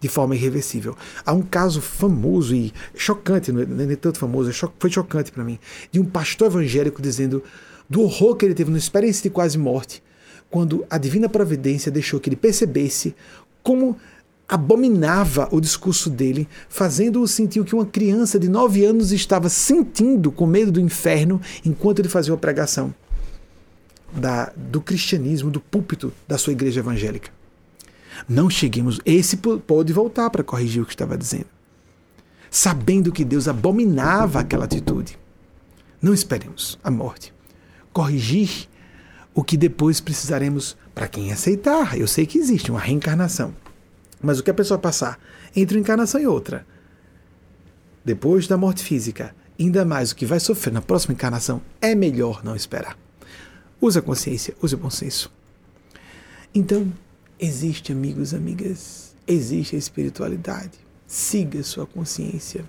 [0.00, 0.96] De forma irreversível.
[1.24, 5.44] Há um caso famoso e chocante, não é, é tanto famoso, é foi chocante para
[5.44, 5.58] mim,
[5.90, 7.42] de um pastor evangélico dizendo
[7.88, 10.02] do horror que ele teve numa experiência de quase morte,
[10.50, 13.14] quando a divina providência deixou que ele percebesse
[13.62, 13.96] como
[14.48, 20.30] abominava o discurso dele, fazendo-o sentir o que uma criança de nove anos estava sentindo
[20.30, 22.94] com medo do inferno enquanto ele fazia uma pregação
[24.12, 27.30] da, do cristianismo, do púlpito da sua igreja evangélica.
[28.28, 29.00] Não cheguemos.
[29.04, 31.46] Esse pôde voltar para corrigir o que estava dizendo.
[32.50, 35.18] Sabendo que Deus abominava aquela atitude.
[36.00, 37.34] Não esperemos a morte.
[37.92, 38.68] Corrigir
[39.34, 41.98] o que depois precisaremos, para quem aceitar.
[41.98, 43.52] Eu sei que existe uma reencarnação
[44.24, 45.18] mas o que a pessoa passar
[45.54, 46.66] entre uma encarnação e outra,
[48.04, 52.42] depois da morte física, ainda mais o que vai sofrer na próxima encarnação, é melhor
[52.44, 52.98] não esperar.
[53.80, 55.30] Use a consciência, use o bom senso.
[56.54, 56.92] Então,
[57.38, 60.78] existe, amigos, amigas, existe a espiritualidade.
[61.06, 62.64] Siga sua consciência.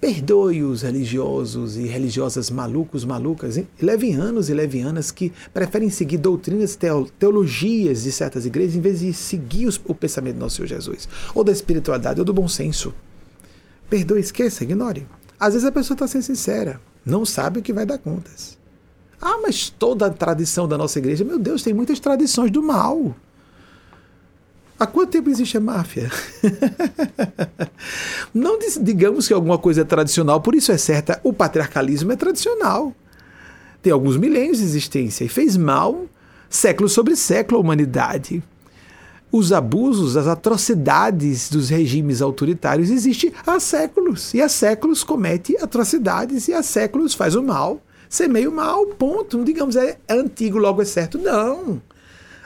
[0.00, 3.66] Perdoe os religiosos e religiosas malucos, malucas, hein?
[3.82, 6.78] levianos e levianas que preferem seguir doutrinas,
[7.18, 11.42] teologias de certas igrejas em vez de seguir o pensamento do nosso Senhor Jesus, ou
[11.42, 12.94] da espiritualidade, ou do bom senso.
[13.90, 15.04] Perdoe, esqueça, ignore.
[15.38, 18.56] Às vezes a pessoa está sendo sincera, não sabe o que vai dar contas.
[19.20, 23.16] Ah, mas toda a tradição da nossa igreja, meu Deus, tem muitas tradições do mal.
[24.80, 26.08] Há quanto tempo existe a máfia?
[28.32, 31.20] Não digamos que alguma coisa é tradicional, por isso é certa.
[31.24, 32.94] O patriarcalismo é tradicional.
[33.82, 36.06] Tem alguns milênios de existência e fez mal
[36.48, 38.42] século sobre século à humanidade.
[39.30, 44.32] Os abusos, as atrocidades dos regimes autoritários existem há séculos.
[44.32, 47.82] E há séculos comete atrocidades e há séculos faz o mal.
[48.08, 49.36] Ser meio mal, ponto.
[49.36, 51.18] Não digamos é antigo, logo é certo.
[51.18, 51.82] Não.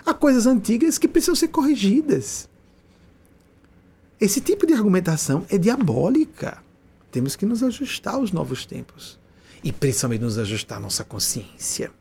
[0.04, 2.48] Há coisas antigas que precisam ser corrigidas.
[4.20, 6.62] Esse tipo de argumentação é diabólica.
[7.10, 9.18] Temos que nos ajustar aos novos tempos.
[9.62, 11.92] E principalmente nos ajustar à nossa consciência.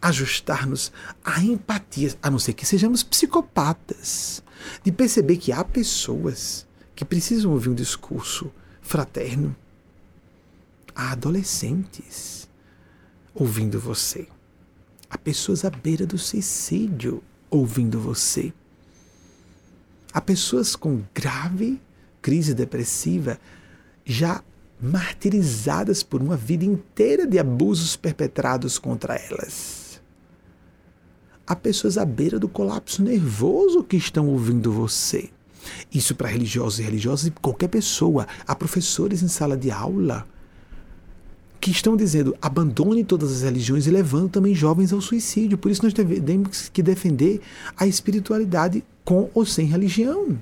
[0.00, 0.92] ajustar-nos
[1.24, 4.42] à empatia, a não ser que sejamos psicopatas,
[4.82, 9.54] de perceber que há pessoas que precisam ouvir um discurso fraterno.
[10.94, 12.48] Há adolescentes
[13.34, 14.28] ouvindo você.
[15.12, 18.50] Há pessoas à beira do suicídio ouvindo você.
[20.10, 21.78] Há pessoas com grave
[22.22, 23.38] crise depressiva
[24.06, 24.42] já
[24.80, 30.00] martirizadas por uma vida inteira de abusos perpetrados contra elas.
[31.46, 35.28] Há pessoas à beira do colapso nervoso que estão ouvindo você.
[35.92, 38.26] Isso para religiosos e religiosas e qualquer pessoa.
[38.46, 40.26] Há professores em sala de aula
[41.62, 45.56] que estão dizendo abandone todas as religiões e levando também jovens ao suicídio.
[45.56, 47.40] Por isso nós temos que defender
[47.76, 50.36] a espiritualidade com ou sem religião.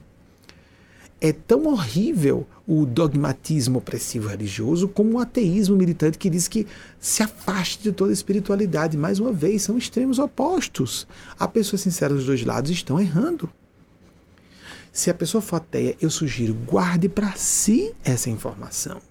[1.20, 6.66] É tão horrível o dogmatismo opressivo religioso como o ateísmo militante que diz que
[6.98, 8.96] se afaste de toda espiritualidade.
[8.96, 11.06] Mais uma vez, são extremos opostos.
[11.38, 13.46] Há pessoas sinceras dos dois lados estão errando.
[14.90, 19.09] Se a pessoa for ateia, eu sugiro guarde para si essa informação.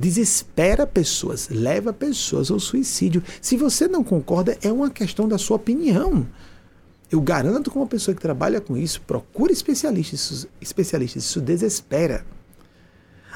[0.00, 3.22] Desespera pessoas, leva pessoas ao suicídio.
[3.38, 6.26] Se você não concorda, é uma questão da sua opinião.
[7.10, 12.24] Eu garanto que uma pessoa que trabalha com isso, procura especialistas, especialistas, isso desespera.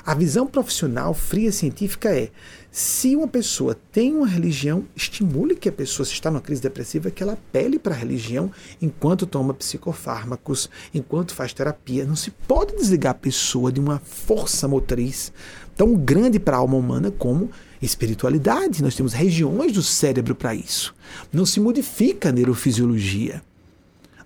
[0.07, 2.31] A visão profissional fria científica é:
[2.71, 7.11] se uma pessoa tem uma religião, estimule que a pessoa, se está numa crise depressiva,
[7.11, 8.51] que ela apele para a religião
[8.83, 12.05] enquanto toma psicofármacos, enquanto faz terapia.
[12.05, 15.33] Não se pode desligar a pessoa de uma força motriz
[15.77, 17.51] tão grande para a alma humana como
[17.81, 18.83] espiritualidade.
[18.83, 20.95] Nós temos regiões do cérebro para isso.
[21.33, 23.43] Não se modifica a neurofisiologia.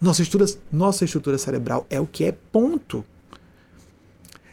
[0.01, 3.05] Nossa estrutura, nossa estrutura cerebral é o que é, ponto.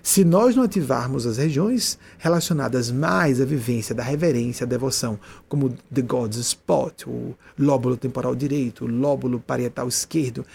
[0.02, 5.20] Se nós não ativarmos as regiões relacionadas mais à vivência da reverência, à devoção,
[5.50, 10.46] como the God's Spot, o lóbulo temporal direito, o lóbulo parietal esquerdo,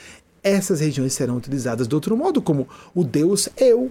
[0.42, 3.90] essas regiões serão utilizadas de outro modo, como o Deus eu,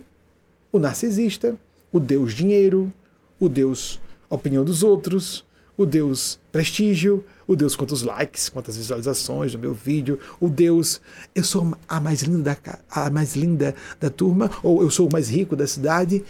[0.71, 1.57] o narcisista,
[1.91, 2.91] o Deus dinheiro,
[3.39, 5.45] o Deus opinião dos outros,
[5.77, 11.01] o Deus prestígio, o Deus quantos likes, quantas visualizações do meu vídeo, o Deus
[11.33, 15.11] eu sou a mais linda da, a mais linda da turma, ou eu sou o
[15.11, 16.23] mais rico da cidade,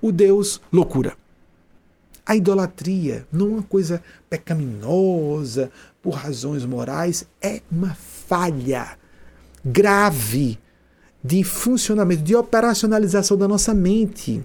[0.00, 1.16] o Deus loucura.
[2.26, 5.70] A idolatria não é uma coisa pecaminosa
[6.02, 8.98] por razões morais, é uma falha
[9.62, 10.58] grave
[11.22, 14.42] de funcionamento, de operacionalização da nossa mente.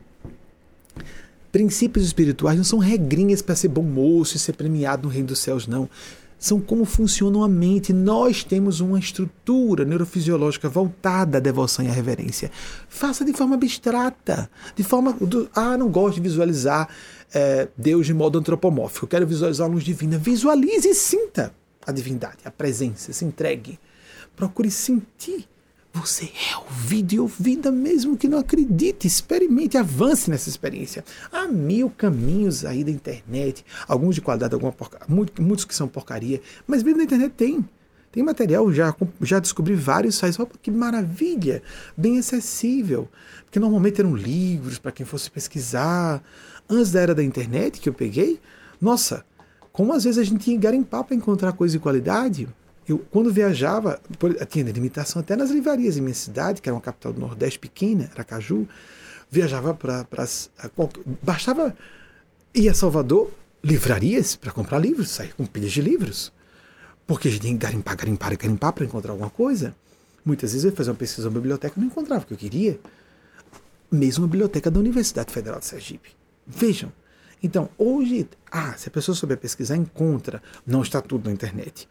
[1.52, 5.40] Princípios espirituais não são regrinhas para ser bom moço e ser premiado no reino dos
[5.40, 5.90] céus, não.
[6.38, 7.92] São como funciona a mente.
[7.92, 12.50] Nós temos uma estrutura neurofisiológica voltada à devoção e à reverência.
[12.88, 15.12] Faça de forma abstrata, de forma.
[15.14, 16.88] Do, ah, não gosto de visualizar
[17.34, 20.18] é, Deus de modo antropomórfico, quero visualizar a luz divina.
[20.18, 21.54] Visualize e sinta
[21.86, 23.80] a divindade, a presença, se entregue.
[24.36, 25.46] Procure sentir
[25.94, 29.08] você é ouvido e ouvida mesmo que não acredite.
[29.08, 31.04] Experimente, avance nessa experiência.
[31.32, 35.00] Há mil caminhos aí da internet, alguns de qualidade, alguma porca...
[35.08, 37.68] muitos que são porcaria, mas mesmo na internet tem.
[38.12, 40.40] Tem material, já, já descobri vários sites.
[40.40, 41.62] Opa, que maravilha!
[41.96, 43.08] Bem acessível.
[43.46, 46.24] Porque normalmente eram livros para quem fosse pesquisar.
[46.68, 48.40] Antes da era da internet que eu peguei,
[48.82, 49.26] nossa,
[49.72, 52.48] como às vezes a gente que garimpar para encontrar coisa de qualidade.
[52.90, 54.02] Eu, quando viajava,
[54.50, 58.10] tinha limitação até nas livrarias em minha cidade, que era uma capital do Nordeste pequena,
[58.16, 58.68] Aracaju,
[59.30, 60.08] viajava para.
[61.22, 61.78] Bastava
[62.52, 63.30] ir a Salvador,
[63.64, 66.34] livrarias, para comprar livros, sair com pilhas de livros.
[67.06, 69.76] Porque a gente tinha que garimpar, garimpar garimpar para encontrar alguma coisa.
[70.26, 72.38] Muitas vezes eu ia fazer uma pesquisa na biblioteca e não encontrava o que eu
[72.40, 72.80] queria.
[73.92, 76.10] Mesmo a biblioteca da Universidade Federal de Sergipe.
[76.46, 76.92] Vejam.
[77.42, 80.42] Então, hoje, ah, se a pessoa souber pesquisar, encontra.
[80.66, 81.88] Não está tudo na internet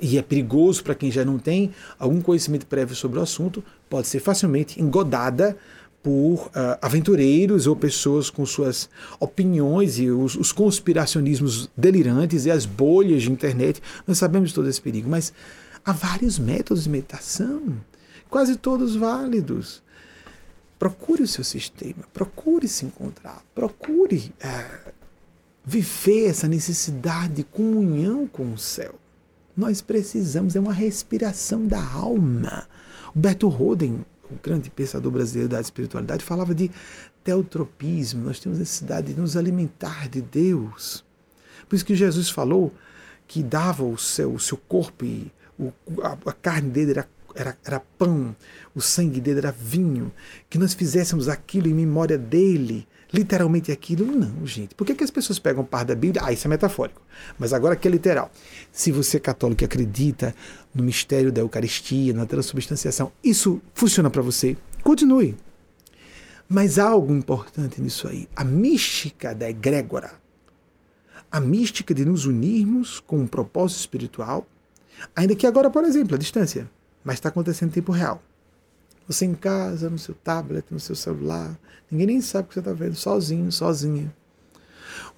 [0.00, 4.06] e é perigoso para quem já não tem algum conhecimento prévio sobre o assunto, pode
[4.06, 5.56] ser facilmente engodada
[6.02, 6.50] por uh,
[6.82, 13.32] aventureiros ou pessoas com suas opiniões e os, os, conspiracionismos delirantes e as bolhas de
[13.32, 13.82] internet.
[14.06, 15.32] Nós sabemos todo esse perigo, mas
[15.82, 17.78] há vários métodos de meditação,
[18.28, 19.82] quase todos válidos.
[20.78, 24.92] Procure o seu sistema, procure se encontrar, procure uh,
[25.64, 28.94] viver essa necessidade de comunhão com o céu.
[29.56, 32.66] Nós precisamos, é uma respiração da alma.
[33.14, 36.70] O Beto Roden, o grande pensador brasileiro da espiritualidade, falava de
[37.22, 38.24] teotropismo.
[38.24, 41.04] Nós temos necessidade de nos alimentar de Deus.
[41.68, 42.72] Por isso que Jesus falou
[43.26, 45.72] que dava o seu, o seu corpo e o,
[46.02, 48.34] a, a, carne dele era era, era pão,
[48.74, 50.12] o sangue dele era vinho,
[50.48, 54.04] que nós fizéssemos aquilo em memória dele, literalmente aquilo.
[54.04, 54.74] Não, gente.
[54.74, 56.22] Por que, que as pessoas pegam parte da Bíblia?
[56.24, 57.00] Ah, isso é metafórico.
[57.38, 58.30] Mas agora aqui é literal.
[58.72, 60.34] Se você é católico e acredita
[60.74, 65.36] no mistério da Eucaristia, na transubstanciação, isso funciona para você, continue.
[66.48, 68.28] Mas há algo importante nisso aí.
[68.34, 70.12] A mística da egrégora,
[71.30, 74.46] a mística de nos unirmos com um propósito espiritual,
[75.14, 76.70] ainda que agora, por exemplo, a distância,
[77.02, 78.22] mas está acontecendo em tempo real.
[79.06, 81.58] Você em casa, no seu tablet, no seu celular,
[81.90, 84.14] ninguém nem sabe o que você está vendo, sozinho, sozinha.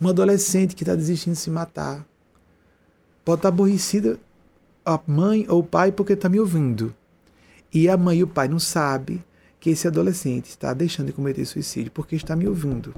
[0.00, 2.04] Um adolescente que está desistindo de se matar.
[3.24, 4.18] Pode estar tá aborrecida
[4.84, 6.94] a mãe ou o pai porque está me ouvindo.
[7.72, 9.22] E a mãe e o pai não sabem
[9.58, 12.94] que esse adolescente está deixando de cometer suicídio porque está me ouvindo.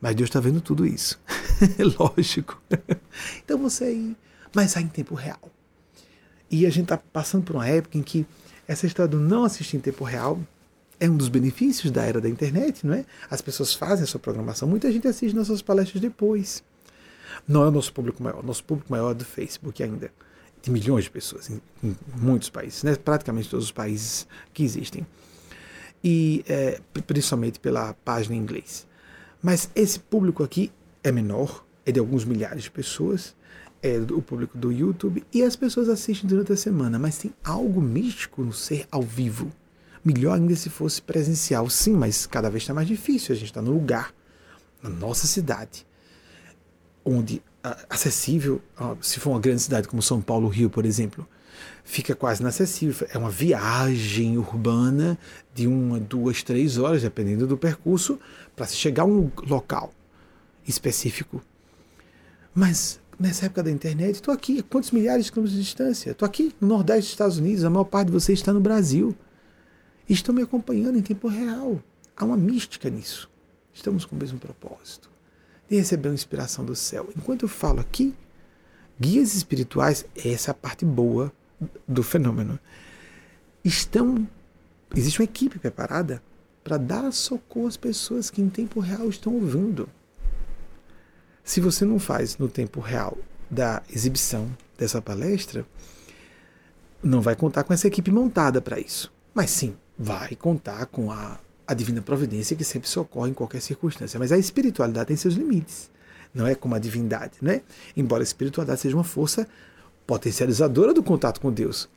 [0.00, 1.20] Mas Deus está vendo tudo isso.
[1.98, 2.60] Lógico.
[3.44, 4.16] Então você aí.
[4.52, 5.40] Mas aí em tempo real.
[6.50, 8.26] E a gente está passando por uma época em que
[8.72, 10.40] essa história do não assistir em tempo real
[10.98, 13.04] é um dos benefícios da era da internet, não é?
[13.30, 16.62] As pessoas fazem a sua programação, muita gente assiste nossas palestras depois.
[17.46, 20.10] Não é o nosso público maior, nosso público maior é do Facebook ainda
[20.62, 22.94] de milhões de pessoas em, em muitos países, né?
[22.94, 25.04] praticamente todos os países que existem.
[26.04, 28.86] E é, principalmente pela página em inglês.
[29.42, 30.72] Mas esse público aqui
[31.02, 33.34] é menor, é de alguns milhares de pessoas,
[33.82, 37.80] é o público do YouTube, e as pessoas assistem durante a semana, mas tem algo
[37.80, 39.50] místico no ser ao vivo.
[40.04, 43.34] Melhor ainda se fosse presencial, sim, mas cada vez está mais difícil.
[43.34, 44.14] A gente está no lugar,
[44.82, 45.86] na nossa cidade,
[47.04, 47.42] onde
[47.88, 48.60] acessível,
[49.00, 51.26] se for uma grande cidade como São Paulo, Rio, por exemplo,
[51.84, 53.06] fica quase inacessível.
[53.12, 55.18] É uma viagem urbana
[55.54, 58.18] de uma, duas, três horas, dependendo do percurso,
[58.56, 59.92] para se chegar a um local
[60.66, 61.42] específico.
[62.54, 66.10] Mas nessa época da internet, estou aqui, a quantos milhares de quilômetros de distância?
[66.10, 69.14] Estou aqui no Nordeste dos Estados Unidos, a maior parte de vocês está no Brasil.
[70.08, 71.80] E estão me acompanhando em tempo real.
[72.16, 73.30] Há uma mística nisso.
[73.72, 75.08] Estamos com o mesmo propósito
[75.70, 77.08] e receber uma inspiração do céu.
[77.16, 78.12] Enquanto eu falo aqui,
[79.00, 81.32] guias espirituais, essa é a parte boa
[81.86, 82.58] do fenômeno,
[83.64, 84.28] estão.
[84.94, 86.20] Existe uma equipe preparada
[86.64, 89.88] para dar socorro às pessoas que em tempo real estão ouvindo.
[91.44, 93.16] Se você não faz no tempo real
[93.50, 95.66] da exibição dessa palestra,
[97.02, 99.12] não vai contar com essa equipe montada para isso.
[99.34, 104.18] Mas sim, vai contar com a a divina providência que sempre socorre em qualquer circunstância.
[104.18, 105.90] Mas a espiritualidade tem seus limites.
[106.34, 107.62] Não é como a divindade, né?
[107.96, 109.46] Embora a espiritualidade seja uma força
[110.06, 111.88] potencializadora do contato com Deus.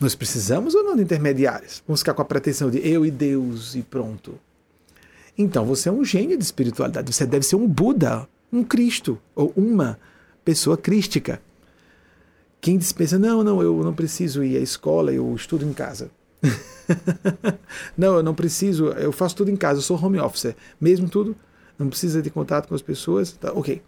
[0.00, 1.82] Nós precisamos ou não de intermediários?
[1.86, 4.38] Vamos ficar com a pretensão de eu e Deus e pronto.
[5.36, 7.12] Então você é um gênio de espiritualidade.
[7.12, 9.98] Você deve ser um Buda, um Cristo ou uma
[10.44, 11.40] pessoa crística.
[12.60, 16.10] Quem dispensa, não, não, eu não preciso ir à escola, eu estudo em casa.
[17.96, 21.34] não, eu não preciso, eu faço tudo em casa, eu sou home office, mesmo tudo,
[21.78, 23.82] não precisa de contato com as pessoas, tá, ok.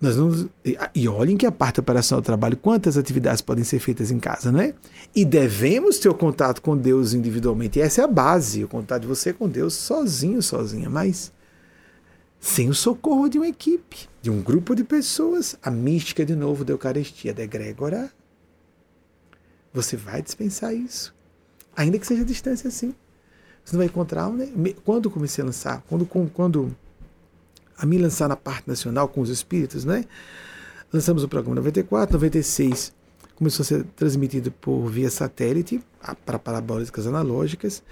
[0.00, 0.46] Nós vamos,
[0.94, 4.52] e olhem que a parte operacional do trabalho, quantas atividades podem ser feitas em casa,
[4.52, 4.74] não é?
[5.14, 7.78] E devemos ter o contato com Deus individualmente.
[7.78, 11.32] E essa é a base, o contato de você com Deus sozinho, sozinha, mas
[12.44, 15.56] sem o socorro de uma equipe, de um grupo de pessoas.
[15.62, 18.12] A mística, de novo, da Eucaristia, da egrégora,
[19.72, 21.14] você vai dispensar isso.
[21.74, 22.94] Ainda que seja a distância assim.
[23.64, 24.28] Você não vai encontrar.
[24.28, 24.46] Né?
[24.84, 26.76] Quando comecei a lançar, quando, quando
[27.78, 30.04] a me lançar na parte nacional com os espíritos, né?
[30.92, 32.92] Lançamos o programa 94, 96
[33.36, 35.82] começou a ser transmitido por via satélite
[36.26, 37.82] para parabólicas analógicas.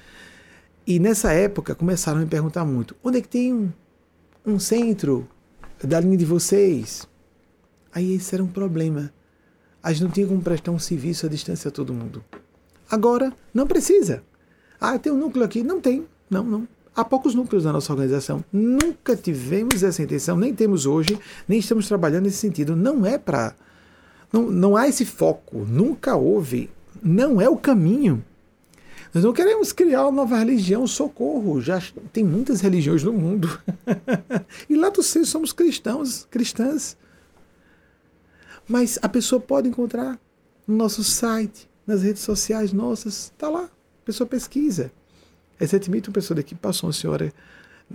[0.86, 3.72] E nessa época começaram a me perguntar muito: onde é que tem
[4.44, 5.28] um, centro
[5.82, 7.06] da linha de vocês?
[7.94, 9.12] Aí esse era um problema
[9.82, 12.24] a gente não tinha como prestar um serviço à distância a todo mundo.
[12.88, 14.22] Agora, não precisa.
[14.80, 15.62] Ah, tem um núcleo aqui.
[15.62, 16.06] Não tem.
[16.30, 16.68] Não, não.
[16.94, 18.44] Há poucos núcleos na nossa organização.
[18.52, 22.76] Nunca tivemos essa intenção, nem temos hoje, nem estamos trabalhando nesse sentido.
[22.76, 23.56] Não é para.
[24.32, 25.64] Não, não há esse foco.
[25.68, 26.70] Nunca houve.
[27.02, 28.22] Não é o caminho.
[29.14, 31.60] Nós não queremos criar uma nova religião, socorro.
[31.60, 31.82] Já
[32.12, 33.60] tem muitas religiões no mundo.
[34.68, 36.96] e lá do seis somos cristãos, cristãs.
[38.66, 40.18] Mas a pessoa pode encontrar
[40.66, 43.64] no nosso site, nas redes sociais nossas, está lá.
[43.64, 44.90] A pessoa pesquisa.
[45.58, 47.32] Recentemente, uma pessoa daqui passou uma senhora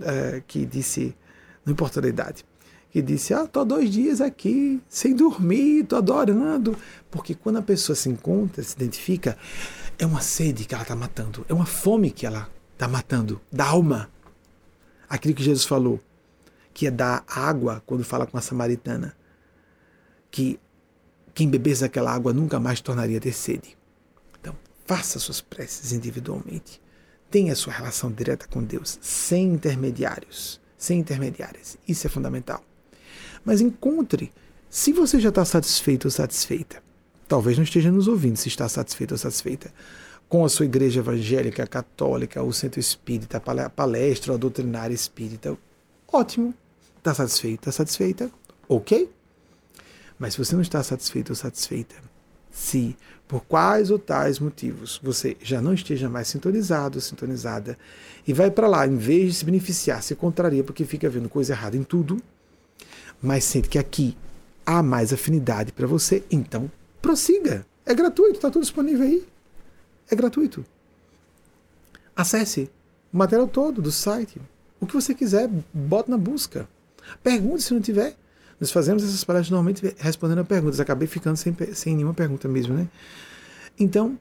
[0.00, 1.16] é, que disse,
[1.66, 2.44] não importa a idade,
[2.90, 6.76] que disse: Ah, estou dois dias aqui sem dormir, estou adorando.
[7.10, 9.36] Porque quando a pessoa se encontra, se identifica,
[9.98, 13.66] é uma sede que ela está matando, é uma fome que ela está matando, da
[13.66, 14.08] alma.
[15.08, 16.00] Aquilo que Jesus falou,
[16.72, 19.16] que é dar água quando fala com a samaritana
[20.30, 20.60] que,
[21.34, 23.76] Quem bebesse aquela água nunca mais tornaria a ter sede.
[24.40, 24.56] Então,
[24.86, 26.80] faça suas preces individualmente.
[27.30, 31.76] Tenha sua relação direta com Deus, sem intermediários, sem intermediárias.
[31.86, 32.62] Isso é fundamental.
[33.44, 34.32] Mas encontre,
[34.68, 36.82] se você já está satisfeito ou satisfeita,
[37.28, 39.70] talvez não esteja nos ouvindo se está satisfeito ou satisfeita
[40.28, 45.56] com a sua igreja evangélica, católica, o centro espírita, a palestra, a doutrinária espírita.
[46.12, 46.54] Ótimo.
[46.98, 47.60] Está satisfeito?
[47.60, 48.30] Está satisfeita?
[48.68, 49.10] Ok.
[50.18, 51.94] Mas se você não está satisfeito ou satisfeita,
[52.50, 52.96] se
[53.26, 57.78] por quais ou tais motivos você já não esteja mais sintonizado, sintonizada,
[58.26, 61.52] e vai para lá, em vez de se beneficiar, se contraria porque fica vendo coisa
[61.52, 62.20] errada em tudo,
[63.22, 64.16] mas sente que aqui
[64.66, 67.66] há mais afinidade para você, então prossiga.
[67.84, 69.26] É gratuito, está tudo disponível aí.
[70.10, 70.64] É gratuito.
[72.14, 72.70] Acesse
[73.12, 74.40] o material todo do site.
[74.80, 76.68] O que você quiser, bota na busca.
[77.22, 78.16] Pergunte se não tiver.
[78.60, 80.80] Nós fazemos essas palestras normalmente respondendo a perguntas.
[80.80, 82.88] Acabei ficando sem, sem nenhuma pergunta mesmo, né?
[83.78, 84.18] Então,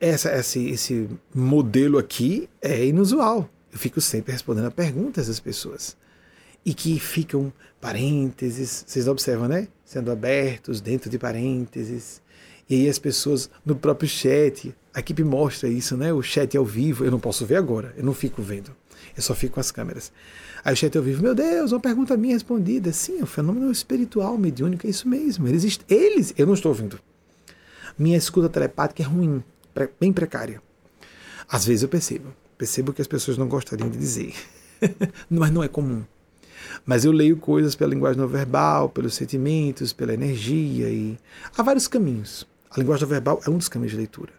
[0.00, 3.48] essa, esse, esse modelo aqui é inusual.
[3.72, 5.96] Eu fico sempre respondendo a perguntas das pessoas.
[6.64, 9.68] E que ficam parênteses, vocês observam, né?
[9.84, 12.20] Sendo abertos dentro de parênteses.
[12.68, 16.12] E aí as pessoas no próprio chat, a equipe mostra isso, né?
[16.12, 18.70] O chat ao vivo, eu não posso ver agora, eu não fico vendo.
[19.16, 20.12] Eu só fico com as câmeras.
[20.64, 22.92] Aí o chat ao vivo, meu Deus, uma pergunta minha respondida.
[22.92, 25.48] Sim, é um fenômeno espiritual, mediúnico, é isso mesmo.
[25.48, 27.00] Eles, eles, eu não estou ouvindo.
[27.98, 29.42] Minha escuta telepática é ruim,
[29.98, 30.62] bem precária.
[31.48, 32.32] Às vezes eu percebo.
[32.56, 34.34] Percebo que as pessoas não gostariam de dizer.
[35.28, 36.04] Mas não é comum.
[36.84, 41.18] Mas eu leio coisas pela linguagem não verbal, pelos sentimentos, pela energia e
[41.56, 42.46] há vários caminhos.
[42.70, 44.32] A linguagem não verbal é um dos caminhos de leitura.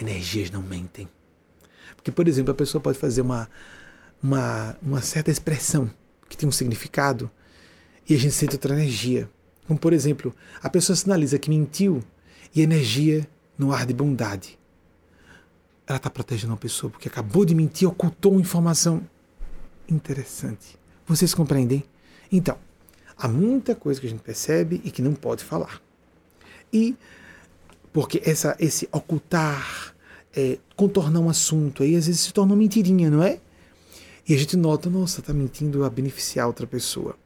[0.00, 1.08] Energias não mentem.
[1.96, 3.48] Porque, por exemplo, a pessoa pode fazer uma
[4.22, 5.90] uma, uma certa expressão
[6.28, 7.30] que tem um significado
[8.08, 9.28] e a gente sente outra energia.
[9.66, 12.02] Como, por exemplo, a pessoa sinaliza que mentiu
[12.54, 13.28] e energia
[13.58, 14.58] no ar de bondade.
[15.86, 19.02] Ela está protegendo uma pessoa porque acabou de mentir, ocultou uma informação
[19.88, 20.78] interessante.
[21.06, 21.84] Vocês compreendem?
[22.30, 22.56] Então,
[23.16, 25.80] há muita coisa que a gente percebe e que não pode falar.
[26.72, 26.96] E
[27.92, 29.94] porque essa, esse ocultar,
[30.34, 33.38] é, contornar um assunto aí às vezes se torna uma mentirinha, não é?
[34.26, 37.16] E a gente nota, nossa, está mentindo a beneficiar outra pessoa.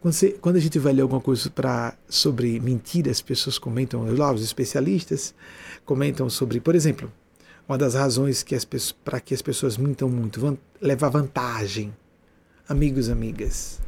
[0.00, 4.04] Quando, você, quando, a gente vai ler alguma coisa pra, sobre mentiras, as pessoas comentam,
[4.16, 5.34] lá os especialistas
[5.84, 7.12] comentam sobre, por exemplo,
[7.68, 8.44] uma das razões
[9.04, 11.92] para que as pessoas mintam muito, van, levar vantagem.
[12.68, 13.80] Amigos, amigas,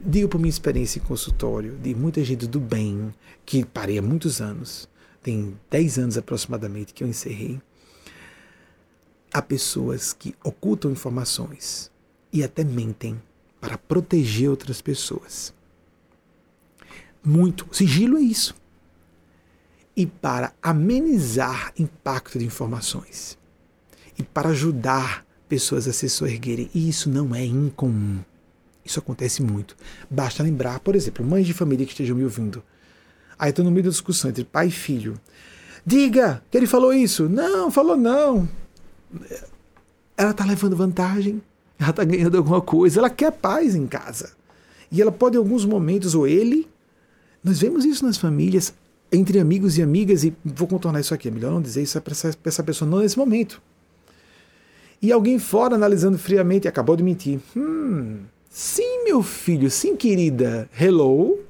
[0.00, 3.12] digo por minha experiência em consultório, de muita gente do bem,
[3.44, 4.88] que parei há muitos anos,
[5.22, 7.60] tem 10 anos aproximadamente que eu encerrei,
[9.34, 11.90] Há pessoas que ocultam informações
[12.30, 13.20] e até mentem
[13.58, 15.54] para proteger outras pessoas.
[17.24, 17.66] Muito.
[17.74, 18.54] Sigilo é isso.
[19.96, 23.38] E para amenizar impacto de informações.
[24.18, 26.70] E para ajudar pessoas a se soerguerem.
[26.74, 28.20] E isso não é incomum.
[28.84, 29.76] Isso acontece muito.
[30.10, 32.62] Basta lembrar, por exemplo, mães de família que estejam me ouvindo.
[33.38, 35.20] Aí estou no meio da discussão entre pai e filho.
[35.84, 37.28] Diga que ele falou isso.
[37.28, 38.48] Não, falou não
[40.16, 41.42] ela está levando vantagem,
[41.78, 44.32] ela está ganhando alguma coisa, ela quer paz em casa.
[44.90, 46.68] E ela pode, em alguns momentos, ou ele,
[47.42, 48.74] nós vemos isso nas famílias,
[49.10, 52.12] entre amigos e amigas, e vou contornar isso aqui, é melhor não dizer isso para
[52.12, 53.60] essa, essa pessoa, não nesse momento.
[55.02, 57.40] E alguém fora analisando friamente acabou de mentir.
[57.56, 60.70] Hum, sim, meu filho, sim, querida.
[60.80, 61.40] Hello?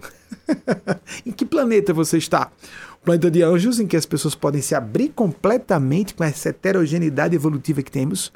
[1.27, 2.51] em que planeta você está?
[3.05, 7.83] planeta de anjos, em que as pessoas podem se abrir completamente com essa heterogeneidade evolutiva
[7.83, 8.33] que temos.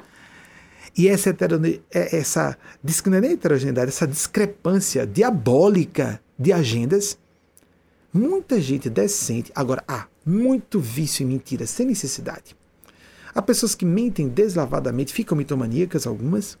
[0.97, 7.17] E essa, é, essa é heterogeneidade, essa discrepância diabólica de agendas,
[8.11, 9.51] muita gente decente.
[9.55, 12.55] Agora, há muito vício em mentiras sem necessidade.
[13.37, 16.57] Há pessoas que mentem deslavadamente, ficam mitomaníacas, algumas.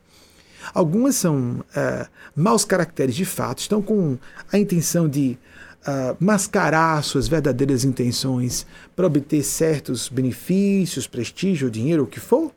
[0.75, 4.15] Algumas são uh, maus caracteres de fato, estão com
[4.53, 5.39] a intenção de
[5.81, 8.63] uh, mascarar suas verdadeiras intenções
[8.95, 12.51] para obter certos benefícios, prestígio, dinheiro, o que for?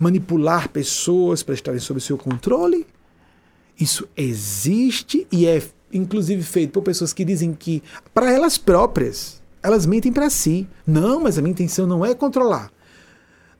[0.00, 2.84] Manipular pessoas para estarem sob seu controle?
[3.78, 5.62] Isso existe e é
[5.92, 10.66] inclusive feito por pessoas que dizem que, para elas próprias, elas mentem para si.
[10.84, 12.74] Não, mas a minha intenção não é controlar.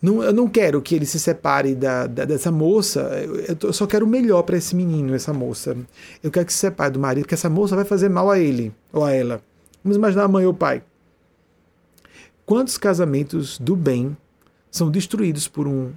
[0.06, 3.00] Não, eu não quero que ele se separe da, da dessa moça.
[3.48, 5.76] Eu, eu, só quero o melhor para esse menino, essa moça.
[6.22, 8.72] Eu quero que se separe do marido, porque essa moça vai fazer mal a ele
[8.92, 9.42] ou a ela.
[9.82, 10.80] Vamos imaginar a mãe ou o pai.
[12.44, 14.16] Quantos casamentos do bem
[14.70, 15.90] são destruídos por um,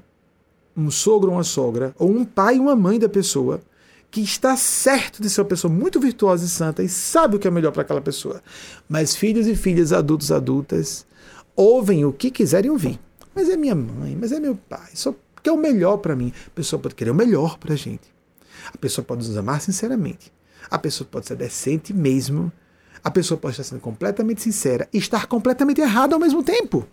[0.75, 3.61] um sogro ou uma sogra, ou um pai e uma mãe da pessoa
[4.09, 7.47] que está certo de ser uma pessoa muito virtuosa e santa e sabe o que
[7.47, 8.41] é melhor para aquela pessoa.
[8.89, 11.05] Mas filhos e filhas, adultos, adultas,
[11.55, 12.99] ouvem o que quiserem ouvir.
[13.33, 16.33] Mas é minha mãe, mas é meu pai, só quer o melhor para mim.
[16.47, 18.13] A pessoa pode querer o melhor para a gente.
[18.73, 20.31] A pessoa pode nos amar sinceramente.
[20.69, 22.51] A pessoa pode ser decente mesmo.
[23.03, 26.85] A pessoa pode estar sendo completamente sincera e estar completamente errada ao mesmo tempo.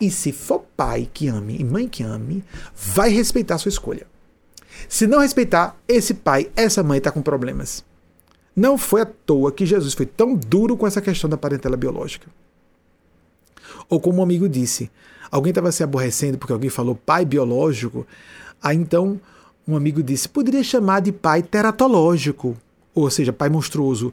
[0.00, 4.06] E se for pai que ame e mãe que ame, vai respeitar a sua escolha.
[4.88, 7.84] Se não respeitar, esse pai, essa mãe está com problemas.
[8.54, 12.26] Não foi à toa que Jesus foi tão duro com essa questão da parentela biológica.
[13.88, 14.90] Ou como um amigo disse,
[15.32, 18.06] alguém estava se aborrecendo porque alguém falou pai biológico,
[18.62, 19.18] aí então
[19.66, 22.56] um amigo disse, poderia chamar de pai teratológico,
[22.94, 24.12] ou seja, pai monstruoso.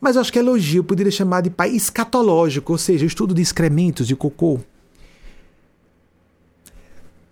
[0.00, 4.06] Mas acho que é elogio, poderia chamar de pai escatológico, ou seja, estudo de excrementos,
[4.06, 4.60] de cocô.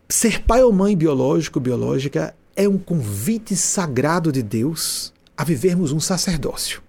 [0.08, 6.00] Ser pai ou mãe biológico, biológica, é um convite sagrado de Deus a vivermos um
[6.00, 6.82] sacerdócio.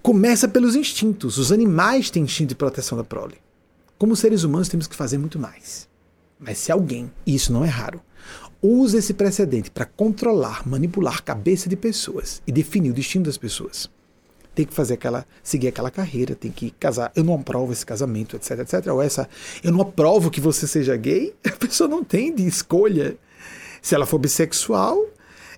[0.00, 1.36] Começa pelos instintos.
[1.36, 3.41] Os animais têm instinto de proteção da prole.
[4.02, 5.88] Como seres humanos, temos que fazer muito mais.
[6.36, 8.02] Mas se alguém, e isso não é raro,
[8.60, 13.38] usa esse precedente para controlar, manipular a cabeça de pessoas e definir o destino das
[13.38, 13.88] pessoas,
[14.56, 17.12] tem que fazer aquela, seguir aquela carreira, tem que casar.
[17.14, 18.88] Eu não aprovo esse casamento, etc, etc.
[18.88, 19.28] Ou essa,
[19.62, 21.32] eu não aprovo que você seja gay.
[21.46, 23.16] A pessoa não tem de escolha.
[23.80, 25.00] Se ela for bissexual,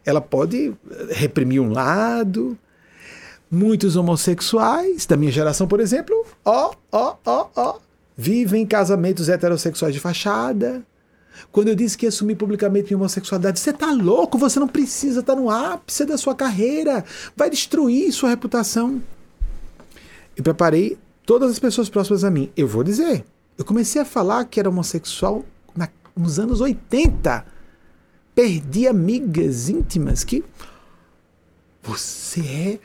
[0.05, 0.75] ela pode
[1.09, 2.59] reprimir um lado.
[3.51, 7.79] Muitos homossexuais da minha geração, por exemplo, ó, ó, ó, ó,
[8.17, 10.85] vivem casamentos heterossexuais de fachada,
[11.51, 15.23] quando eu disse que ia assumir publicamente minha homossexualidade, você tá louco, você não precisa
[15.23, 17.05] tá no ápice da sua carreira,
[17.37, 19.03] vai destruir sua reputação.
[20.37, 22.51] E preparei todas as pessoas próximas a mim.
[22.57, 23.25] Eu vou dizer,
[23.57, 25.45] eu comecei a falar que era homossexual
[25.77, 27.45] na, nos anos 80.
[28.35, 30.45] Perdi amigas íntimas que
[31.83, 32.79] você é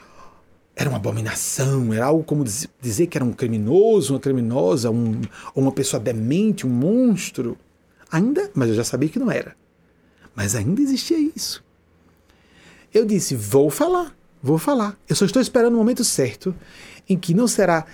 [0.80, 2.46] era uma abominação, era algo como
[2.82, 5.20] dizer que era um criminoso, uma criminosa, um,
[5.54, 7.58] uma pessoa demente, um monstro.
[8.10, 9.58] Ainda, mas eu já sabia que não era.
[10.34, 11.62] Mas ainda existia isso.
[12.94, 14.98] Eu disse: vou falar, vou falar.
[15.10, 16.56] Eu só estou esperando o momento certo
[17.10, 17.86] em que não será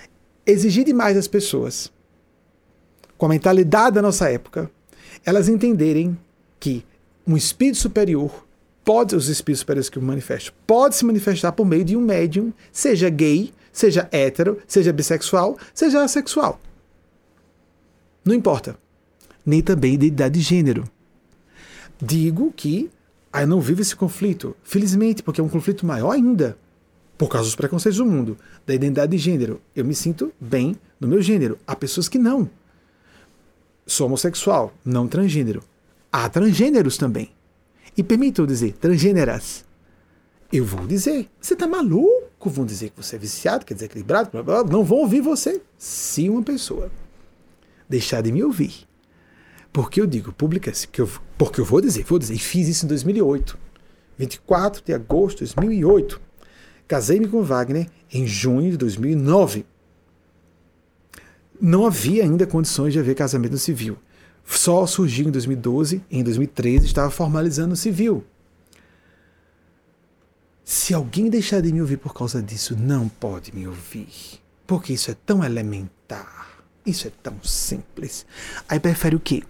[0.46, 1.92] exigir demais das pessoas,
[3.18, 4.70] com a mentalidade da nossa época,
[5.24, 6.16] elas entenderem
[6.60, 6.84] que
[7.26, 8.45] um espírito superior
[8.86, 12.52] pode, os espíritos superiores que o manifestam, pode se manifestar por meio de um médium,
[12.70, 16.60] seja gay, seja hétero, seja bissexual, seja assexual.
[18.24, 18.78] Não importa
[19.44, 20.84] nem também identidade de gênero.
[22.00, 22.90] Digo que
[23.32, 26.56] ah, eu não vivo esse conflito, felizmente, porque é um conflito maior ainda,
[27.18, 29.60] por causa dos preconceitos do mundo, da identidade de gênero.
[29.74, 31.58] Eu me sinto bem no meu gênero.
[31.66, 32.48] Há pessoas que não.
[33.86, 35.62] Sou homossexual, não transgênero.
[36.10, 37.30] Há transgêneros também.
[37.96, 39.64] E permitam dizer, transgêneras.
[40.52, 42.48] Eu vou dizer, você está maluco?
[42.48, 44.72] Vão dizer que você é viciado, quer dizer equilibrado, blá, blá, blá.
[44.72, 45.60] não vão ouvir você.
[45.76, 46.90] Se uma pessoa
[47.88, 48.86] deixar de me ouvir
[49.76, 51.02] porque eu digo publica-se, que
[51.36, 53.58] porque eu vou dizer, vou dizer, e fiz isso em 2008.
[54.16, 56.18] 24 de agosto de 2008.
[56.88, 59.66] Casei-me com Wagner em junho de 2009.
[61.60, 63.98] Não havia ainda condições de haver casamento civil.
[64.46, 68.24] Só surgiu em 2012, em 2013 estava formalizando o civil.
[70.64, 74.08] Se alguém deixar de me ouvir por causa disso, não pode me ouvir.
[74.66, 76.64] Porque isso é tão elementar.
[76.84, 78.24] Isso é tão simples.
[78.68, 79.42] Aí prefere o quê?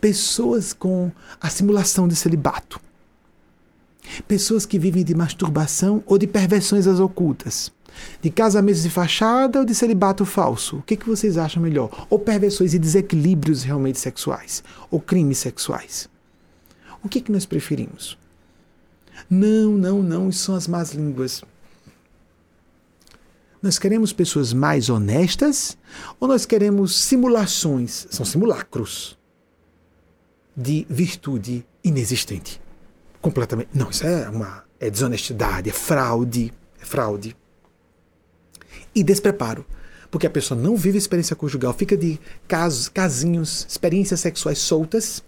[0.00, 1.10] pessoas com
[1.40, 2.80] a simulação de celibato,
[4.26, 7.72] pessoas que vivem de masturbação ou de perversões ocultas,
[8.20, 10.78] de casamentos de fachada ou de celibato falso.
[10.78, 12.06] O que, que vocês acham melhor?
[12.10, 16.08] Ou perversões e desequilíbrios realmente sexuais, ou crimes sexuais.
[17.02, 18.18] O que, que nós preferimos?
[19.30, 21.42] Não, não, não, isso são as más línguas.
[23.62, 25.76] Nós queremos pessoas mais honestas
[26.20, 28.06] ou nós queremos simulações?
[28.10, 29.18] São simulacros
[30.56, 32.60] de virtude inexistente.
[33.20, 33.70] Completamente.
[33.74, 37.36] Não, isso é uma é desonestidade, é fraude, é fraude.
[38.96, 39.64] E despreparo,
[40.10, 42.18] porque a pessoa não vive experiência conjugal, fica de
[42.48, 45.22] casos, casinhos, experiências sexuais soltas.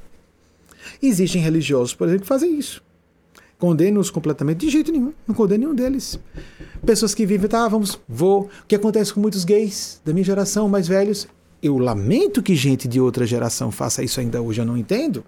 [1.03, 2.83] Existem religiosos, por exemplo, que fazem isso.
[3.59, 6.19] Condeno-os completamente de jeito nenhum, não condeno nenhum deles.
[6.87, 8.45] Pessoas que vivem, tá, vamos, vou.
[8.45, 11.29] O que acontece com muitos gays da minha geração, mais velhos?
[11.63, 15.25] eu lamento que gente de outra geração faça isso ainda hoje, eu não entendo.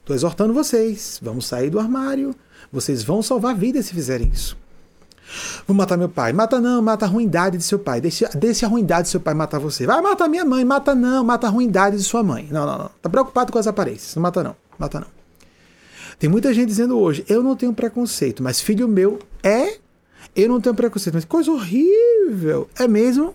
[0.00, 2.34] Estou exortando vocês, vamos sair do armário,
[2.72, 4.56] vocês vão salvar vidas se fizerem isso.
[5.66, 6.32] Vou matar meu pai.
[6.32, 8.00] Mata não, mata a ruindade de seu pai.
[8.00, 9.86] Deixe, deixe a ruindade de seu pai matar você.
[9.86, 10.64] Vai matar minha mãe.
[10.64, 12.48] Mata não, mata a ruindade de sua mãe.
[12.50, 12.90] Não, não, não.
[13.02, 14.14] Tá preocupado com as aparências.
[14.14, 14.56] Não mata não.
[14.78, 15.18] Mata não.
[16.18, 19.78] Tem muita gente dizendo hoje, eu não tenho preconceito, mas filho meu é.
[20.34, 22.68] Eu não tenho preconceito, mas coisa horrível.
[22.76, 23.34] É mesmo?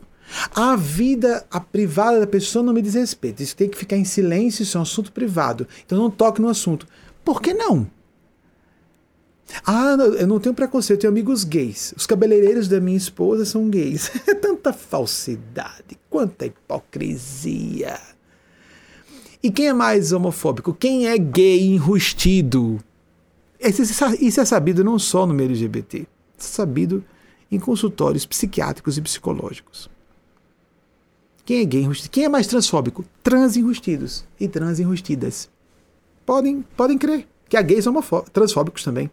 [0.53, 3.41] A vida a privada da pessoa não me diz respeito.
[3.41, 5.67] Isso tem que ficar em silêncio, isso é um assunto privado.
[5.85, 6.87] Então não toque no assunto.
[7.23, 7.87] Por que não?
[9.65, 11.93] Ah, eu não tenho preconceito, eu tenho amigos gays.
[11.95, 14.11] Os cabeleireiros da minha esposa são gays.
[14.27, 17.99] É tanta falsidade, quanta hipocrisia.
[19.41, 20.73] E quem é mais homofóbico?
[20.73, 22.79] Quem é gay enrustido?
[24.19, 26.07] Isso é sabido não só no meio LGBT, isso
[26.37, 27.03] é sabido
[27.51, 29.89] em consultórios psiquiátricos e psicológicos.
[31.45, 32.09] Quem é gay enrustido?
[32.09, 33.03] Quem é mais transfóbico?
[33.21, 35.49] Trans enrustidos e trans enrustidas.
[36.25, 37.85] Podem, podem crer que há gays
[38.31, 39.11] transfóbicos também.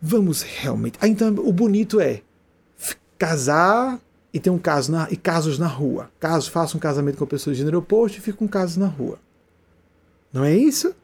[0.00, 0.98] Vamos realmente.
[1.00, 2.22] Ah, então o bonito é
[3.18, 4.00] casar
[4.32, 6.10] e ter um caso na, e casos na rua.
[6.18, 9.18] Caso faça um casamento com pessoas de gênero oposto e fica com casos na rua.
[10.32, 10.94] Não é isso?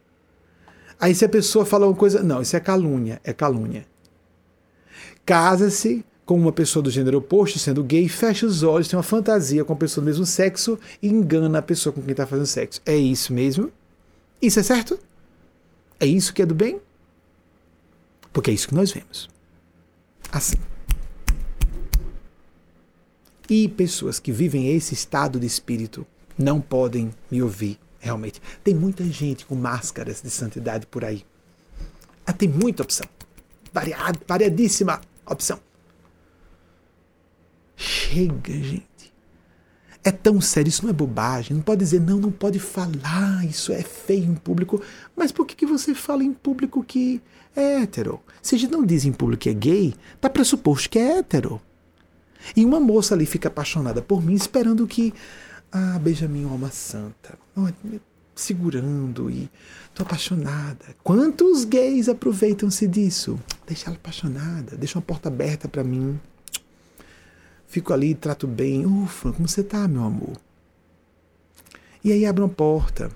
[0.99, 3.87] Aí se a pessoa fala uma coisa, não, isso é calúnia, é calúnia.
[5.27, 9.65] Casa-se com uma pessoa do gênero oposto, sendo gay, fecha os olhos, tem uma fantasia
[9.65, 12.81] com a pessoa do mesmo sexo e engana a pessoa com quem está fazendo sexo.
[12.87, 13.71] É isso mesmo?
[14.41, 14.99] Isso é certo?
[16.01, 16.81] É isso que é do bem?
[18.37, 19.31] Porque é isso que nós vemos.
[20.31, 20.59] Assim.
[23.49, 26.07] E pessoas que vivem esse estado de espírito
[26.37, 28.43] não podem me ouvir realmente.
[28.63, 31.25] Tem muita gente com máscaras de santidade por aí.
[32.27, 33.07] Ah, tem muita opção.
[34.29, 35.59] Variadíssima opção.
[37.75, 38.96] Chega, gente.
[40.07, 41.57] É tão sério, isso não é bobagem.
[41.57, 44.81] Não pode dizer, não, não pode falar, isso é feio em público.
[45.17, 47.21] Mas por que, que você fala em público que
[47.57, 48.21] é hétero?
[48.41, 51.61] Se a gente não diz em público que é gay, tá pressuposto que é hétero.
[52.55, 55.13] E uma moça ali fica apaixonada por mim, esperando que.
[55.73, 57.37] Ah, beija minha alma santa.
[58.33, 59.51] segurando e
[59.93, 60.85] tô apaixonada.
[61.03, 63.41] Quantos gays aproveitam-se disso?
[63.67, 66.17] Deixa ela apaixonada, deixa uma porta aberta para mim.
[67.67, 68.87] Fico ali, trato bem.
[68.87, 70.37] Ufa, como você tá, meu amor?
[72.03, 73.11] E aí abre uma porta.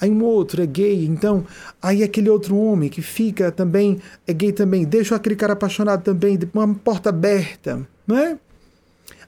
[0.00, 1.44] Aí um outro é gay, então,
[1.82, 6.38] aí aquele outro homem que fica também, é gay também, deixa aquele cara apaixonado também,
[6.54, 8.38] uma porta aberta, não é?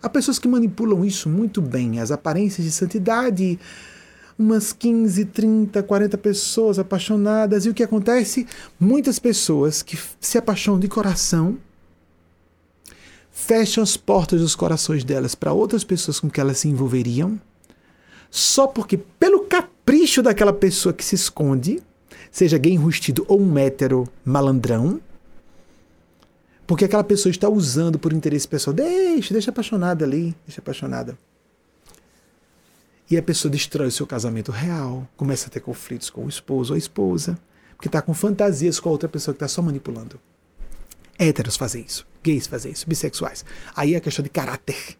[0.00, 3.58] Há pessoas que manipulam isso muito bem, as aparências de santidade,
[4.38, 8.46] umas 15, 30, 40 pessoas apaixonadas, e o que acontece?
[8.78, 11.58] Muitas pessoas que se apaixonam de coração
[13.30, 17.40] fecham as portas dos corações delas para outras pessoas com que elas se envolveriam,
[18.30, 21.82] só porque, pelo capricho daquela pessoa que se esconde,
[22.30, 25.00] seja gay enrustido ou um hétero malandrão,
[26.66, 28.72] porque aquela pessoa está usando por interesse pessoal.
[28.72, 31.18] Deixa, deixa apaixonada ali, deixa apaixonada.
[33.10, 36.72] E a pessoa destrói o seu casamento real, começa a ter conflitos com o esposo
[36.72, 37.36] ou a esposa,
[37.74, 40.20] porque está com fantasias com a outra pessoa que está só manipulando.
[41.20, 43.44] Héteros fazem isso, gays fazem isso, bissexuais.
[43.76, 44.96] Aí é questão de caráter.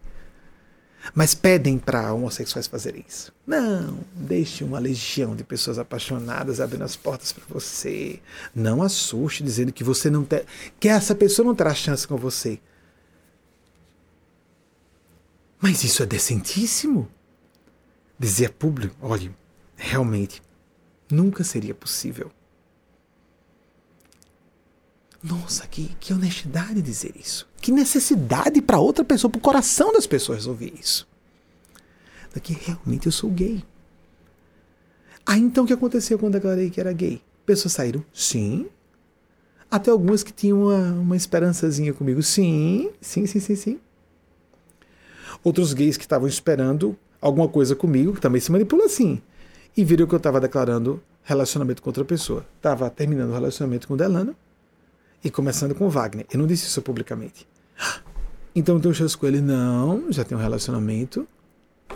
[1.14, 3.32] Mas pedem para homossexuais fazerem isso.
[3.46, 8.20] Não, deixe uma legião de pessoas apaixonadas abrindo as portas para você.
[8.54, 10.42] Não assuste dizendo que você não tem,
[10.78, 12.60] que essa pessoa não terá chance com você.
[15.58, 17.10] Mas isso é decentíssimo.
[18.18, 19.34] Dizer público, olhe,
[19.74, 20.42] realmente,
[21.10, 22.30] nunca seria possível.
[25.22, 27.46] Nossa, que, que honestidade dizer isso.
[27.60, 31.06] Que necessidade para outra pessoa, para o coração das pessoas ouvir isso.
[32.34, 33.62] Daqui realmente eu sou gay.
[35.26, 37.20] Aí então o que aconteceu quando eu declarei que era gay?
[37.44, 38.04] Pessoas saíram?
[38.14, 38.68] Sim.
[39.70, 42.22] Até algumas que tinham uma, uma esperançazinha comigo.
[42.22, 43.80] Sim, sim, sim, sim, sim.
[45.44, 49.20] Outros gays que estavam esperando alguma coisa comigo, que também se manipula assim.
[49.76, 52.44] E viram que eu estava declarando relacionamento com outra pessoa.
[52.56, 54.34] Estava terminando o relacionamento com Delano
[55.22, 56.26] e começando com Wagner.
[56.32, 57.46] Eu não disse isso publicamente.
[58.54, 59.40] Então eu tenho chance com ele?
[59.40, 61.26] Não, já tem um relacionamento.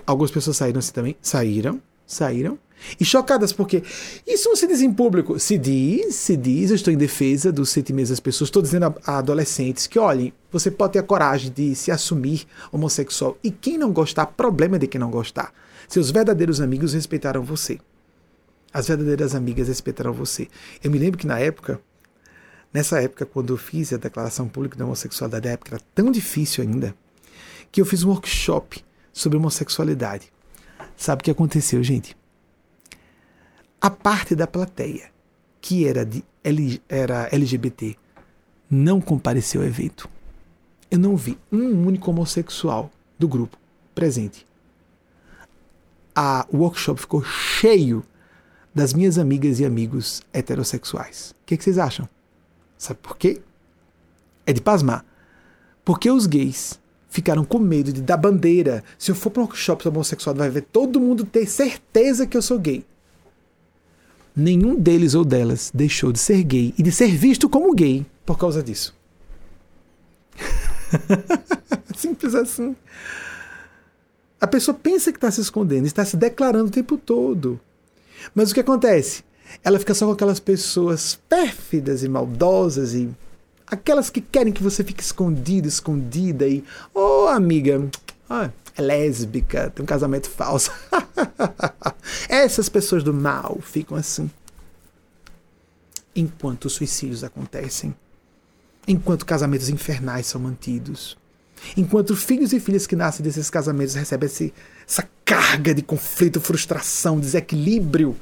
[0.07, 1.17] Algumas pessoas saíram assim também.
[1.21, 2.59] Saíram, saíram.
[3.01, 3.83] E chocadas porque
[4.27, 5.39] isso não se diz em público.
[5.39, 8.49] Se diz, se diz, eu estou em defesa dos sentimentos das pessoas.
[8.49, 12.47] Estou dizendo a, a adolescentes que, olhem, você pode ter a coragem de se assumir
[12.71, 13.39] homossexual.
[13.43, 15.53] E quem não gostar, problema de quem não gostar.
[15.89, 17.79] Seus verdadeiros amigos respeitaram você.
[18.73, 20.49] As verdadeiras amigas respeitaram você.
[20.83, 21.81] Eu me lembro que na época,
[22.75, 26.65] Nessa época, quando eu fiz a declaração pública da homossexualidade, a época era tão difícil
[26.65, 26.93] ainda,
[27.71, 30.33] que eu fiz um workshop sobre homossexualidade.
[30.97, 32.17] Sabe o que aconteceu, gente?
[33.81, 35.09] A parte da plateia
[35.61, 36.25] que era, de,
[36.89, 37.97] era LGBT
[38.69, 40.09] não compareceu ao evento.
[40.91, 43.57] Eu não vi um único homossexual do grupo
[43.95, 44.45] presente.
[46.13, 48.05] A, o workshop ficou cheio
[48.75, 51.31] das minhas amigas e amigos heterossexuais.
[51.31, 52.09] O que, que vocês acham?
[52.77, 53.41] Sabe por quê?
[54.47, 55.05] É de pasmar.
[55.85, 56.79] Porque os gays
[57.09, 58.83] ficaram com medo de dar bandeira.
[58.99, 62.43] Se eu for para um workshop homossexual, vai ver todo mundo ter certeza que eu
[62.43, 62.85] sou gay.
[64.35, 68.37] Nenhum deles ou delas deixou de ser gay e de ser visto como gay por
[68.37, 68.97] causa disso.
[71.97, 72.75] Simples assim.
[74.41, 77.61] A pessoa pensa que está se escondendo, está se declarando o tempo todo.
[78.35, 79.23] Mas o que acontece?
[79.63, 83.09] Ela fica só com aquelas pessoas pérfidas e maldosas e
[83.67, 86.65] aquelas que querem que você fique escondido, escondida e,
[86.95, 87.89] ô oh, amiga,
[88.77, 90.71] é lésbica, tem um casamento falso.
[92.29, 94.31] Essas pessoas do mal ficam assim.
[96.17, 97.95] Enquanto suicídios acontecem,
[98.87, 101.17] enquanto casamentos infernais são mantidos,
[101.77, 104.55] enquanto filhos e filhas que nascem desses casamentos recebem esse,
[104.87, 108.17] essa carga de conflito, frustração, desequilíbrio.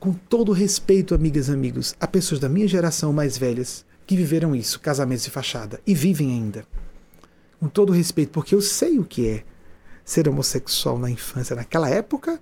[0.00, 4.56] Com todo respeito, amigas e amigos, a pessoas da minha geração mais velhas que viveram
[4.56, 6.64] isso, casamentos de fachada, e vivem ainda.
[7.60, 9.44] Com todo respeito, porque eu sei o que é
[10.02, 12.40] ser homossexual na infância, naquela época,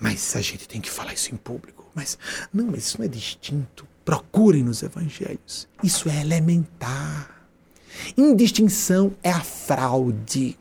[0.00, 1.84] mas a gente tem que falar isso em público.
[1.94, 2.18] Mas
[2.52, 3.86] não, mas isso não é distinto.
[4.02, 5.68] Procurem nos evangelhos.
[5.84, 7.46] Isso é elementar.
[8.16, 10.58] Indistinção é a fraude.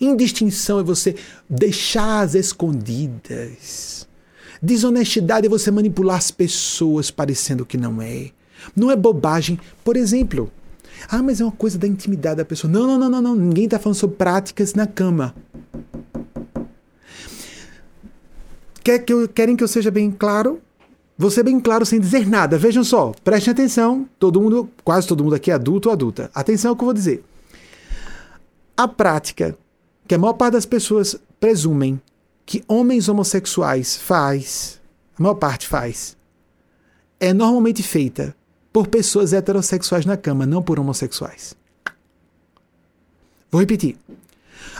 [0.00, 1.14] Indistinção é você
[1.48, 3.97] deixar as escondidas.
[4.62, 8.30] Desonestidade é você manipular as pessoas parecendo que não é.
[8.74, 9.58] Não é bobagem.
[9.84, 10.50] Por exemplo,
[11.08, 12.70] ah, mas é uma coisa da intimidade da pessoa.
[12.70, 13.34] Não, não, não, não, não.
[13.34, 15.34] Ninguém está falando sobre práticas na cama.
[18.82, 20.60] Quer que eu, querem que eu seja bem claro?
[21.16, 22.56] Vou ser bem claro sem dizer nada.
[22.56, 24.08] Vejam só, prestem atenção.
[24.18, 26.30] Todo mundo, quase todo mundo aqui é adulto ou adulta.
[26.34, 27.24] Atenção ao que eu vou dizer.
[28.76, 29.56] A prática
[30.06, 32.00] que a maior parte das pessoas presumem
[32.48, 34.80] que homens homossexuais faz,
[35.18, 36.16] a maior parte faz,
[37.20, 38.34] é normalmente feita
[38.72, 41.54] por pessoas heterossexuais na cama, não por homossexuais.
[43.50, 43.98] Vou repetir.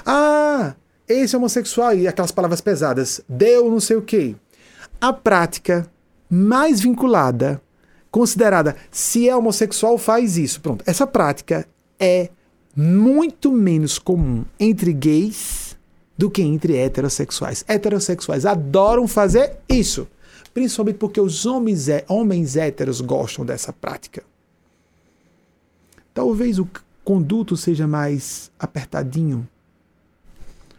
[0.06, 0.76] Ah,
[1.06, 4.34] esse homossexual e aquelas palavras pesadas, deu não sei o quê.
[4.98, 5.86] A prática
[6.30, 7.60] mais vinculada,
[8.10, 10.62] considerada se é homossexual, faz isso.
[10.62, 10.82] Pronto.
[10.86, 11.68] Essa prática
[12.00, 12.30] é
[12.74, 15.67] muito menos comum entre gays
[16.18, 17.64] do que entre heterossexuais.
[17.66, 20.06] Heterossexuais adoram fazer isso
[20.58, 24.24] principalmente porque os homens, homens héteros gostam dessa prática.
[26.12, 26.68] Talvez o
[27.04, 29.48] conduto seja mais apertadinho,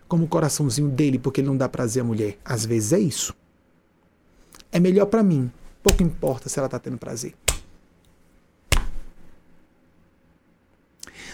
[0.06, 2.38] como o coraçãozinho dele, porque ele não dá prazer à mulher.
[2.44, 3.34] Às vezes é isso.
[4.70, 5.50] É melhor para mim.
[5.82, 7.34] Pouco importa se ela está tendo prazer.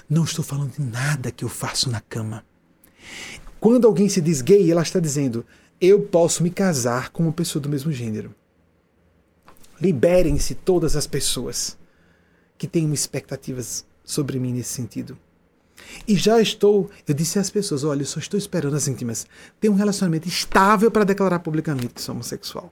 [0.07, 2.45] Não estou falando de nada que eu faço na cama.
[3.65, 5.43] Quando alguém se diz gay, ela está dizendo:
[5.81, 8.31] eu posso me casar com uma pessoa do mesmo gênero.
[9.81, 11.75] Liberem-se todas as pessoas
[12.59, 15.17] que têm expectativas sobre mim nesse sentido.
[16.07, 19.25] E já estou, eu disse às pessoas: olha, eu só estou esperando as íntimas
[19.59, 22.71] ter um relacionamento estável para declarar publicamente que sou homossexual.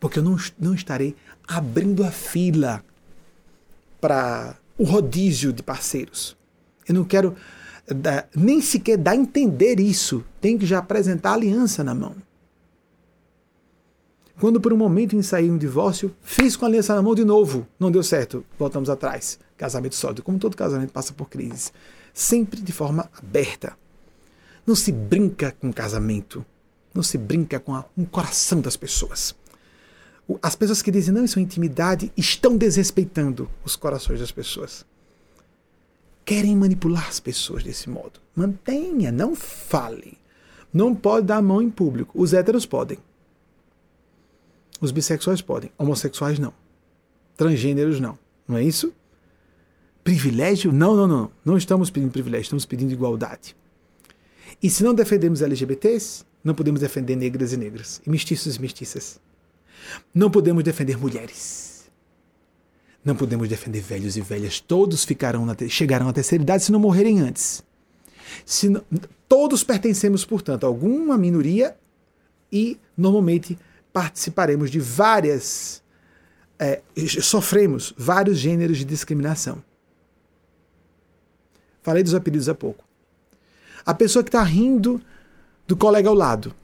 [0.00, 1.14] Porque eu não, não estarei
[1.46, 2.84] abrindo a fila
[4.00, 6.36] para o rodízio de parceiros.
[6.88, 7.36] Eu não quero
[8.34, 10.24] nem sequer dar a entender isso.
[10.40, 12.14] Tem que já apresentar a aliança na mão.
[14.40, 17.66] Quando por um momento ensaiei um divórcio, fiz com a aliança na mão de novo.
[17.78, 18.44] Não deu certo.
[18.58, 19.38] Voltamos atrás.
[19.56, 20.22] Casamento sólido.
[20.22, 21.72] Como todo casamento passa por crises.
[22.12, 23.76] Sempre de forma aberta.
[24.66, 26.44] Não se brinca com casamento.
[26.94, 29.34] Não se brinca com o um coração das pessoas.
[30.40, 34.84] As pessoas que dizem não, isso é intimidade, estão desrespeitando os corações das pessoas
[36.24, 38.20] querem manipular as pessoas desse modo.
[38.34, 40.18] Mantenha, não fale.
[40.72, 42.20] Não pode dar a mão em público.
[42.20, 42.98] Os héteros podem.
[44.80, 45.70] Os bissexuais podem.
[45.76, 46.52] Homossexuais não.
[47.36, 48.18] Transgêneros não.
[48.48, 48.92] Não é isso?
[50.02, 50.72] Privilégio?
[50.72, 51.30] Não, não, não.
[51.44, 53.54] Não estamos pedindo privilégio, estamos pedindo igualdade.
[54.62, 59.20] E se não defendemos LGBTs, não podemos defender negras e negras, e mestiços e mestiças.
[60.14, 61.71] Não podemos defender mulheres
[63.04, 64.60] não podemos defender velhos e velhas.
[64.60, 67.62] Todos ficarão na chegarão à terceira idade se não morrerem antes.
[68.46, 68.82] Se não,
[69.28, 71.76] todos pertencemos, portanto, a alguma minoria
[72.50, 73.58] e normalmente
[73.92, 75.82] participaremos de várias.
[76.58, 76.80] É,
[77.20, 79.62] sofremos vários gêneros de discriminação.
[81.82, 82.84] Falei dos apelidos há pouco.
[83.84, 85.00] A pessoa que está rindo
[85.66, 86.54] do colega ao lado.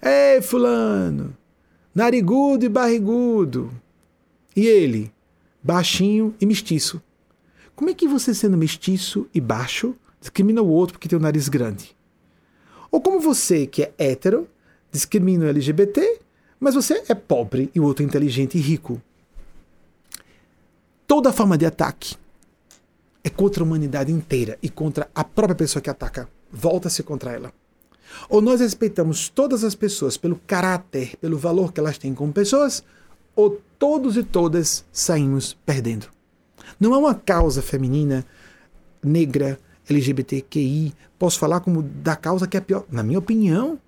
[0.00, 1.36] Ei, Fulano!
[1.92, 3.72] Narigudo e barrigudo.
[4.54, 5.12] E ele?
[5.64, 7.02] Baixinho e mestiço.
[7.74, 11.48] Como é que você, sendo mestiço e baixo, discrimina o outro porque tem o nariz
[11.48, 11.96] grande?
[12.90, 14.46] Ou como você, que é hétero,
[14.92, 16.20] discrimina o LGBT,
[16.60, 19.00] mas você é pobre e o outro é inteligente e rico.
[21.06, 22.14] Toda forma de ataque
[23.24, 26.28] é contra a humanidade inteira e contra a própria pessoa que ataca.
[26.52, 27.52] Volta-se contra ela.
[28.28, 32.84] Ou nós respeitamos todas as pessoas pelo caráter, pelo valor que elas têm como pessoas,
[33.34, 36.06] ou todos e todas saímos perdendo.
[36.78, 38.24] Não é uma causa feminina,
[39.02, 39.58] negra,
[39.88, 40.94] LGBTQI.
[41.18, 42.84] Posso falar como da causa que é pior.
[42.90, 43.78] Na minha opinião,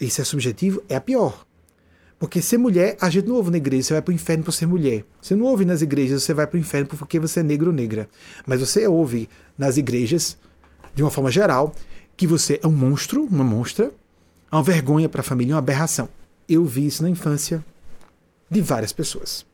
[0.00, 1.44] isso é subjetivo, é a pior.
[2.18, 4.52] Porque ser mulher, a gente não ouve na igreja, você vai para o inferno por
[4.52, 5.04] ser mulher.
[5.22, 7.72] Você não ouve nas igrejas, você vai para o inferno porque você é negro ou
[7.72, 8.08] negra.
[8.46, 10.36] Mas você ouve nas igrejas,
[10.94, 11.74] de uma forma geral,
[12.18, 13.90] que você é um monstro, uma monstra,
[14.52, 16.10] uma vergonha para a família, uma aberração.
[16.46, 17.64] Eu vi isso na infância
[18.50, 19.46] de várias pessoas,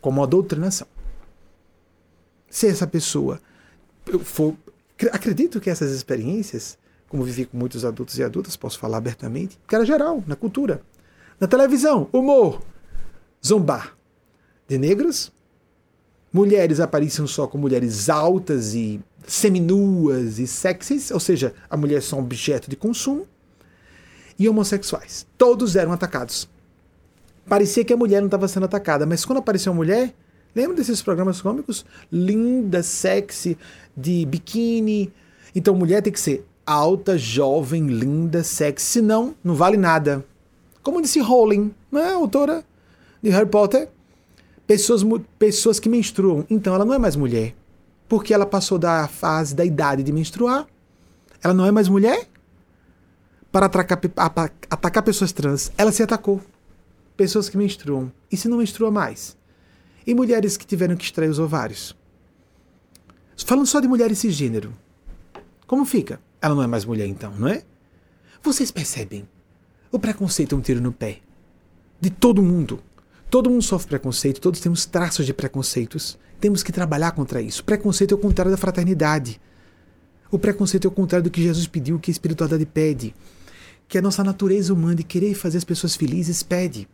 [0.00, 0.86] como uma doutrinação.
[2.48, 3.40] Se essa pessoa
[4.24, 4.56] for.
[5.12, 6.76] Acredito que essas experiências,
[7.08, 10.82] como vivi com muitos adultos e adultas, posso falar abertamente, que era geral, na cultura
[11.40, 12.60] na televisão, humor,
[13.44, 13.96] zombar
[14.68, 15.32] de negros.
[16.30, 22.00] Mulheres apareciam só com mulheres altas e seminuas e sexys, ou seja, a mulher é
[22.00, 23.26] só um objeto de consumo.
[24.38, 25.26] E homossexuais.
[25.36, 26.48] Todos eram atacados.
[27.50, 30.14] Parecia que a mulher não estava sendo atacada, mas quando apareceu a mulher,
[30.54, 31.84] lembra desses programas cômicos?
[32.10, 33.58] Linda, sexy,
[33.96, 35.12] de biquíni.
[35.52, 40.24] Então, mulher tem que ser alta, jovem, linda, sexy, senão não vale nada.
[40.80, 42.62] Como disse Rowling, né, autora
[43.20, 43.88] de Harry Potter,
[44.64, 45.02] pessoas,
[45.36, 46.46] pessoas que menstruam.
[46.48, 47.56] Então ela não é mais mulher.
[48.08, 50.68] Porque ela passou da fase, da idade de menstruar.
[51.42, 52.28] Ela não é mais mulher?
[53.50, 56.40] Para atacar pessoas trans, ela se atacou.
[57.20, 58.10] Pessoas que menstruam.
[58.32, 59.36] E se não menstrua mais?
[60.06, 61.94] E mulheres que tiveram que extrair os ovários?
[63.44, 64.74] Falando só de mulheres cisgênero.
[65.66, 66.18] Como fica?
[66.40, 67.62] Ela não é mais mulher então, não é?
[68.42, 69.28] Vocês percebem
[69.92, 71.18] o preconceito é um tiro no pé.
[72.00, 72.80] De todo mundo.
[73.28, 76.18] Todo mundo sofre preconceito, todos temos traços de preconceitos.
[76.40, 77.62] Temos que trabalhar contra isso.
[77.62, 79.38] Preconceito é o contrário da fraternidade.
[80.30, 83.14] O preconceito é o contrário do que Jesus pediu, que a espiritualidade pede.
[83.86, 86.88] Que a nossa natureza humana de querer fazer as pessoas felizes pede.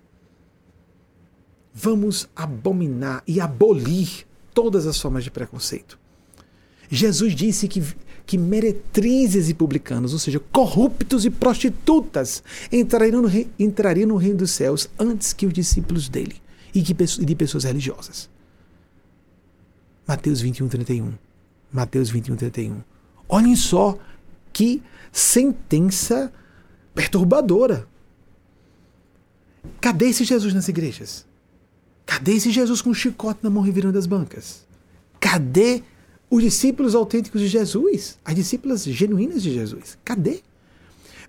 [1.78, 5.98] Vamos abominar e abolir todas as formas de preconceito.
[6.90, 7.82] Jesus disse que
[8.26, 12.42] que meretrizes e publicanos, ou seja, corruptos e prostitutas,
[12.72, 16.42] entrariam no, rei, entrariam no reino dos céus antes que os discípulos dele
[16.74, 18.28] e, que, e de pessoas religiosas.
[20.06, 21.12] Mateus 21, 31.
[21.72, 22.82] Mateus 21, 31.
[23.28, 23.96] Olhem só
[24.52, 24.82] que
[25.12, 26.32] sentença
[26.94, 27.86] perturbadora.
[29.80, 31.25] Cadê esse Jesus nas igrejas?
[32.06, 34.64] Cadê esse Jesus com um chicote na mão revirando as bancas?
[35.18, 35.82] Cadê
[36.30, 39.98] os discípulos autênticos de Jesus, as discípulas genuínas de Jesus.
[40.04, 40.40] Cadê?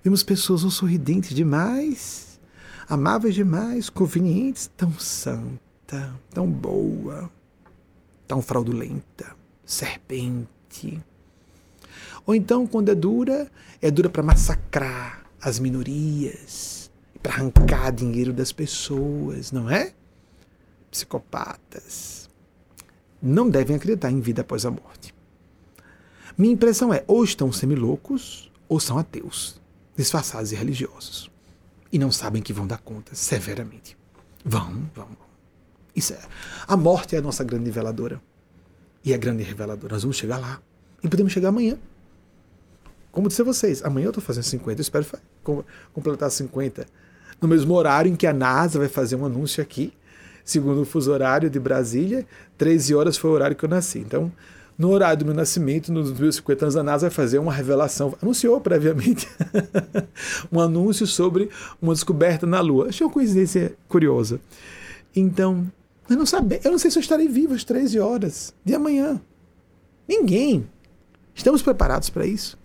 [0.03, 2.39] Vemos pessoas ou sorridentes demais,
[2.87, 7.29] amáveis demais, convenientes, tão santa, tão boa,
[8.27, 9.35] tão fraudulenta,
[9.65, 11.03] serpente.
[12.25, 13.51] Ou então, quando é dura,
[13.81, 16.91] é dura para massacrar as minorias,
[17.21, 19.93] para arrancar dinheiro das pessoas, não é?
[20.97, 22.27] Psicopatas
[23.21, 25.13] não devem acreditar em vida após a morte.
[26.35, 29.61] Minha impressão é, ou estão semiloucos, ou são ateus,
[29.95, 31.31] disfarçados e religiosos.
[31.91, 33.95] E não sabem que vão dar conta severamente.
[34.43, 35.07] Vão, vão.
[35.95, 36.19] Isso é.
[36.67, 38.19] A morte é a nossa grande niveladora.
[39.03, 39.93] E a grande reveladora.
[39.93, 40.61] Nós vamos chegar lá.
[41.03, 41.77] E podemos chegar amanhã.
[43.11, 45.05] Como disse a vocês, amanhã eu estou fazendo 50, eu espero
[45.93, 46.85] completar 50.
[47.39, 49.93] No mesmo horário em que a NASA vai fazer um anúncio aqui
[50.47, 52.25] segundo o fuso horário de Brasília,
[52.57, 53.99] 13 horas foi o horário que eu nasci.
[53.99, 54.31] Então,
[54.77, 58.15] no horário do meu nascimento, nos meus 50 anos, a NASA vai fazer uma revelação,
[58.21, 59.27] anunciou previamente
[60.49, 61.49] um anúncio sobre
[61.81, 62.87] uma descoberta na Lua.
[62.87, 64.39] Achei uma coincidência curiosa.
[65.13, 65.69] Então,
[66.09, 69.19] eu não sabia, eu não sei se eu estarei vivo às 13 horas de amanhã.
[70.07, 70.65] Ninguém.
[71.35, 72.57] Estamos preparados para isso?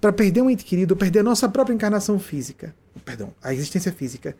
[0.00, 2.74] Para perder um ente querido, perder a nossa própria encarnação física,
[3.04, 4.34] perdão, a existência física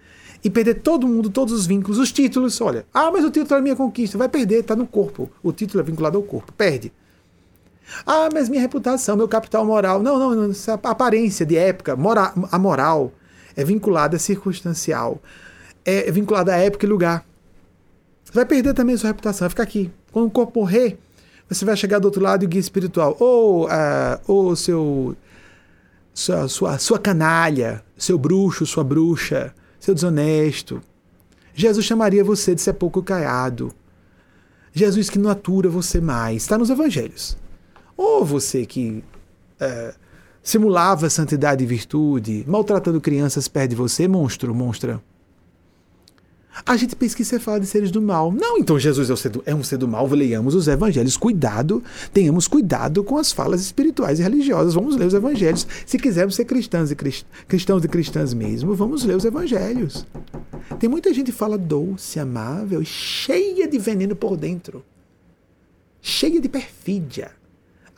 [0.47, 2.61] e perder todo mundo, todos os vínculos, os títulos.
[2.61, 4.17] Olha, ah, mas o título é minha conquista.
[4.17, 5.29] Vai perder, está no corpo.
[5.43, 6.53] O título é vinculado ao corpo.
[6.53, 6.93] Perde.
[8.07, 10.01] Ah, mas minha reputação, meu capital moral.
[10.01, 13.11] Não, não, não essa aparência de época, mora, a moral
[13.57, 15.21] é vinculada a circunstancial.
[15.85, 17.27] É, é vinculada a época e lugar.
[18.23, 19.91] Você vai perder também a sua reputação, vai ficar aqui.
[20.13, 20.97] Quando o corpo morrer,
[21.49, 23.17] você vai chegar do outro lado e o guia espiritual.
[23.19, 25.17] Ou uh, seu.
[26.15, 30.81] Sua, sua, sua canalha, seu bruxo, sua bruxa seu desonesto.
[31.55, 33.73] Jesus chamaria você de sepulcro caiado.
[34.73, 36.43] Jesus que não atura você mais.
[36.43, 37.37] Está nos evangelhos.
[37.97, 39.03] Ou você que
[39.59, 39.95] é,
[40.43, 45.03] simulava santidade e virtude, maltratando crianças perto de você, monstro, monstra.
[46.65, 48.33] A gente pensa que você fala de seres do mal.
[48.33, 50.07] Não, então Jesus é, um ser do, é um ser do mal.
[50.07, 51.17] Leiamos os evangelhos.
[51.17, 54.75] Cuidado, tenhamos cuidado com as falas espirituais e religiosas.
[54.75, 55.67] Vamos ler os evangelhos.
[55.85, 60.07] Se quisermos ser cristãos e, crist, cristãos e cristãs mesmo, vamos ler os evangelhos.
[60.79, 64.85] Tem muita gente que fala doce, amável, cheia de veneno por dentro.
[66.01, 67.33] Cheia de perfídia.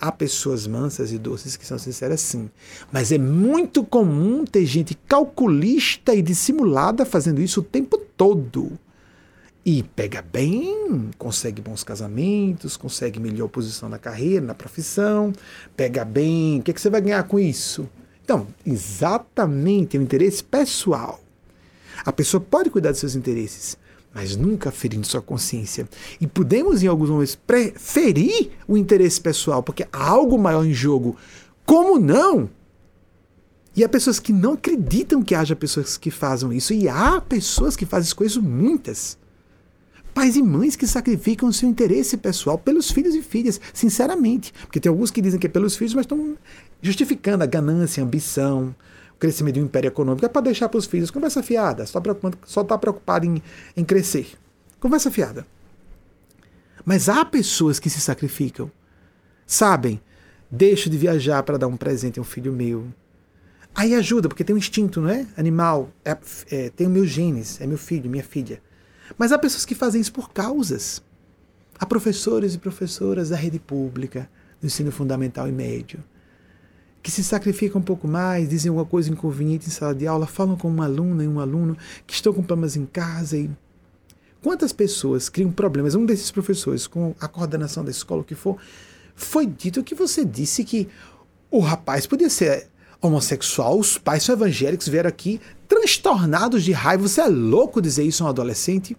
[0.00, 2.48] Há pessoas mansas e doces que são sinceras, sim.
[2.92, 8.78] Mas é muito comum ter gente calculista e dissimulada fazendo isso o tempo todo.
[9.64, 15.32] E pega bem, consegue bons casamentos, consegue melhor posição na carreira, na profissão,
[15.76, 16.60] pega bem.
[16.60, 17.88] O que, é que você vai ganhar com isso?
[18.24, 21.20] Então, exatamente o interesse pessoal.
[22.04, 23.76] A pessoa pode cuidar dos seus interesses,
[24.14, 25.88] mas nunca ferindo sua consciência.
[26.20, 31.16] E podemos, em alguns momentos, preferir o interesse pessoal, porque há algo maior em jogo.
[31.64, 32.50] Como não?
[33.76, 36.72] E há pessoas que não acreditam que haja pessoas que fazem isso.
[36.72, 39.16] E há pessoas que fazem coisas muitas.
[40.12, 44.52] Pais e mães que sacrificam seu interesse pessoal pelos filhos e filhas, sinceramente.
[44.62, 46.36] Porque tem alguns que dizem que é pelos filhos, mas estão
[46.82, 48.74] justificando a ganância, a ambição,
[49.18, 51.10] crescimento um império econômico é para deixar para os filhos.
[51.10, 53.42] Conversa fiada, só está preocupado em,
[53.76, 54.38] em crescer.
[54.80, 55.46] Conversa fiada.
[56.84, 58.70] Mas há pessoas que se sacrificam.
[59.46, 60.00] Sabem,
[60.50, 62.86] deixo de viajar para dar um presente a um filho meu.
[63.74, 65.26] Aí ajuda, porque tem um instinto, não é?
[65.36, 65.90] Animal.
[66.04, 66.16] É,
[66.50, 68.60] é, tem o meu genes, é meu filho, minha filha.
[69.16, 71.02] Mas há pessoas que fazem isso por causas.
[71.78, 74.28] Há professores e professoras da rede pública,
[74.60, 76.02] do ensino fundamental e médio,
[77.02, 80.56] que se sacrificam um pouco mais, dizem alguma coisa inconveniente em sala de aula, falam
[80.56, 81.76] com uma aluna e um aluno
[82.06, 83.50] que estão com problemas em casa e
[84.42, 85.94] quantas pessoas criam problemas?
[85.94, 88.56] Um desses professores, com a coordenação da escola, o que for,
[89.14, 90.88] foi dito que você disse que
[91.50, 92.68] o rapaz podia ser
[93.00, 97.06] homossexual, os pais são evangélicos, vieram aqui transtornados de raiva.
[97.06, 98.96] Você é louco dizer isso a um adolescente?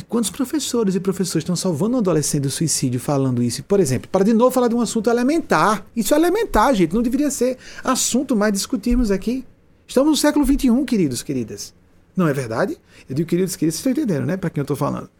[0.00, 3.62] E quantos professores e professores estão salvando um adolescente do suicídio falando isso?
[3.62, 5.84] Por exemplo, para de novo falar de um assunto elementar.
[5.94, 6.94] Isso é elementar, gente.
[6.94, 9.44] Não deveria ser assunto mais discutirmos aqui.
[9.86, 11.74] Estamos no século XXI, queridos, queridas.
[12.16, 12.78] Não é verdade?
[13.10, 14.38] Eu digo queridos, queridos, vocês estão entendendo, né?
[14.38, 15.10] Para quem eu estou falando.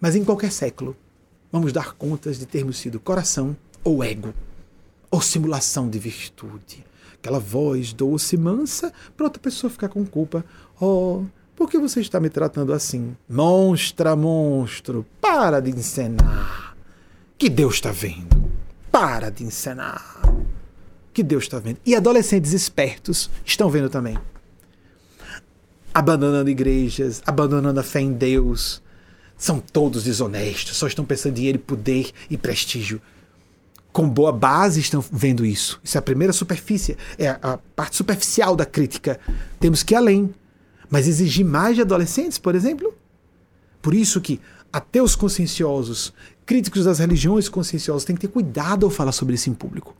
[0.00, 0.96] Mas em qualquer século,
[1.50, 4.32] vamos dar contas de termos sido coração ou ego,
[5.10, 6.86] ou simulação de virtude.
[7.14, 10.44] Aquela voz doce e mansa para outra pessoa ficar com culpa.
[10.80, 11.24] Oh,
[11.58, 13.16] por que você está me tratando assim?
[13.28, 16.76] Monstra, monstro, para de encenar.
[17.36, 18.48] Que Deus está vendo.
[18.92, 20.22] Para de encenar.
[21.12, 21.78] Que Deus está vendo.
[21.84, 24.16] E adolescentes espertos estão vendo também.
[25.92, 28.80] Abandonando igrejas, abandonando a fé em Deus.
[29.36, 33.02] São todos desonestos, só estão pensando em dinheiro, poder e prestígio
[33.92, 35.80] com boa base estão vendo isso.
[35.82, 39.18] Isso é a primeira superfície, é a parte superficial da crítica.
[39.58, 40.32] Temos que ir além.
[40.90, 42.94] Mas exigir mais de adolescentes, por exemplo?
[43.82, 44.40] Por isso que
[44.72, 46.12] ateus conscienciosos,
[46.44, 49.94] críticos das religiões conscienciosas, têm que ter cuidado ao falar sobre isso em público.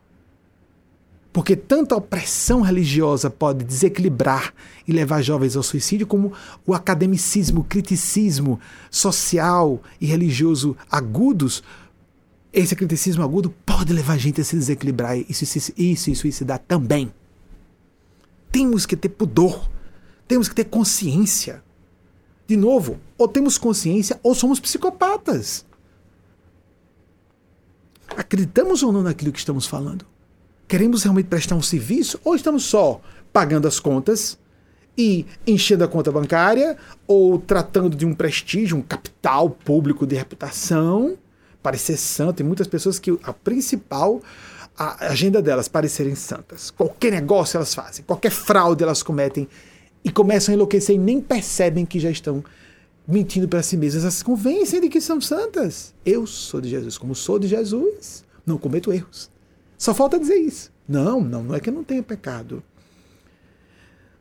[1.33, 4.53] Porque tanto a opressão religiosa pode desequilibrar
[4.87, 6.33] e levar jovens ao suicídio, como
[6.67, 8.59] o academicismo, o criticismo
[8.91, 11.63] social e religioso agudos,
[12.53, 15.27] esse criticismo agudo pode levar a gente a se desequilibrar e
[15.77, 17.13] e se suicidar também.
[18.51, 19.69] Temos que ter pudor
[20.29, 21.63] temos que ter consciência.
[22.47, 25.67] De novo, ou temos consciência ou somos psicopatas.
[28.17, 30.07] Acreditamos ou não naquilo que estamos falando?
[30.67, 33.01] Queremos realmente prestar um serviço ou estamos só
[33.33, 34.39] pagando as contas
[34.97, 36.77] e enchendo a conta bancária
[37.07, 41.17] ou tratando de um prestígio, um capital público de reputação,
[41.63, 42.37] parecer santo?
[42.39, 44.21] Tem muitas pessoas que a principal
[44.79, 46.71] a agenda delas parecerem santas.
[46.71, 49.49] Qualquer negócio elas fazem, qualquer fraude elas cometem
[50.05, 52.45] e começam a enlouquecer e nem percebem que já estão
[53.07, 54.03] mentindo para si mesmas.
[54.03, 55.95] Elas se convencem de que são santas.
[56.05, 56.99] Eu sou de Jesus.
[56.99, 59.31] Como sou de Jesus, não cometo erros.
[59.77, 60.71] Só falta dizer isso.
[60.89, 62.63] Não, não, não é que eu não tenha pecado.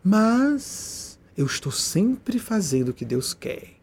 [0.03, 3.77] Mas eu estou sempre fazendo o que Deus quer.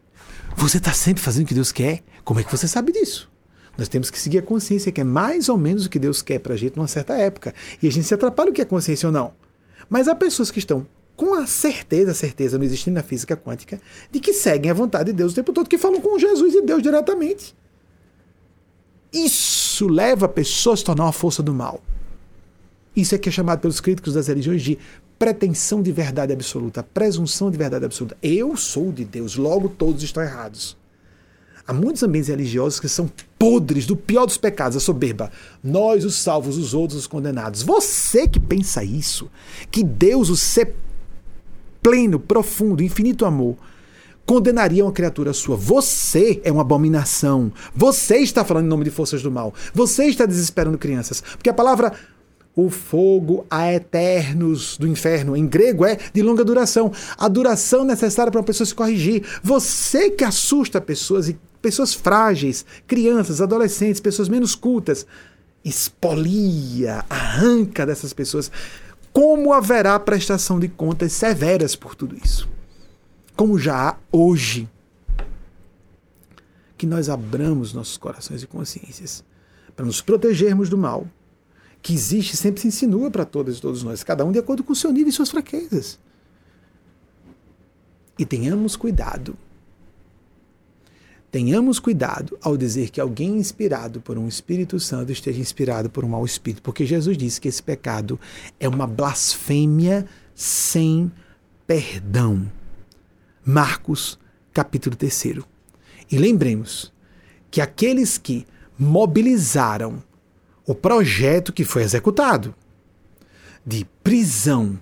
[0.55, 2.03] Você está sempre fazendo o que Deus quer?
[2.23, 3.29] Como é que você sabe disso?
[3.77, 6.39] Nós temos que seguir a consciência, que é mais ou menos o que Deus quer
[6.39, 7.53] para a gente numa certa época.
[7.81, 9.33] E a gente se atrapalha o que é consciência ou não.
[9.89, 13.79] Mas há pessoas que estão com a certeza, certeza não existe na física quântica,
[14.11, 16.61] de que seguem a vontade de Deus o tempo todo, que falam com Jesus e
[16.61, 17.55] Deus diretamente.
[19.13, 21.81] Isso leva a pessoa a se tornar uma força do mal.
[22.95, 24.77] Isso é que é chamado pelos críticos das religiões de
[25.17, 28.17] pretensão de verdade absoluta, presunção de verdade absoluta.
[28.21, 30.77] Eu sou de Deus, logo todos estão errados.
[31.67, 33.09] Há muitos ambientes religiosos que são
[33.39, 35.31] podres do pior dos pecados, a soberba.
[35.63, 37.63] Nós, os salvos, os outros, os condenados.
[37.63, 39.31] Você que pensa isso,
[39.71, 40.75] que Deus, o ser
[41.85, 43.55] pleno, profundo, infinito amor,
[44.25, 45.55] condenaria uma criatura sua.
[45.55, 47.53] Você é uma abominação.
[47.75, 49.53] Você está falando em nome de forças do mal.
[49.71, 51.21] Você está desesperando crianças.
[51.21, 51.93] Porque a palavra
[52.55, 56.91] o fogo a eternos do inferno, em grego, é de longa duração.
[57.19, 59.23] A duração necessária para uma pessoa se corrigir.
[59.43, 65.05] Você que assusta pessoas e pessoas frágeis, crianças, adolescentes, pessoas menos cultas,
[65.63, 68.51] expolia, arranca dessas pessoas.
[69.15, 72.49] Como haverá prestação de contas severas por tudo isso?
[73.33, 74.67] Como já há hoje.
[76.77, 79.23] Que nós abramos nossos corações e consciências
[79.73, 81.07] para nos protegermos do mal
[81.81, 84.73] que existe sempre se insinua para todas e todos nós, cada um de acordo com
[84.73, 85.97] o seu nível e suas fraquezas.
[88.19, 89.37] E tenhamos cuidado.
[91.35, 96.07] Tenhamos cuidado ao dizer que alguém inspirado por um Espírito Santo esteja inspirado por um
[96.07, 98.17] mau espírito, porque Jesus disse que esse pecado
[98.57, 101.11] é uma blasfêmia sem
[101.67, 102.49] perdão.
[103.45, 104.17] Marcos,
[104.53, 105.41] capítulo 3.
[106.09, 106.93] E lembremos
[107.51, 108.47] que aqueles que
[108.79, 110.01] mobilizaram
[110.65, 112.55] o projeto que foi executado
[113.65, 114.79] de prisão,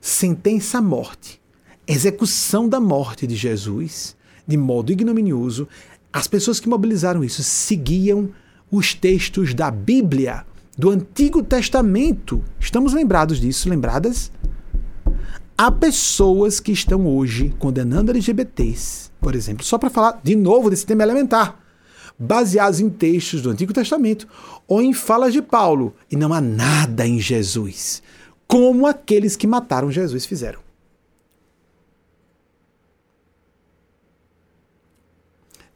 [0.00, 1.40] sentença à morte,
[1.86, 4.17] execução da morte de Jesus
[4.48, 5.68] de modo ignominioso,
[6.10, 8.30] as pessoas que mobilizaram isso seguiam
[8.70, 10.46] os textos da Bíblia,
[10.76, 12.42] do Antigo Testamento.
[12.58, 14.32] Estamos lembrados disso, lembradas?
[15.56, 20.86] Há pessoas que estão hoje condenando LGBTs, por exemplo, só para falar de novo desse
[20.86, 21.60] tema elementar
[22.18, 24.26] baseados em textos do Antigo Testamento
[24.66, 28.02] ou em falas de Paulo, e não há nada em Jesus,
[28.46, 30.67] como aqueles que mataram Jesus fizeram.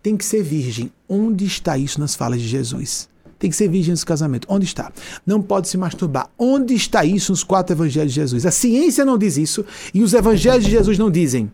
[0.02, 0.90] Tem que ser virgem.
[1.08, 3.08] Onde está isso nas falas de Jesus?
[3.38, 4.46] Tem que ser virgem no casamento.
[4.48, 4.92] Onde está?
[5.26, 6.28] Não pode se masturbar.
[6.38, 8.46] Onde está isso nos quatro evangelhos de Jesus?
[8.46, 11.50] A ciência não diz isso e os evangelhos de Jesus não dizem.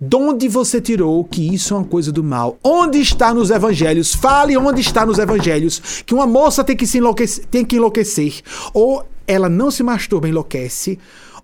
[0.00, 2.58] De onde você tirou que isso é uma coisa do mal?
[2.64, 4.14] Onde está nos evangelhos?
[4.14, 8.40] Fale onde está nos evangelhos que uma moça tem que se enlouquecer, tem que enlouquecer,
[8.72, 10.98] ou ela não se masturba, enlouquece,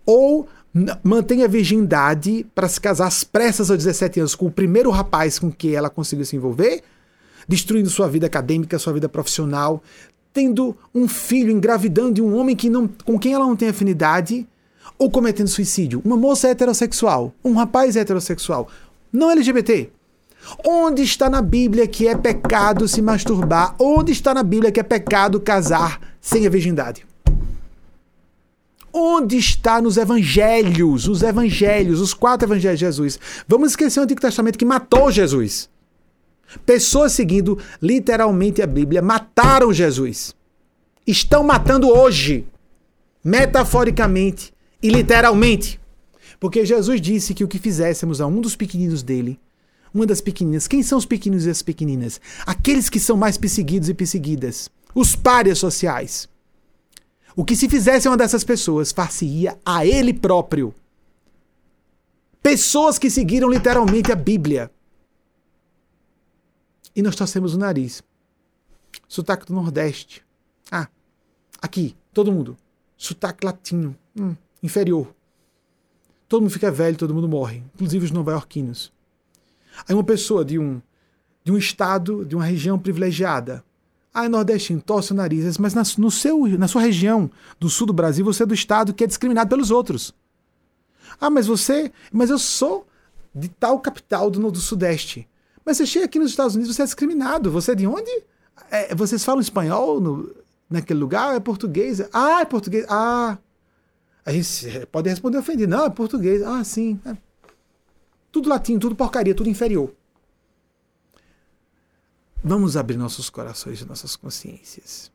[0.07, 0.49] ou
[1.03, 5.39] mantém a virgindade para se casar às pressas aos 17 anos com o primeiro rapaz
[5.39, 6.83] com que ela conseguiu se envolver,
[7.49, 9.83] destruindo sua vida acadêmica, sua vida profissional,
[10.35, 14.47] tendo um filho, engravidando de um homem que não, com quem ela não tem afinidade
[14.99, 16.03] ou cometendo suicídio.
[16.05, 18.69] Uma moça heterossexual, um rapaz heterossexual,
[19.11, 19.91] não LGBT.
[20.65, 23.75] Onde está na Bíblia que é pecado se masturbar?
[23.81, 27.06] Onde está na Bíblia que é pecado casar sem a virgindade?
[28.99, 33.21] Onde está nos evangelhos, os evangelhos, os quatro evangelhos de Jesus?
[33.47, 35.69] Vamos esquecer o Antigo Testamento que matou Jesus.
[36.65, 40.35] Pessoas seguindo literalmente a Bíblia mataram Jesus.
[41.07, 42.47] Estão matando hoje,
[43.23, 44.51] metaforicamente,
[44.83, 45.79] e literalmente.
[46.41, 49.39] Porque Jesus disse que o que fizéssemos a um dos pequeninos dele,
[49.93, 52.19] uma das pequeninas, quem são os pequeninos e as pequeninas?
[52.47, 56.27] Aqueles que são mais perseguidos e perseguidas, os párias sociais.
[57.37, 60.75] O que se fizesse uma dessas pessoas, far-se-ia a ele próprio.
[62.43, 64.71] Pessoas que seguiram literalmente a Bíblia.
[66.95, 68.03] E nós torcemos o nariz.
[69.07, 70.25] Sotaque do Nordeste.
[70.73, 70.89] Ah,
[71.61, 72.57] aqui, todo mundo.
[72.97, 73.95] Sotaque latino.
[74.19, 74.35] Hum
[74.67, 75.15] inferior.
[76.29, 78.93] Todo mundo fica velho, todo mundo morre, inclusive os nova-iorquinos.
[79.89, 80.83] Aí uma pessoa de um,
[81.45, 83.65] de um estado, de uma região privilegiada,
[84.25, 87.31] é nordestino, torce o nariz, mas na, no seu, na sua região
[87.61, 90.15] do sul do Brasil, você é do estado que é discriminado pelos outros.
[91.21, 91.93] Ah, mas você.
[92.13, 92.87] Mas eu sou
[93.35, 95.29] de tal capital do, do Sudeste.
[95.65, 97.51] Mas você chega aqui nos Estados Unidos, você é discriminado.
[97.51, 98.11] Você é de onde?
[98.71, 100.35] É, vocês falam espanhol no,
[100.71, 101.35] naquele lugar?
[101.35, 102.01] É português?
[102.13, 102.87] Ah, é português.
[102.89, 103.39] Ah,
[104.25, 105.71] a gente pode responder ofendido.
[105.71, 106.43] Não, é português.
[106.43, 107.01] Ah, sim.
[107.05, 107.17] É.
[108.31, 109.93] Tudo latim, tudo porcaria, tudo inferior.
[112.49, 115.11] Vamos abrir nossos corações e nossas consciências.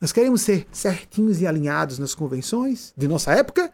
[0.00, 3.70] Nós queremos ser certinhos e alinhados nas convenções de nossa época?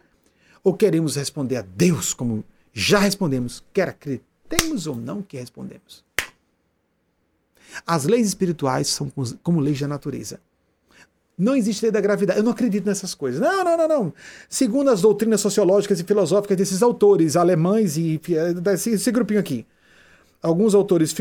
[0.60, 6.04] Ou queremos responder a Deus como já respondemos, quer acreditemos ou não que respondemos?
[7.86, 9.08] As leis espirituais são
[9.40, 10.40] como leis da natureza.
[11.38, 12.40] Não existe lei da gravidade.
[12.40, 13.40] Eu não acredito nessas coisas.
[13.40, 14.14] Não, não, não, não.
[14.48, 18.20] Segundo as doutrinas sociológicas e filosóficas desses autores alemães e
[18.60, 19.64] desse, esse grupinho aqui.
[20.44, 21.14] Alguns autores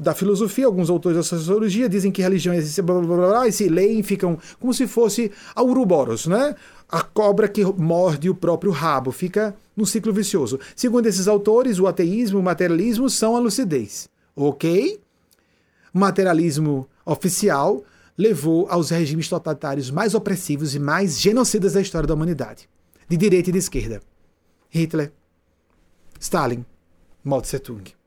[0.00, 3.52] da filosofia, alguns autores da sociologia dizem que religião existe, blá, blá, blá, blá, e
[3.52, 6.54] se leem ficam como se fosse a Uruboros, né?
[6.88, 10.60] A cobra que morde o próprio rabo, fica num ciclo vicioso.
[10.76, 14.08] Segundo esses autores, o ateísmo e o materialismo são a lucidez.
[14.36, 15.00] Ok?
[15.92, 17.82] Materialismo oficial
[18.16, 22.68] levou aos regimes totalitários mais opressivos e mais genocidas da história da humanidade,
[23.08, 24.00] de direita e de esquerda.
[24.68, 25.10] Hitler,
[26.20, 26.64] Stalin,
[27.24, 27.99] Mao Tse Tung.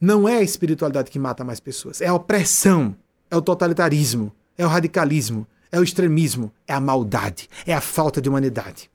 [0.00, 2.96] Não é a espiritualidade que mata mais pessoas, é a opressão,
[3.30, 8.20] é o totalitarismo, é o radicalismo, é o extremismo, é a maldade, é a falta
[8.20, 8.90] de humanidade.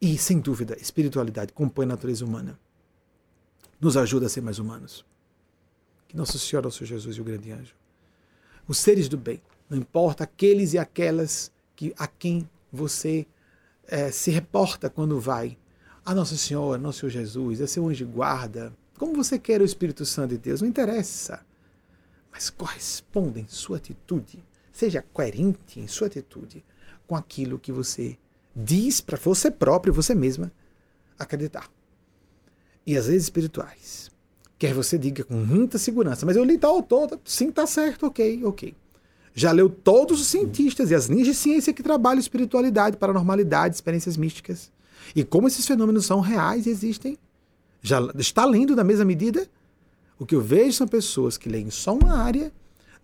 [0.00, 2.58] E, sem dúvida, espiritualidade compõe a natureza humana.
[3.80, 5.04] Nos ajuda a ser mais humanos.
[6.08, 7.74] Que Nossa Senhora, Nosso Jesus e o grande anjo.
[8.68, 13.26] Os seres do bem, não importa aqueles e aquelas que a quem você
[13.86, 15.56] é, se reporta quando vai.
[16.04, 18.72] A Nossa Senhora, Nosso Senhor Jesus, é seu anjo guarda.
[18.98, 21.40] Como você quer o Espírito Santo de Deus, não interessa.
[22.32, 24.44] Mas corresponda em sua atitude.
[24.72, 26.64] Seja coerente em sua atitude
[27.06, 28.18] com aquilo que você
[28.54, 30.52] diz para você próprio, você mesma,
[31.18, 31.70] acreditar.
[32.86, 34.10] E as vezes espirituais.
[34.58, 38.42] Quer você diga com muita segurança, mas eu li tal todo, sim, tá certo, ok,
[38.44, 38.74] ok.
[39.34, 44.16] Já leu todos os cientistas e as linhas de ciência que trabalham espiritualidade, paranormalidade, experiências
[44.16, 44.72] místicas.
[45.14, 47.18] E como esses fenômenos são reais e existem.
[47.86, 49.46] Já está lendo na mesma medida?
[50.18, 52.50] O que eu vejo são pessoas que leem só uma área,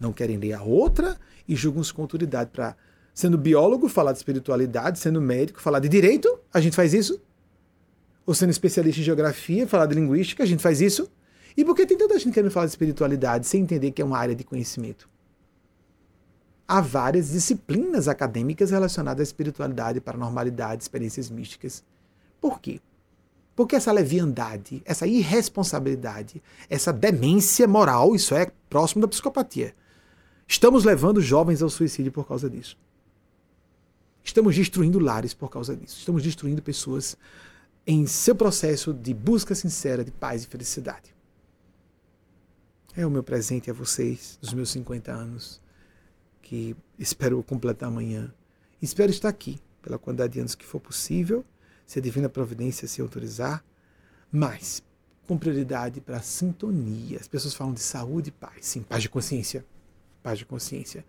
[0.00, 2.76] não querem ler a outra e julgam-se com autoridade para
[3.14, 7.20] Sendo biólogo, falar de espiritualidade, sendo médico, falar de direito, a gente faz isso.
[8.26, 11.08] Ou sendo especialista em geografia, falar de linguística, a gente faz isso.
[11.56, 14.18] E por que tem tanta gente querendo falar de espiritualidade sem entender que é uma
[14.18, 15.08] área de conhecimento?
[16.66, 21.84] Há várias disciplinas acadêmicas relacionadas à espiritualidade, paranormalidade, experiências místicas.
[22.40, 22.80] Por quê?
[23.54, 29.74] Porque essa leviandade, essa irresponsabilidade, essa demência moral, isso é próximo da psicopatia.
[30.48, 32.78] Estamos levando jovens ao suicídio por causa disso.
[34.24, 35.98] Estamos destruindo lares por causa disso.
[35.98, 37.16] Estamos destruindo pessoas
[37.86, 41.14] em seu processo de busca sincera de paz e felicidade.
[42.94, 45.60] É o meu presente a vocês, dos meus 50 anos,
[46.40, 48.32] que espero completar amanhã.
[48.80, 51.44] Espero estar aqui pela quantidade de anos que for possível,
[51.92, 53.62] se a divina providência se autorizar,
[54.32, 54.82] mas
[55.28, 57.18] com prioridade para a sintonia.
[57.20, 58.64] As pessoas falam de saúde e paz.
[58.64, 59.62] Sim, paz de consciência.
[60.22, 61.04] Paz de consciência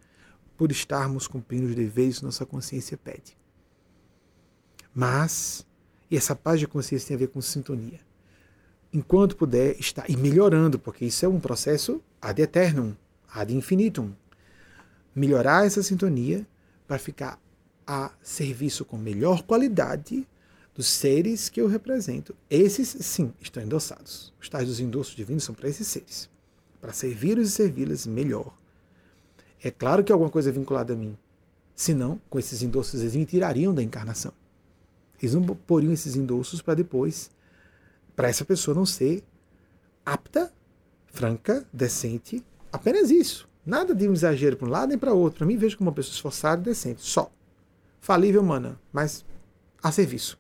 [0.57, 3.37] por estarmos cumprindo os deveres nossa consciência pede.
[4.93, 5.65] Mas,
[6.11, 8.01] e essa paz de consciência tem a ver com sintonia.
[8.91, 12.93] Enquanto puder estar, e melhorando, porque isso é um processo ad eternum,
[13.33, 14.11] ad infinitum.
[15.15, 16.45] Melhorar essa sintonia
[16.85, 17.39] para ficar
[17.87, 20.27] a serviço com melhor qualidade
[20.73, 22.35] dos seres que eu represento.
[22.49, 24.33] Esses, sim, estão endossados.
[24.41, 26.29] Os tais dos endossos divinos são para esses seres.
[26.81, 28.53] Para servi-los e servi-las melhor
[29.63, 31.17] é claro que alguma coisa é vinculada a mim.
[31.73, 34.33] Senão, com esses endossos, eles me tirariam da encarnação.
[35.21, 37.31] Eles não poriam esses endossos para depois,
[38.13, 39.23] para essa pessoa não ser
[40.05, 40.53] apta,
[41.07, 42.43] franca, decente,
[42.73, 43.47] apenas isso.
[43.65, 45.37] Nada de um exagero para um lado nem para outro.
[45.39, 47.01] Para mim, vejo como uma pessoa esforçada e decente.
[47.01, 47.31] Só.
[48.01, 49.23] Falível humana, mas
[49.81, 50.37] a serviço.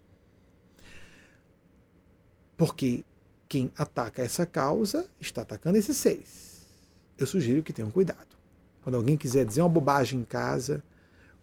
[2.63, 3.03] Porque
[3.49, 6.65] quem ataca essa causa está atacando esses seres.
[7.17, 8.37] Eu sugiro que tenham cuidado.
[8.81, 10.81] Quando alguém quiser dizer uma bobagem em casa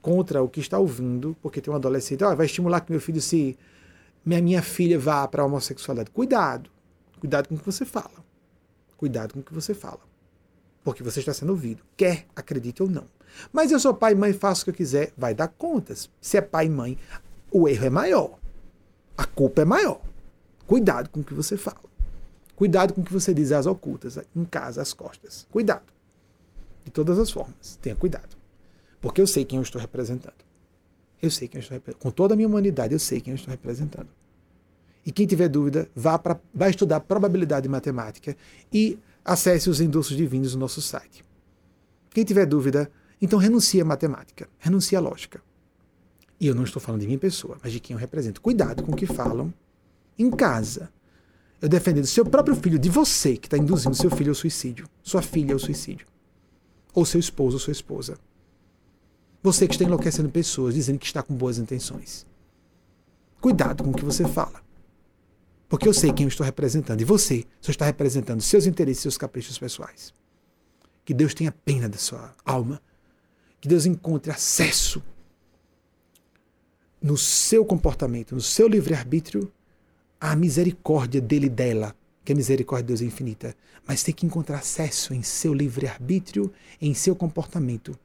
[0.01, 3.20] contra o que está ouvindo, porque tem um adolescente, oh, vai estimular que meu filho
[3.20, 3.55] se.
[4.24, 6.10] Minha, minha filha vá para a homossexualidade.
[6.10, 6.70] Cuidado.
[7.20, 8.24] Cuidado com o que você fala.
[8.97, 10.01] Cuidado com o que você fala.
[10.82, 11.82] Porque você está sendo ouvido.
[11.98, 13.05] Quer, acredite ou não.
[13.52, 15.12] Mas eu sou pai e mãe, faço o que eu quiser.
[15.18, 16.09] Vai dar contas.
[16.18, 16.97] Se é pai e mãe,
[17.51, 18.38] o erro é maior.
[19.18, 20.01] A culpa é maior.
[20.70, 21.82] Cuidado com o que você fala.
[22.55, 25.44] Cuidado com o que você diz às ocultas, em casa, às costas.
[25.51, 25.92] Cuidado.
[26.84, 27.76] De todas as formas.
[27.82, 28.36] Tenha cuidado.
[29.01, 30.44] Porque eu sei quem eu estou representando.
[31.20, 32.01] Eu sei quem eu estou representando.
[32.01, 34.06] Com toda a minha humanidade, eu sei quem eu estou representando.
[35.05, 38.36] E quem tiver dúvida, vá, pra, vá estudar probabilidade matemática
[38.72, 41.24] e acesse os endossos divinos no nosso site.
[42.10, 42.88] Quem tiver dúvida,
[43.20, 45.42] então renuncie à matemática, renuncie à lógica.
[46.38, 48.40] E eu não estou falando de minha pessoa, mas de quem eu represento.
[48.40, 49.52] Cuidado com o que falam
[50.22, 50.90] em casa.
[51.60, 55.22] Eu defendendo seu próprio filho, de você que está induzindo seu filho ao suicídio, sua
[55.22, 56.06] filha ao suicídio
[56.94, 58.18] ou seu esposo ou sua esposa.
[59.42, 62.26] Você que está enlouquecendo pessoas dizendo que está com boas intenções.
[63.40, 64.60] Cuidado com o que você fala.
[65.68, 67.01] Porque eu sei quem eu estou representando.
[67.01, 70.12] E você só está representando seus interesses seus caprichos pessoais.
[71.05, 72.82] Que Deus tenha pena da sua alma.
[73.60, 75.02] Que Deus encontre acesso
[77.01, 79.51] no seu comportamento, no seu livre-arbítrio,
[80.20, 83.56] à misericórdia dele e dela que a misericórdia de Deus é infinita,
[83.86, 87.98] mas tem que encontrar acesso em seu livre-arbítrio, em seu comportamento,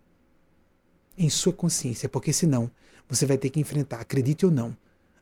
[1.18, 2.72] em sua consciência, porque senão
[3.08, 4.76] você vai ter que enfrentar, acredite ou não,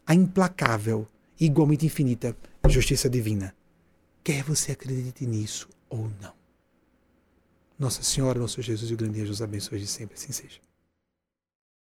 [0.05, 1.07] a implacável
[1.39, 2.35] igualmente infinita
[2.69, 3.53] justiça divina.
[4.23, 6.33] Quer você acredite nisso ou não.
[7.77, 10.59] Nossa Senhora, nosso Jesus e o grande Deus abençoe de sempre, assim seja.